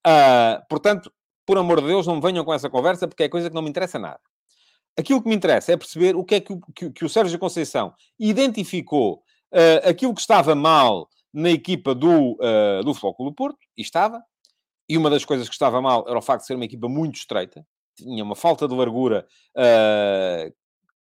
Uh, 0.06 0.62
portanto, 0.68 1.12
por 1.44 1.58
amor 1.58 1.80
de 1.80 1.88
Deus, 1.88 2.06
não 2.06 2.20
venham 2.20 2.44
com 2.44 2.54
essa 2.54 2.70
conversa, 2.70 3.08
porque 3.08 3.24
é 3.24 3.28
coisa 3.28 3.48
que 3.48 3.54
não 3.54 3.62
me 3.62 3.70
interessa 3.70 3.98
nada. 3.98 4.20
Aquilo 4.96 5.20
que 5.20 5.28
me 5.28 5.34
interessa 5.34 5.72
é 5.72 5.76
perceber 5.76 6.14
o 6.14 6.24
que 6.24 6.36
é 6.36 6.40
que, 6.40 6.56
que, 6.72 6.90
que 6.90 7.04
o 7.04 7.08
Sérgio 7.08 7.36
Conceição 7.36 7.92
identificou 8.16 9.24
uh, 9.52 9.88
aquilo 9.88 10.14
que 10.14 10.20
estava 10.20 10.54
mal 10.54 11.08
na 11.32 11.50
equipa 11.50 11.96
do, 11.96 12.34
uh, 12.34 12.84
do 12.84 12.94
Flóculo 12.94 13.34
Porto, 13.34 13.58
e 13.76 13.82
estava, 13.82 14.22
e 14.88 14.98
uma 14.98 15.10
das 15.10 15.24
coisas 15.24 15.48
que 15.48 15.54
estava 15.54 15.80
mal 15.80 16.04
era 16.08 16.18
o 16.18 16.22
facto 16.22 16.42
de 16.42 16.46
ser 16.46 16.54
uma 16.54 16.64
equipa 16.64 16.88
muito 16.88 17.16
estreita, 17.16 17.64
tinha 17.96 18.22
uma 18.22 18.34
falta 18.34 18.66
de 18.68 18.74
largura 18.74 19.26
uh, 19.56 20.52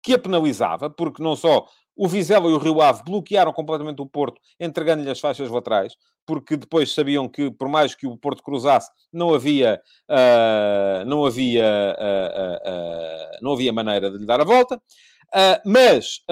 que 0.04 0.14
a 0.14 0.20
penalizava, 0.20 0.90
porque 0.90 1.24
não 1.24 1.36
só 1.36 1.66
o 1.96 2.08
Vizela 2.08 2.50
e 2.50 2.54
o 2.54 2.58
Rio 2.58 2.82
Ave 2.82 3.04
bloquearam 3.04 3.54
completamente 3.54 4.02
o 4.02 4.06
Porto, 4.06 4.40
entregando-lhe 4.60 5.10
as 5.10 5.20
faixas 5.20 5.50
laterais, 5.50 5.96
porque 6.26 6.56
depois 6.56 6.94
sabiam 6.94 7.28
que, 7.28 7.52
por 7.52 7.68
mais 7.68 7.94
que 7.94 8.08
o 8.08 8.18
Porto 8.18 8.44
cruzasse, 8.44 8.90
não 9.12 9.34
havia, 9.34 9.82
uh, 10.10 11.06
não 11.06 11.26
havia, 11.26 11.96
uh, 11.98 13.38
não 13.42 13.54
havia 13.54 13.74
maneira 13.74 14.10
de 14.10 14.18
lhe 14.18 14.26
dar 14.26 14.42
a 14.42 14.46
volta. 14.46 14.82
mas, 15.66 16.24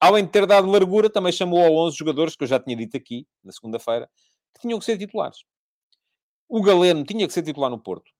além 0.00 0.24
de 0.24 0.30
ter 0.30 0.46
dado 0.46 0.70
largura, 0.70 1.10
também 1.10 1.32
chamou 1.32 1.64
a 1.64 1.70
11 1.70 1.96
jogadores, 1.96 2.36
que 2.36 2.44
eu 2.44 2.48
já 2.48 2.58
tinha 2.58 2.76
dito 2.76 2.96
aqui, 2.96 3.26
na 3.44 3.52
segunda-feira, 3.52 4.08
tinham 4.58 4.78
que 4.78 4.84
ser 4.84 4.98
titulares. 4.98 5.44
O 6.48 6.62
Galeno 6.62 7.04
tinha 7.04 7.26
que 7.26 7.32
ser 7.32 7.42
titular 7.42 7.70
no 7.70 7.78
Porto, 7.78 8.10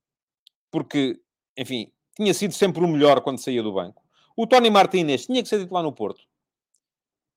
porque, 0.71 1.21
enfim, 1.57 1.91
tinha 2.15 2.33
sido 2.35 2.55
sempre 2.55 2.85
o 2.85 2.89
melhor 2.89 3.21
quando 3.23 3.39
saía 3.39 3.63
do 3.63 3.73
banco. 3.73 4.03
O 4.37 4.47
Tony 4.47 4.71
Martínez 4.71 5.27
tinha 5.27 5.43
que 5.43 5.49
ser 5.49 5.61
titular 5.61 5.83
no 5.83 5.93
Porto 5.93 6.23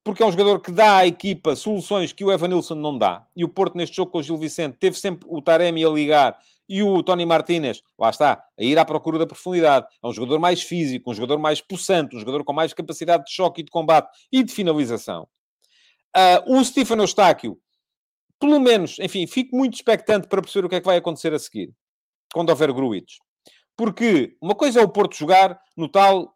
porque 0.03 0.21
é 0.21 0.25
um 0.25 0.31
jogador 0.31 0.59
que 0.59 0.71
dá 0.71 0.97
à 0.97 1.07
equipa 1.07 1.55
soluções 1.55 2.11
que 2.11 2.25
o 2.25 2.31
Evanilson 2.31 2.75
não 2.75 2.97
dá. 2.97 3.25
E 3.35 3.43
o 3.43 3.49
Porto, 3.49 3.77
neste 3.77 3.95
jogo 3.95 4.11
com 4.11 4.17
o 4.17 4.23
Gil 4.23 4.37
Vicente, 4.37 4.77
teve 4.77 4.99
sempre 4.99 5.25
o 5.29 5.41
Taremi 5.41 5.83
a 5.85 5.89
ligar 5.89 6.37
e 6.67 6.83
o 6.83 7.01
Tony 7.01 7.25
Martínez, 7.25 7.81
lá 7.97 8.09
está, 8.09 8.43
a 8.59 8.63
ir 8.63 8.77
à 8.77 8.83
procura 8.83 9.17
da 9.17 9.25
profundidade. 9.25 9.87
É 10.03 10.07
um 10.07 10.11
jogador 10.11 10.39
mais 10.39 10.61
físico, 10.61 11.09
um 11.09 11.13
jogador 11.13 11.39
mais 11.39 11.61
possante, 11.61 12.15
um 12.15 12.19
jogador 12.19 12.43
com 12.43 12.51
mais 12.51 12.73
capacidade 12.73 13.25
de 13.25 13.31
choque 13.31 13.61
e 13.61 13.63
de 13.63 13.71
combate 13.71 14.09
e 14.31 14.43
de 14.43 14.51
finalização. 14.51 15.27
Uh, 16.15 16.57
o 16.57 16.63
Stefano 16.63 17.03
Eustáquio, 17.03 17.57
pelo 18.43 18.59
menos, 18.59 18.99
enfim, 18.99 19.25
fico 19.25 19.55
muito 19.55 19.75
expectante 19.75 20.27
para 20.27 20.41
perceber 20.41 20.65
o 20.65 20.69
que 20.69 20.75
é 20.75 20.79
que 20.81 20.85
vai 20.85 20.97
acontecer 20.97 21.33
a 21.33 21.39
seguir, 21.39 21.73
quando 22.33 22.49
houver 22.49 22.73
Gruitos. 22.73 23.19
Porque 23.77 24.35
uma 24.41 24.53
coisa 24.53 24.81
é 24.81 24.83
o 24.83 24.89
Porto 24.89 25.15
jogar 25.15 25.57
no 25.77 25.87
tal 25.87 26.33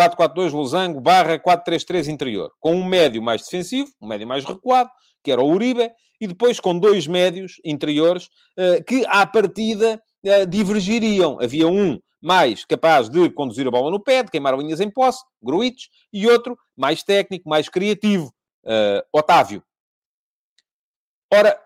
4-4-2 0.00 0.52
losango 0.52 1.02
barra 1.02 1.38
4-3-3 1.38 2.08
interior, 2.08 2.50
com 2.58 2.74
um 2.74 2.82
médio 2.82 3.22
mais 3.22 3.42
defensivo, 3.42 3.90
um 4.00 4.08
médio 4.08 4.26
mais 4.26 4.42
recuado, 4.42 4.88
que 5.22 5.30
era 5.30 5.42
o 5.42 5.50
Uribe, 5.50 5.90
e 6.18 6.26
depois 6.26 6.58
com 6.58 6.78
dois 6.78 7.06
médios 7.06 7.60
interiores 7.62 8.30
eh, 8.56 8.82
que, 8.82 9.04
à 9.06 9.26
partida, 9.26 10.02
eh, 10.24 10.46
divergiriam. 10.46 11.38
Havia 11.42 11.68
um 11.68 11.98
mais 12.22 12.64
capaz 12.64 13.10
de 13.10 13.28
conduzir 13.28 13.68
a 13.68 13.70
bola 13.70 13.90
no 13.90 14.02
pé, 14.02 14.22
de 14.22 14.30
queimar 14.30 14.56
linhas 14.56 14.80
em 14.80 14.90
posse, 14.90 15.22
Gruites, 15.42 15.90
e 16.10 16.26
outro 16.26 16.56
mais 16.74 17.02
técnico, 17.02 17.46
mais 17.46 17.68
criativo, 17.68 18.32
uh, 18.64 19.02
Otávio. 19.12 19.62
Ora, 21.36 21.60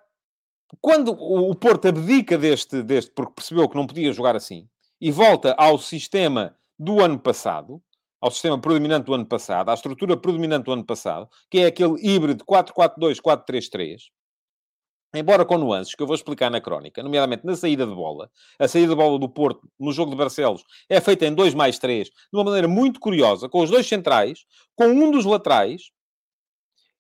quando 0.81 1.13
o 1.13 1.55
Porto 1.55 1.89
abdica 1.89 2.39
deste, 2.39 2.83
deste, 2.83 3.11
porque 3.11 3.35
percebeu 3.35 3.69
que 3.69 3.77
não 3.77 3.87
podia 3.87 4.13
jogar 4.15 4.35
assim, 4.35 4.67
e 4.99 5.11
volta 5.13 5.55
ao 5.59 5.79
sistema 5.79 6.57
do 6.79 7.01
ano 7.01 7.19
passado, 7.19 7.83
ao 8.19 8.31
sistema 8.31 8.59
predominante 8.59 9.05
do 9.05 9.13
ano 9.13 9.27
passado, 9.27 9.69
à 9.69 9.75
estrutura 9.75 10.17
predominante 10.17 10.65
do 10.65 10.73
ano 10.73 10.85
passado, 10.85 11.29
que 11.51 11.59
é 11.59 11.67
aquele 11.67 11.95
híbrido 12.01 12.47
4-4-2, 12.47 13.21
4-3-3, 13.21 14.05
embora 15.15 15.45
com 15.45 15.59
nuances 15.59 15.95
que 15.95 16.03
eu 16.03 16.07
vou 16.07 16.17
explicar 16.17 16.51
na 16.51 16.63
crónica, 16.63 17.03
nomeadamente 17.03 17.45
na 17.45 17.55
saída 17.55 17.87
de 17.87 17.95
bola, 17.95 18.31
a 18.59 18.67
saída 18.67 18.89
de 18.89 18.97
bola 18.97 19.19
do 19.19 19.29
Porto 19.29 19.71
no 19.79 19.93
jogo 19.93 20.13
de 20.13 20.17
Barcelos 20.17 20.65
é 20.89 20.99
feita 20.99 21.27
em 21.27 21.35
2 21.35 21.53
mais 21.53 21.79
3, 21.79 22.09
de 22.09 22.15
uma 22.33 22.45
maneira 22.45 22.69
muito 22.69 23.01
curiosa, 23.01 23.51
com 23.51 23.61
os 23.61 23.71
dois 23.71 23.87
centrais, 23.87 24.47
com 24.75 24.87
um 24.87 25.11
dos 25.11 25.27
laterais 25.27 25.91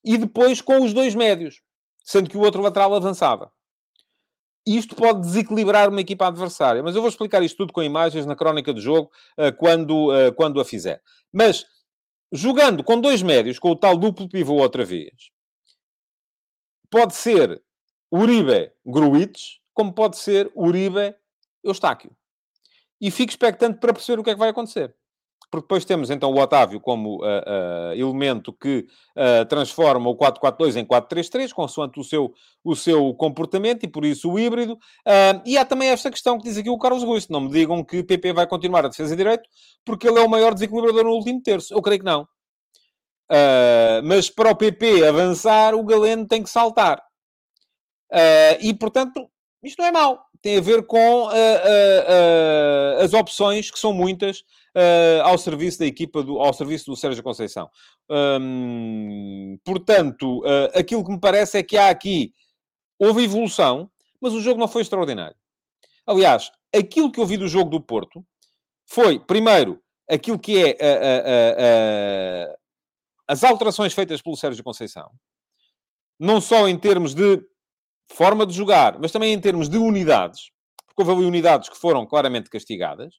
e 0.04 0.18
depois 0.18 0.60
com 0.60 0.84
os 0.84 0.92
dois 0.92 1.14
médios, 1.14 1.62
sendo 2.08 2.30
que 2.30 2.38
o 2.38 2.40
outro 2.40 2.62
lateral 2.62 2.94
avançava. 2.94 3.52
Isto 4.66 4.96
pode 4.96 5.20
desequilibrar 5.20 5.90
uma 5.90 6.00
equipa 6.00 6.26
adversária, 6.26 6.82
mas 6.82 6.96
eu 6.96 7.02
vou 7.02 7.10
explicar 7.10 7.42
isto 7.42 7.58
tudo 7.58 7.72
com 7.72 7.82
imagens 7.82 8.24
na 8.24 8.34
crónica 8.34 8.72
do 8.72 8.80
jogo 8.80 9.10
eh, 9.36 9.52
quando, 9.52 10.10
eh, 10.14 10.30
quando 10.30 10.58
a 10.58 10.64
fizer. 10.64 11.02
Mas 11.30 11.66
jogando 12.32 12.82
com 12.82 12.98
dois 12.98 13.20
médios, 13.20 13.58
com 13.58 13.70
o 13.72 13.76
tal 13.76 13.94
duplo 13.94 14.26
pivô 14.26 14.54
outra 14.54 14.86
vez, 14.86 15.12
pode 16.90 17.14
ser 17.14 17.62
Uribe 18.10 18.72
Gruitch, 18.86 19.58
como 19.74 19.92
pode 19.92 20.16
ser 20.16 20.50
Uribe 20.56 21.14
Eustáquio. 21.62 22.16
E 22.98 23.10
fico 23.10 23.30
expectante 23.30 23.80
para 23.80 23.92
perceber 23.92 24.18
o 24.18 24.24
que 24.24 24.30
é 24.30 24.32
que 24.32 24.40
vai 24.40 24.48
acontecer. 24.48 24.94
Porque 25.50 25.64
depois 25.64 25.84
temos 25.84 26.10
então 26.10 26.30
o 26.30 26.38
Otávio 26.38 26.78
como 26.80 27.16
uh, 27.16 27.26
uh, 27.26 27.92
elemento 27.94 28.52
que 28.52 28.86
uh, 29.16 29.44
transforma 29.46 30.10
o 30.10 30.16
4-4-2 30.16 30.76
em 30.76 30.84
4-3-3, 30.84 31.52
consoante 31.52 31.98
o 31.98 32.04
seu, 32.04 32.34
o 32.62 32.76
seu 32.76 33.14
comportamento 33.14 33.84
e 33.84 33.88
por 33.88 34.04
isso 34.04 34.30
o 34.30 34.38
híbrido. 34.38 34.78
e 35.46 35.56
há 35.56 35.64
também 35.64 35.88
esta 35.88 36.10
questão 36.10 36.38
que 36.38 36.44
diz 36.44 36.58
aqui 36.58 36.68
o 36.68 36.78
Carlos 36.78 37.02
Ruiz: 37.02 37.28
não 37.28 37.40
me 37.40 37.50
digam 37.50 37.82
que 37.82 38.02
PP 38.02 38.32
vai 38.32 38.46
continuar 38.46 38.84
a 38.84 38.88
defesa 38.88 39.16
direito 39.16 39.48
porque 39.84 40.06
ele 40.06 40.18
é 40.18 40.22
o 40.22 40.28
maior 40.28 40.52
desequilibrador 40.52 41.04
no 41.04 41.12
último 41.12 41.42
terço. 41.42 41.72
Eu 41.72 41.80
creio 41.80 42.00
que 42.00 42.04
não. 42.04 42.28
mas 44.04 44.28
para 44.28 44.50
o 44.50 44.56
PP 44.56 45.06
avançar, 45.06 45.74
o 45.74 45.84
Galeno 45.84 46.26
tem 46.26 46.42
que 46.42 46.50
saltar. 46.50 47.02
Uh, 48.10 48.56
e, 48.60 48.74
portanto, 48.74 49.30
isto 49.62 49.80
não 49.80 49.88
é 49.88 49.92
mau. 49.92 50.27
Tem 50.40 50.56
a 50.58 50.60
ver 50.60 50.86
com 50.86 51.24
uh, 51.24 51.28
uh, 51.28 53.02
as 53.02 53.12
opções, 53.12 53.70
que 53.70 53.78
são 53.78 53.92
muitas, 53.92 54.44
ao 55.24 55.36
serviço 55.36 55.80
da 55.80 55.86
equipa, 55.86 56.22
do, 56.22 56.38
ao 56.38 56.52
serviço 56.52 56.86
do 56.86 56.96
Sérgio 56.96 57.22
Conceição. 57.22 57.68
Um, 58.08 59.58
portanto, 59.64 60.42
aquilo 60.72 61.04
que 61.04 61.10
me 61.10 61.18
parece 61.18 61.58
é 61.58 61.62
que 61.64 61.76
há 61.76 61.88
aqui, 61.88 62.32
houve 62.96 63.24
evolução, 63.24 63.90
mas 64.20 64.32
o 64.34 64.40
jogo 64.40 64.60
não 64.60 64.68
foi 64.68 64.82
extraordinário. 64.82 65.36
Aliás, 66.06 66.52
aquilo 66.72 67.10
que 67.10 67.18
eu 67.18 67.26
vi 67.26 67.36
do 67.36 67.48
jogo 67.48 67.70
do 67.70 67.80
Porto 67.80 68.24
foi, 68.86 69.18
primeiro, 69.18 69.82
aquilo 70.08 70.38
que 70.38 70.62
é 70.64 70.76
as 73.26 73.42
alterações 73.42 73.92
feitas 73.92 74.22
pelo 74.22 74.36
Sérgio 74.36 74.62
Conceição. 74.62 75.10
Não 76.20 76.40
só 76.40 76.68
em 76.68 76.78
termos 76.78 77.14
de 77.14 77.40
forma 78.12 78.46
de 78.46 78.54
jogar, 78.54 78.98
mas 78.98 79.12
também 79.12 79.32
em 79.32 79.40
termos 79.40 79.68
de 79.68 79.78
unidades, 79.78 80.50
porque 80.86 81.02
houve 81.02 81.20
ali 81.20 81.28
unidades 81.28 81.68
que 81.68 81.76
foram 81.76 82.06
claramente 82.06 82.50
castigadas. 82.50 83.14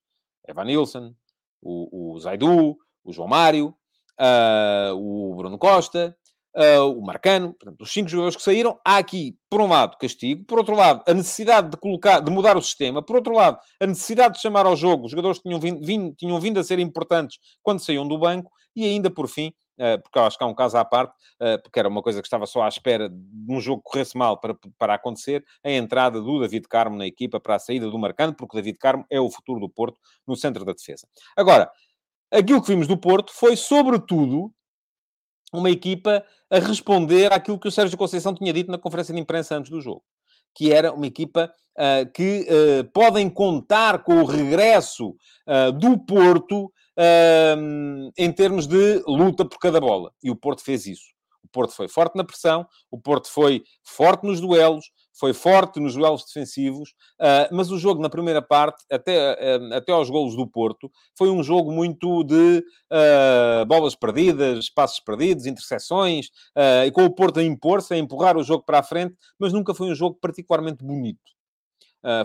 Evan 0.48 0.66
Nilsson, 0.66 1.14
o, 1.62 2.14
o 2.14 2.20
Zaidu, 2.20 2.78
o 3.04 3.14
João 3.14 3.28
Mário, 3.28 3.76
uh, 4.20 4.94
o 4.96 5.36
Bruno 5.36 5.58
Costa, 5.58 6.16
uh, 6.56 6.92
o 6.92 7.02
Marcano, 7.06 7.54
portanto, 7.54 7.82
os 7.82 7.92
cinco 7.92 8.10
jogadores 8.10 8.36
que 8.36 8.42
saíram, 8.42 8.80
há 8.86 8.98
aqui, 8.98 9.38
por 9.50 9.62
um 9.62 9.68
lado, 9.68 9.98
castigo, 9.98 10.44
por 10.46 10.58
outro 10.58 10.76
lado, 10.76 11.04
a 11.08 11.14
necessidade 11.14 11.70
de 11.70 11.78
colocar, 11.78 12.20
de 12.20 12.32
mudar 12.32 12.58
o 12.58 12.62
sistema, 12.62 13.02
por 13.02 13.16
outro 13.16 13.34
lado, 13.34 13.60
a 13.80 13.86
necessidade 13.86 14.36
de 14.36 14.42
chamar 14.42 14.66
ao 14.66 14.76
jogo 14.76 15.06
os 15.06 15.12
jogadores 15.12 15.38
que 15.38 15.44
tinham 15.44 15.60
vindo, 15.60 15.86
vindo, 15.86 16.16
tinham 16.16 16.40
vindo 16.40 16.60
a 16.60 16.64
ser 16.64 16.80
importantes 16.80 17.38
quando 17.62 17.80
saíam 17.80 18.08
do 18.08 18.18
banco, 18.18 18.52
e 18.76 18.86
ainda 18.86 19.10
por 19.10 19.28
fim, 19.28 19.54
eh, 19.78 19.98
porque 19.98 20.20
eu 20.20 20.24
acho 20.24 20.38
que 20.38 20.44
há 20.44 20.48
um 20.48 20.54
caso 20.54 20.78
à 20.78 20.84
parte, 20.84 21.14
eh, 21.40 21.58
porque 21.58 21.80
era 21.80 21.88
uma 21.88 22.02
coisa 22.02 22.22
que 22.22 22.28
estava 22.28 22.46
só 22.46 22.64
à 22.64 22.68
espera 22.68 23.10
de 23.10 23.54
um 23.54 23.62
jogo 23.62 23.82
que 23.82 23.92
corresse 23.92 24.18
mal 24.18 24.38
para, 24.38 24.56
para 24.78 24.94
acontecer, 24.94 25.44
a 25.64 25.72
entrada 25.72 26.22
do 26.22 26.40
David 26.40 26.68
Carmo 26.68 26.98
na 26.98 27.08
equipa 27.08 27.40
para 27.40 27.56
a 27.56 27.60
saída 27.60 27.90
do 27.90 27.98
Marcano, 27.98 28.34
porque 28.34 28.58
o 28.58 28.60
David 28.60 28.78
Carmo 28.78 29.06
é 29.10 29.20
o 29.20 29.30
futuro 29.30 29.60
do 29.60 29.70
Porto 29.70 30.00
no 30.28 30.36
centro 30.36 30.66
da 30.66 30.74
defesa. 30.74 31.08
Agora, 31.36 31.72
aquilo 32.32 32.62
que 32.62 32.68
vimos 32.68 32.88
do 32.88 32.98
Porto 32.98 33.32
foi, 33.34 33.56
sobretudo, 33.56 34.54
uma 35.54 35.70
equipa 35.70 36.24
a 36.50 36.60
responder 36.60 37.32
àquilo 37.32 37.60
que 37.60 37.68
o 37.68 37.72
Sérgio 37.72 37.98
Conceição 37.98 38.34
tinha 38.34 38.54
dito 38.54 38.72
na 38.72 38.78
conferência 38.78 39.14
de 39.14 39.20
imprensa 39.20 39.56
antes 39.56 39.72
do 39.72 39.82
jogo. 39.82 40.04
Que 40.54 40.74
era 40.74 40.92
uma 40.92 41.08
equipa 41.08 41.52
uh, 41.78 42.12
que 42.12 42.48
uh, 42.50 42.84
podem 42.92 43.30
contar 43.30 44.04
com 44.04 44.22
o 44.22 44.26
regresso 44.26 45.16
uh, 45.48 45.72
do 45.72 45.98
Porto 45.98 46.72
em 48.18 48.32
termos 48.32 48.68
de 48.68 49.04
luta 49.08 49.46
por 49.46 49.58
cada 49.58 49.80
bola. 49.80 50.12
E 50.24 50.30
o 50.30 50.36
Porto 50.36 50.64
fez 50.64 50.86
isso. 50.86 51.20
O 51.44 51.48
Porto 51.52 51.74
foi 51.74 51.88
forte 51.88 52.16
na 52.16 52.24
pressão, 52.24 52.68
o 52.92 53.00
Porto 53.00 53.28
foi 53.30 53.64
forte 53.84 54.26
nos 54.26 54.40
duelos, 54.40 54.92
foi 55.20 55.34
forte 55.34 55.80
nos 55.80 55.96
duelos 55.96 56.24
defensivos, 56.24 56.92
uh, 57.20 57.54
mas 57.54 57.72
o 57.72 57.78
jogo 57.78 58.02
na 58.02 58.10
primeira 58.10 58.42
parte, 58.42 58.86
até, 58.90 59.58
uh, 59.58 59.74
até 59.74 59.92
aos 59.92 60.10
golos 60.10 60.36
do 60.36 60.48
Porto, 60.48 60.90
foi 61.18 61.30
um 61.30 61.44
jogo 61.44 61.72
muito 61.72 62.24
de 62.24 62.64
uh, 62.92 63.66
bolas 63.66 63.96
perdidas, 63.96 64.70
passos 64.70 65.00
perdidos, 65.00 65.46
interseções, 65.46 66.30
e 66.86 66.92
com 66.92 67.04
o 67.04 67.10
Porto 67.14 67.40
a 67.40 67.44
impor-se, 67.44 67.94
a 67.94 67.98
empurrar 67.98 68.38
o 68.38 68.44
jogo 68.44 68.64
para 68.64 68.80
a 68.80 68.84
frente, 68.84 69.16
mas 69.38 69.52
nunca 69.52 69.74
foi 69.74 69.90
um 69.90 69.96
jogo 69.96 70.18
particularmente 70.22 70.84
bonito. 70.84 71.20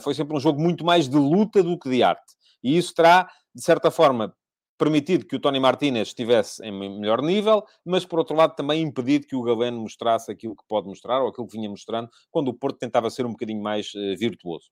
foi 0.03 0.15
sempre 0.15 0.37
um 0.37 0.41
jogo 0.41 0.61
muito 0.61 0.85
mais 0.85 1.09
de 1.09 1.17
luta 1.17 1.63
do 1.63 1.79
que 1.79 1.89
de 1.89 2.03
arte. 2.03 2.35
E 2.63 2.77
isso 2.77 2.95
terá, 2.95 3.29
de 3.55 3.63
certa 3.63 3.91
forma, 3.91 4.35
permitido 4.77 5.27
que 5.27 5.37
o 5.37 5.41
Tony 5.41 5.61
Martinez 5.61 6.09
estivesse 6.09 6.65
em 6.65 6.73
melhor 6.73 7.23
nível, 7.23 7.65
mas 7.85 8.05
por 8.05 8.19
outro 8.19 8.37
lado 8.37 8.55
também 8.55 8.83
impedido 8.83 9.27
que 9.27 9.37
o 9.37 9.43
Galeno 9.43 9.81
mostrasse 9.81 10.31
aquilo 10.31 10.57
que 10.57 10.65
pode 10.69 10.89
mostrar, 10.89 11.23
ou 11.23 11.29
aquilo 11.29 11.47
que 11.47 11.57
vinha 11.57 11.69
mostrando, 11.69 12.09
quando 12.31 12.49
o 12.49 12.55
Porto 12.55 12.79
tentava 12.79 13.11
ser 13.11 13.25
um 13.27 13.31
bocadinho 13.31 13.63
mais 13.63 13.93
uh, 13.95 14.17
virtuoso. 14.19 14.67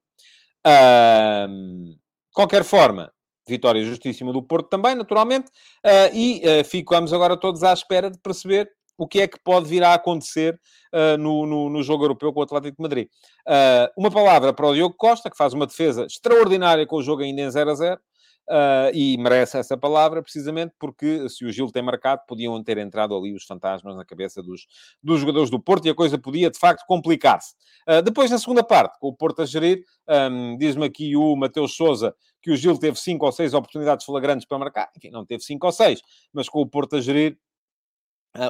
Uh, 0.66 1.96
qualquer 2.32 2.64
forma, 2.64 3.12
vitória 3.48 3.84
justíssima 3.84 4.32
do 4.32 4.42
Porto 4.42 4.68
também, 4.68 4.94
naturalmente, 4.94 5.48
uh, 5.84 6.14
e 6.14 6.42
uh, 6.44 6.64
ficamos 6.64 7.12
agora 7.12 7.36
todos 7.36 7.62
à 7.62 7.72
espera 7.72 8.10
de 8.10 8.18
perceber 8.18 8.70
o 8.96 9.06
que 9.06 9.20
é 9.20 9.26
que 9.26 9.38
pode 9.42 9.68
vir 9.68 9.82
a 9.82 9.94
acontecer 9.94 10.60
uh, 10.92 11.16
no, 11.18 11.46
no, 11.46 11.70
no, 11.70 11.82
jogo 11.82 12.04
europeu 12.04 12.32
com 12.32 12.40
o 12.40 12.42
Atlético 12.42 12.76
de 12.76 12.82
Madrid. 12.82 13.08
Uh, 13.46 13.90
uma 13.96 14.10
palavra 14.10 14.52
para 14.52 14.66
o 14.66 14.74
Diogo 14.74 14.94
Costa, 14.96 15.30
que 15.30 15.36
faz 15.36 15.52
uma 15.52 15.66
defesa 15.66 16.04
extraordinária 16.04 16.86
com 16.86 16.96
o 16.96 17.02
jogo 17.02 17.22
ainda 17.22 17.42
em 17.42 17.50
0 17.50 17.70
a 17.70 17.74
0. 17.74 18.00
Uh, 18.48 18.90
e 18.92 19.16
merece 19.18 19.56
essa 19.56 19.76
palavra 19.76 20.20
precisamente 20.20 20.74
porque 20.78 21.28
se 21.28 21.44
o 21.44 21.52
Gil 21.52 21.70
tem 21.70 21.82
marcado, 21.82 22.22
podiam 22.26 22.60
ter 22.62 22.76
entrado 22.76 23.16
ali 23.16 23.32
os 23.32 23.44
fantasmas 23.44 23.96
na 23.96 24.04
cabeça 24.04 24.42
dos, 24.42 24.66
dos 25.00 25.20
jogadores 25.20 25.48
do 25.48 25.60
Porto 25.60 25.86
e 25.86 25.90
a 25.90 25.94
coisa 25.94 26.18
podia 26.18 26.50
de 26.50 26.58
facto 26.58 26.84
complicar-se. 26.86 27.54
Uh, 27.88 28.02
depois, 28.02 28.30
na 28.30 28.38
segunda 28.38 28.64
parte, 28.64 28.98
com 28.98 29.08
o 29.08 29.14
Porto 29.14 29.42
a 29.42 29.46
gerir, 29.46 29.84
um, 30.08 30.56
diz-me 30.58 30.84
aqui 30.84 31.16
o 31.16 31.36
Mateus 31.36 31.76
Souza 31.76 32.14
que 32.42 32.50
o 32.50 32.56
Gil 32.56 32.76
teve 32.76 32.98
cinco 32.98 33.24
ou 33.24 33.32
seis 33.32 33.54
oportunidades 33.54 34.04
flagrantes 34.04 34.44
para 34.44 34.58
marcar, 34.58 34.90
enfim, 34.96 35.10
não 35.10 35.24
teve 35.24 35.44
cinco 35.44 35.66
ou 35.66 35.72
seis, 35.72 36.02
mas 36.32 36.48
com 36.48 36.60
o 36.60 36.66
Porto 36.66 36.96
a 36.96 37.00
gerir, 37.00 37.38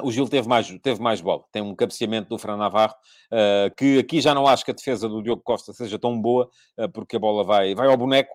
o 0.03 0.11
Gil 0.11 0.27
teve 0.29 0.47
mais, 0.47 0.67
teve 0.79 1.01
mais 1.01 1.19
bola. 1.19 1.43
Tem 1.51 1.61
um 1.61 1.75
cabeceamento 1.75 2.29
do 2.29 2.37
Fran 2.37 2.55
Navarro, 2.55 2.95
uh, 3.31 3.73
que 3.75 3.99
aqui 3.99 4.21
já 4.21 4.33
não 4.33 4.47
acho 4.47 4.63
que 4.63 4.71
a 4.71 4.73
defesa 4.73 5.09
do 5.09 5.21
Diogo 5.21 5.41
Costa 5.43 5.73
seja 5.73 5.99
tão 5.99 6.19
boa, 6.19 6.49
uh, 6.77 6.89
porque 6.91 7.17
a 7.17 7.19
bola 7.19 7.43
vai, 7.43 7.75
vai 7.75 7.87
ao 7.87 7.97
boneco, 7.97 8.33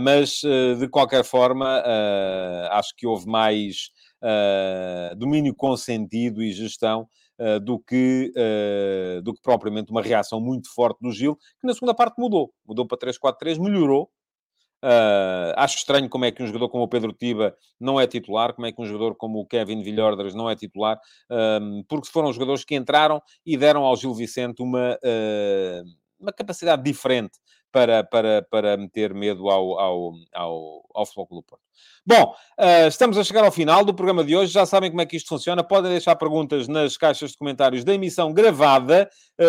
mas 0.00 0.40
de 0.78 0.88
qualquer 0.88 1.22
forma 1.22 1.84
acho 2.70 2.96
que 2.96 3.06
houve 3.06 3.26
mais 3.28 3.90
domínio 5.16 5.54
consentido 5.54 6.42
e 6.42 6.50
gestão 6.50 7.06
do, 7.62 7.78
que, 7.78 8.32
do 9.22 9.32
que 9.32 9.40
propriamente 9.40 9.92
uma 9.92 10.02
reação 10.02 10.40
muito 10.40 10.72
forte 10.74 10.98
do 11.00 11.12
Gil, 11.12 11.36
que 11.60 11.66
na 11.66 11.74
segunda 11.74 11.94
parte 11.94 12.18
mudou. 12.18 12.52
Mudou 12.66 12.86
para 12.86 12.98
3-4-3, 12.98 13.60
melhorou, 13.60 14.10
Uh, 14.82 15.54
acho 15.56 15.76
estranho 15.76 16.08
como 16.08 16.24
é 16.24 16.32
que 16.32 16.42
um 16.42 16.46
jogador 16.46 16.68
como 16.68 16.82
o 16.82 16.88
Pedro 16.88 17.12
Tiba 17.12 17.54
não 17.78 18.00
é 18.00 18.06
titular, 18.06 18.52
como 18.52 18.66
é 18.66 18.72
que 18.72 18.82
um 18.82 18.84
jogador 18.84 19.14
como 19.14 19.38
o 19.38 19.46
Kevin 19.46 19.80
Villordras 19.82 20.34
não 20.34 20.50
é 20.50 20.56
titular, 20.56 20.98
porque 21.88 22.08
foram 22.08 22.32
jogadores 22.32 22.64
que 22.64 22.74
entraram 22.74 23.22
e 23.46 23.56
deram 23.56 23.84
ao 23.84 23.96
Gil 23.96 24.14
Vicente 24.14 24.62
uma, 24.62 24.94
uh, 24.94 25.84
uma 26.18 26.32
capacidade 26.32 26.82
diferente 26.82 27.38
para, 27.70 28.04
para, 28.04 28.46
para 28.50 28.76
meter 28.76 29.14
medo 29.14 29.48
ao, 29.48 29.78
ao, 29.78 30.12
ao, 30.34 30.84
ao 30.94 31.06
Futebol 31.06 31.40
do 31.40 31.42
Porto. 31.42 31.62
Bom, 32.04 32.34
uh, 32.58 32.86
estamos 32.88 33.16
a 33.16 33.24
chegar 33.24 33.44
ao 33.44 33.52
final 33.52 33.84
do 33.84 33.94
programa 33.94 34.24
de 34.24 34.36
hoje. 34.36 34.52
Já 34.52 34.66
sabem 34.66 34.90
como 34.90 35.00
é 35.00 35.06
que 35.06 35.16
isto 35.16 35.28
funciona. 35.28 35.64
Podem 35.64 35.90
deixar 35.90 36.16
perguntas 36.16 36.68
nas 36.68 36.96
caixas 36.96 37.30
de 37.30 37.38
comentários 37.38 37.84
da 37.84 37.94
emissão 37.94 38.32
gravada. 38.32 39.08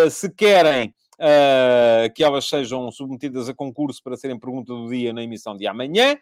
Se 0.09 0.34
querem 0.34 0.93
uh, 1.24 2.13
que 2.13 2.24
elas 2.24 2.47
sejam 2.47 2.91
submetidas 2.91 3.47
a 3.47 3.53
concurso 3.53 4.03
para 4.03 4.17
serem 4.17 4.38
pergunta 4.38 4.74
do 4.74 4.89
dia 4.89 5.13
na 5.13 5.24
emissão 5.24 5.55
de 5.55 5.65
amanhã. 5.65 6.17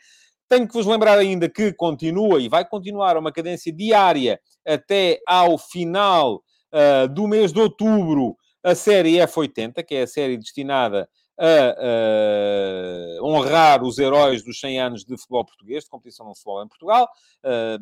Tenho 0.47 0.67
que 0.67 0.73
vos 0.73 0.85
lembrar 0.85 1.17
ainda 1.17 1.49
que 1.49 1.73
continua 1.73 2.39
e 2.39 2.47
vai 2.47 2.67
continuar 2.67 3.17
uma 3.17 3.31
cadência 3.31 3.73
diária 3.73 4.39
até 4.65 5.19
ao 5.25 5.57
final 5.57 6.43
uh, 6.71 7.07
do 7.11 7.27
mês 7.27 7.51
de 7.51 7.59
outubro 7.59 8.37
a 8.63 8.75
série 8.75 9.13
F80, 9.13 9.83
que 9.83 9.95
é 9.95 10.03
a 10.03 10.07
série 10.07 10.37
destinada 10.37 11.09
a 11.41 13.19
uh, 13.19 13.25
honrar 13.25 13.83
os 13.83 13.97
heróis 13.97 14.43
dos 14.43 14.59
100 14.59 14.79
anos 14.79 15.03
de 15.03 15.17
futebol 15.17 15.43
português, 15.43 15.85
de 15.85 15.89
competição 15.89 16.27
de 16.27 16.35
futebol 16.35 16.63
em 16.63 16.67
Portugal, 16.67 17.09
uh, 17.43 17.79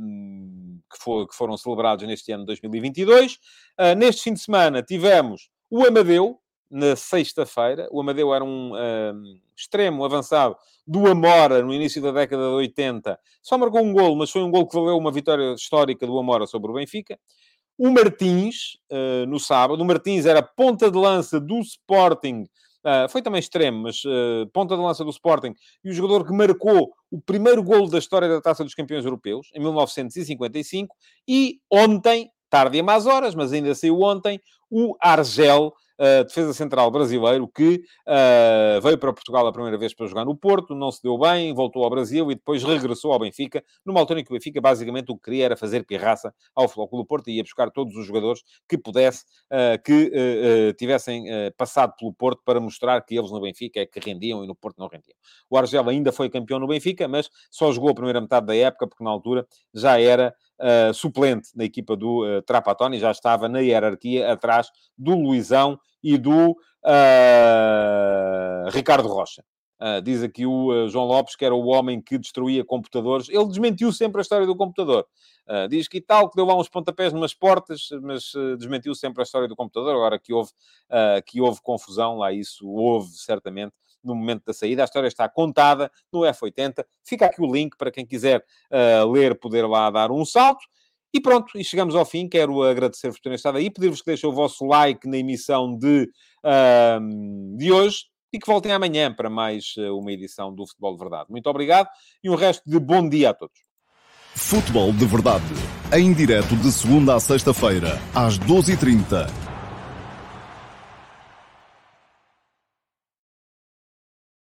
que, 0.90 1.04
for, 1.04 1.28
que, 1.28 1.36
foram 1.36 1.58
celebrados 1.58 2.08
neste 2.08 2.32
ano 2.32 2.44
de 2.44 2.48
2022. 2.48 3.34
Uh, 3.34 3.96
neste 3.98 4.24
fim 4.24 4.34
de 4.34 4.40
semana 4.40 4.82
tivemos 4.82 5.50
o 5.70 5.86
Amadeu, 5.86 6.40
na 6.70 6.96
sexta-feira. 6.96 7.88
O 7.92 8.00
Amadeu 8.00 8.34
era 8.34 8.44
um 8.44 8.74
uh, 8.74 9.40
extremo 9.56 10.04
avançado 10.04 10.56
do 10.86 11.08
Amora 11.08 11.62
no 11.62 11.74
início 11.74 12.02
da 12.02 12.12
década 12.12 12.44
de 12.44 12.50
80. 12.56 13.20
Só 13.42 13.58
marcou 13.58 13.82
um 13.82 13.94
gol, 13.94 14.16
mas 14.16 14.32
foi 14.32 14.44
um 14.44 14.52
gol 14.52 14.68
que 14.68 14.76
valeu 14.76 14.98
uma 14.98 15.12
vitória 15.12 15.54
histórica 15.54 16.06
do 16.06 16.18
Amora 16.18 16.46
sobre 16.48 16.72
o 16.72 16.76
Benfica. 16.76 17.20
O 17.78 17.90
Martins, 17.90 18.78
uh, 18.92 19.26
no 19.28 19.40
sábado, 19.40 19.82
o 19.82 19.86
Martins 19.86 20.26
era 20.26 20.42
ponta 20.42 20.92
de 20.92 20.98
lança 20.98 21.40
do 21.40 21.60
Sporting 21.60 22.46
Uh, 22.80 23.10
foi 23.10 23.22
também 23.22 23.40
extremo, 23.40 23.84
mas 23.84 24.06
uh, 24.06 24.48
ponta 24.54 24.76
de 24.76 24.82
lança 24.82 25.04
do 25.04 25.10
Sporting 25.10 25.54
e 25.84 25.90
o 25.90 25.94
jogador 25.94 26.26
que 26.26 26.32
marcou 26.32 26.94
o 27.12 27.20
primeiro 27.20 27.62
golo 27.62 27.90
da 27.90 27.98
história 27.98 28.30
da 28.30 28.40
Taça 28.40 28.64
dos 28.64 28.74
Campeões 28.74 29.04
Europeus, 29.04 29.50
em 29.54 29.60
1955. 29.60 30.96
E 31.28 31.60
ontem, 31.70 32.32
tarde 32.50 32.80
a 32.80 32.84
más 32.84 33.06
horas, 33.06 33.36
mas 33.36 33.52
ainda 33.52 33.76
saiu 33.76 34.00
ontem, 34.00 34.40
o 34.72 34.96
Argel 35.02 35.74
defesa 36.26 36.54
central 36.54 36.90
brasileiro, 36.92 37.48
que 37.48 37.84
uh, 38.08 38.82
veio 38.82 38.98
para 38.98 39.12
Portugal 39.12 39.46
a 39.46 39.52
primeira 39.52 39.78
vez 39.78 39.94
para 39.94 40.08
jogar 40.08 40.26
no 40.26 40.36
Porto, 40.36 40.74
não 40.74 40.92
se 40.92 41.04
deu 41.04 41.18
bem, 41.18 41.54
voltou 41.54 41.84
ao 41.84 41.90
Brasil 41.90 42.32
e 42.32 42.36
depois 42.36 42.64
regressou 42.64 43.12
ao 43.12 43.20
Benfica, 43.20 43.64
numa 43.86 44.00
altura 44.00 44.22
em 44.22 44.24
que 44.24 44.32
o 44.32 44.34
Benfica 44.34 44.62
basicamente 44.62 45.12
o 45.12 45.16
que 45.16 45.24
queria 45.24 45.46
era 45.46 45.58
fazer 45.58 45.86
pirraça 45.86 46.34
ao 46.56 46.68
do 46.68 47.06
Porto 47.06 47.30
e 47.30 47.38
ia 47.38 47.44
buscar 47.44 47.70
todos 47.70 47.96
os 47.96 48.06
jogadores 48.06 48.42
que 48.68 48.78
pudesse, 48.78 49.26
uh, 49.52 49.82
que 49.84 50.74
tivessem 50.78 51.26
passado 51.58 51.94
pelo 51.98 52.14
Porto 52.14 52.42
para 52.46 52.60
mostrar 52.60 53.02
que 53.02 53.18
eles 53.18 53.32
no 53.32 53.42
Benfica 53.42 53.80
é 53.80 53.86
que 53.86 54.00
rendiam 54.00 54.44
e 54.44 54.48
no 54.48 54.56
Porto 54.56 54.78
não 54.78 54.88
rendiam. 54.88 55.16
O 55.50 55.58
Argel 55.58 55.88
ainda 55.90 56.12
foi 56.12 56.30
campeão 56.30 56.60
no 56.60 56.68
Benfica, 56.68 57.08
mas 57.08 57.30
só 57.52 57.72
jogou 57.72 57.90
a 57.90 57.94
primeira 57.94 58.22
metade 58.22 58.46
da 58.46 58.56
época, 58.56 58.88
porque 58.88 59.04
na 59.04 59.10
altura 59.10 59.46
já 59.74 60.00
era 60.00 60.34
uh, 60.60 60.94
suplente 60.94 61.50
na 61.56 61.64
equipa 61.64 61.96
do 61.96 62.26
uh, 62.26 62.42
Trapattoni, 62.42 63.00
já 63.00 63.12
estava 63.12 63.48
na 63.48 63.60
hierarquia 63.60 64.32
atrás 64.32 64.70
do 64.98 65.16
Luizão 65.16 65.80
e 66.04 66.18
do 66.18 66.52
uh, 66.52 66.56
Ricardo 68.72 69.08
Rocha. 69.08 69.44
Uh, 69.82 70.02
diz 70.02 70.22
aqui 70.22 70.46
o 70.46 70.74
uh, 70.74 70.90
João 70.90 71.06
Lopes 71.06 71.38
que 71.38 71.46
era 71.46 71.56
o 71.56 71.68
homem 71.68 72.02
que 72.02 72.18
destruía 72.18 72.66
computadores. 72.66 73.30
Ele 73.30 73.48
desmentiu 73.48 73.94
sempre 73.94 74.20
a 74.20 74.22
história 74.22 74.46
do 74.46 74.56
computador. 74.56 75.08
Uh, 75.48 75.70
diz 75.70 75.88
que 75.88 76.02
tal, 76.02 76.30
que 76.30 76.36
deu 76.36 76.46
lá 76.46 76.56
uns 76.56 76.68
pontapés 76.68 77.14
numas 77.14 77.34
portas, 77.34 77.88
mas 78.02 78.34
desmentiu 78.58 78.94
sempre 78.94 79.22
a 79.22 79.24
história 79.24 79.48
do 79.48 79.56
computador. 79.56 79.96
Agora 79.96 80.20
que 80.20 80.34
houve, 80.34 80.52
que 81.26 81.42
houve 81.42 81.62
confusão, 81.62 82.18
lá 82.18 82.32
isso 82.32 82.68
houve 82.68 83.10
certamente 83.14 83.74
no 84.04 84.16
momento 84.16 84.44
da 84.46 84.54
saída. 84.54 84.84
A 84.84 84.86
história 84.86 85.08
está 85.08 85.28
contada 85.28 85.92
no 86.12 86.22
F80. 86.22 86.86
Fica 87.04 87.26
aqui 87.26 87.42
o 87.42 87.52
link 87.52 87.76
para 87.78 87.92
quem 87.92 88.06
quiser 88.06 88.44
ler, 89.12 89.40
poder 89.40 89.68
lá 89.68 89.90
dar 89.90 90.12
um 90.12 90.26
salto. 90.26 90.66
E 91.14 91.20
pronto, 91.20 91.58
e 91.58 91.64
chegamos 91.64 91.96
ao 91.96 92.06
fim. 92.06 92.28
Quero 92.28 92.62
agradecer-vos 92.64 93.18
por 93.18 93.24
terem 93.24 93.36
estado 93.36 93.58
aí, 93.58 93.70
pedir-vos 93.70 94.02
que 94.02 94.08
deixem 94.08 94.30
o 94.30 94.34
vosso 94.34 94.66
like 94.66 95.08
na 95.08 95.18
emissão 95.18 95.76
de, 95.76 96.10
uh, 96.46 97.58
de 97.58 97.72
hoje 97.72 98.06
e 98.32 98.38
que 98.38 98.46
voltem 98.46 98.72
amanhã 98.72 99.12
para 99.12 99.30
mais 99.30 99.74
uh, 99.78 99.98
uma 99.98 100.12
edição 100.12 100.54
do 100.54 100.68
Futebol 100.68 100.94
de 100.94 101.00
Verdade. 101.00 101.26
Muito 101.30 101.50
obrigado 101.50 101.90
e 102.24 102.30
um 102.30 102.36
resto 102.36 102.64
de 102.70 102.80
bom 102.80 103.08
dia 103.08 103.32
a 103.32 103.34
todos. 103.34 103.60
Futebol 104.36 104.94
de 104.94 105.06
Verdade, 105.06 105.44
em 105.92 106.14
direto 106.14 106.56
de 106.56 106.72
segunda 106.72 107.16
a 107.16 107.20
sexta-feira, 107.20 108.00
às 108.14 108.38
12h30 108.38 109.49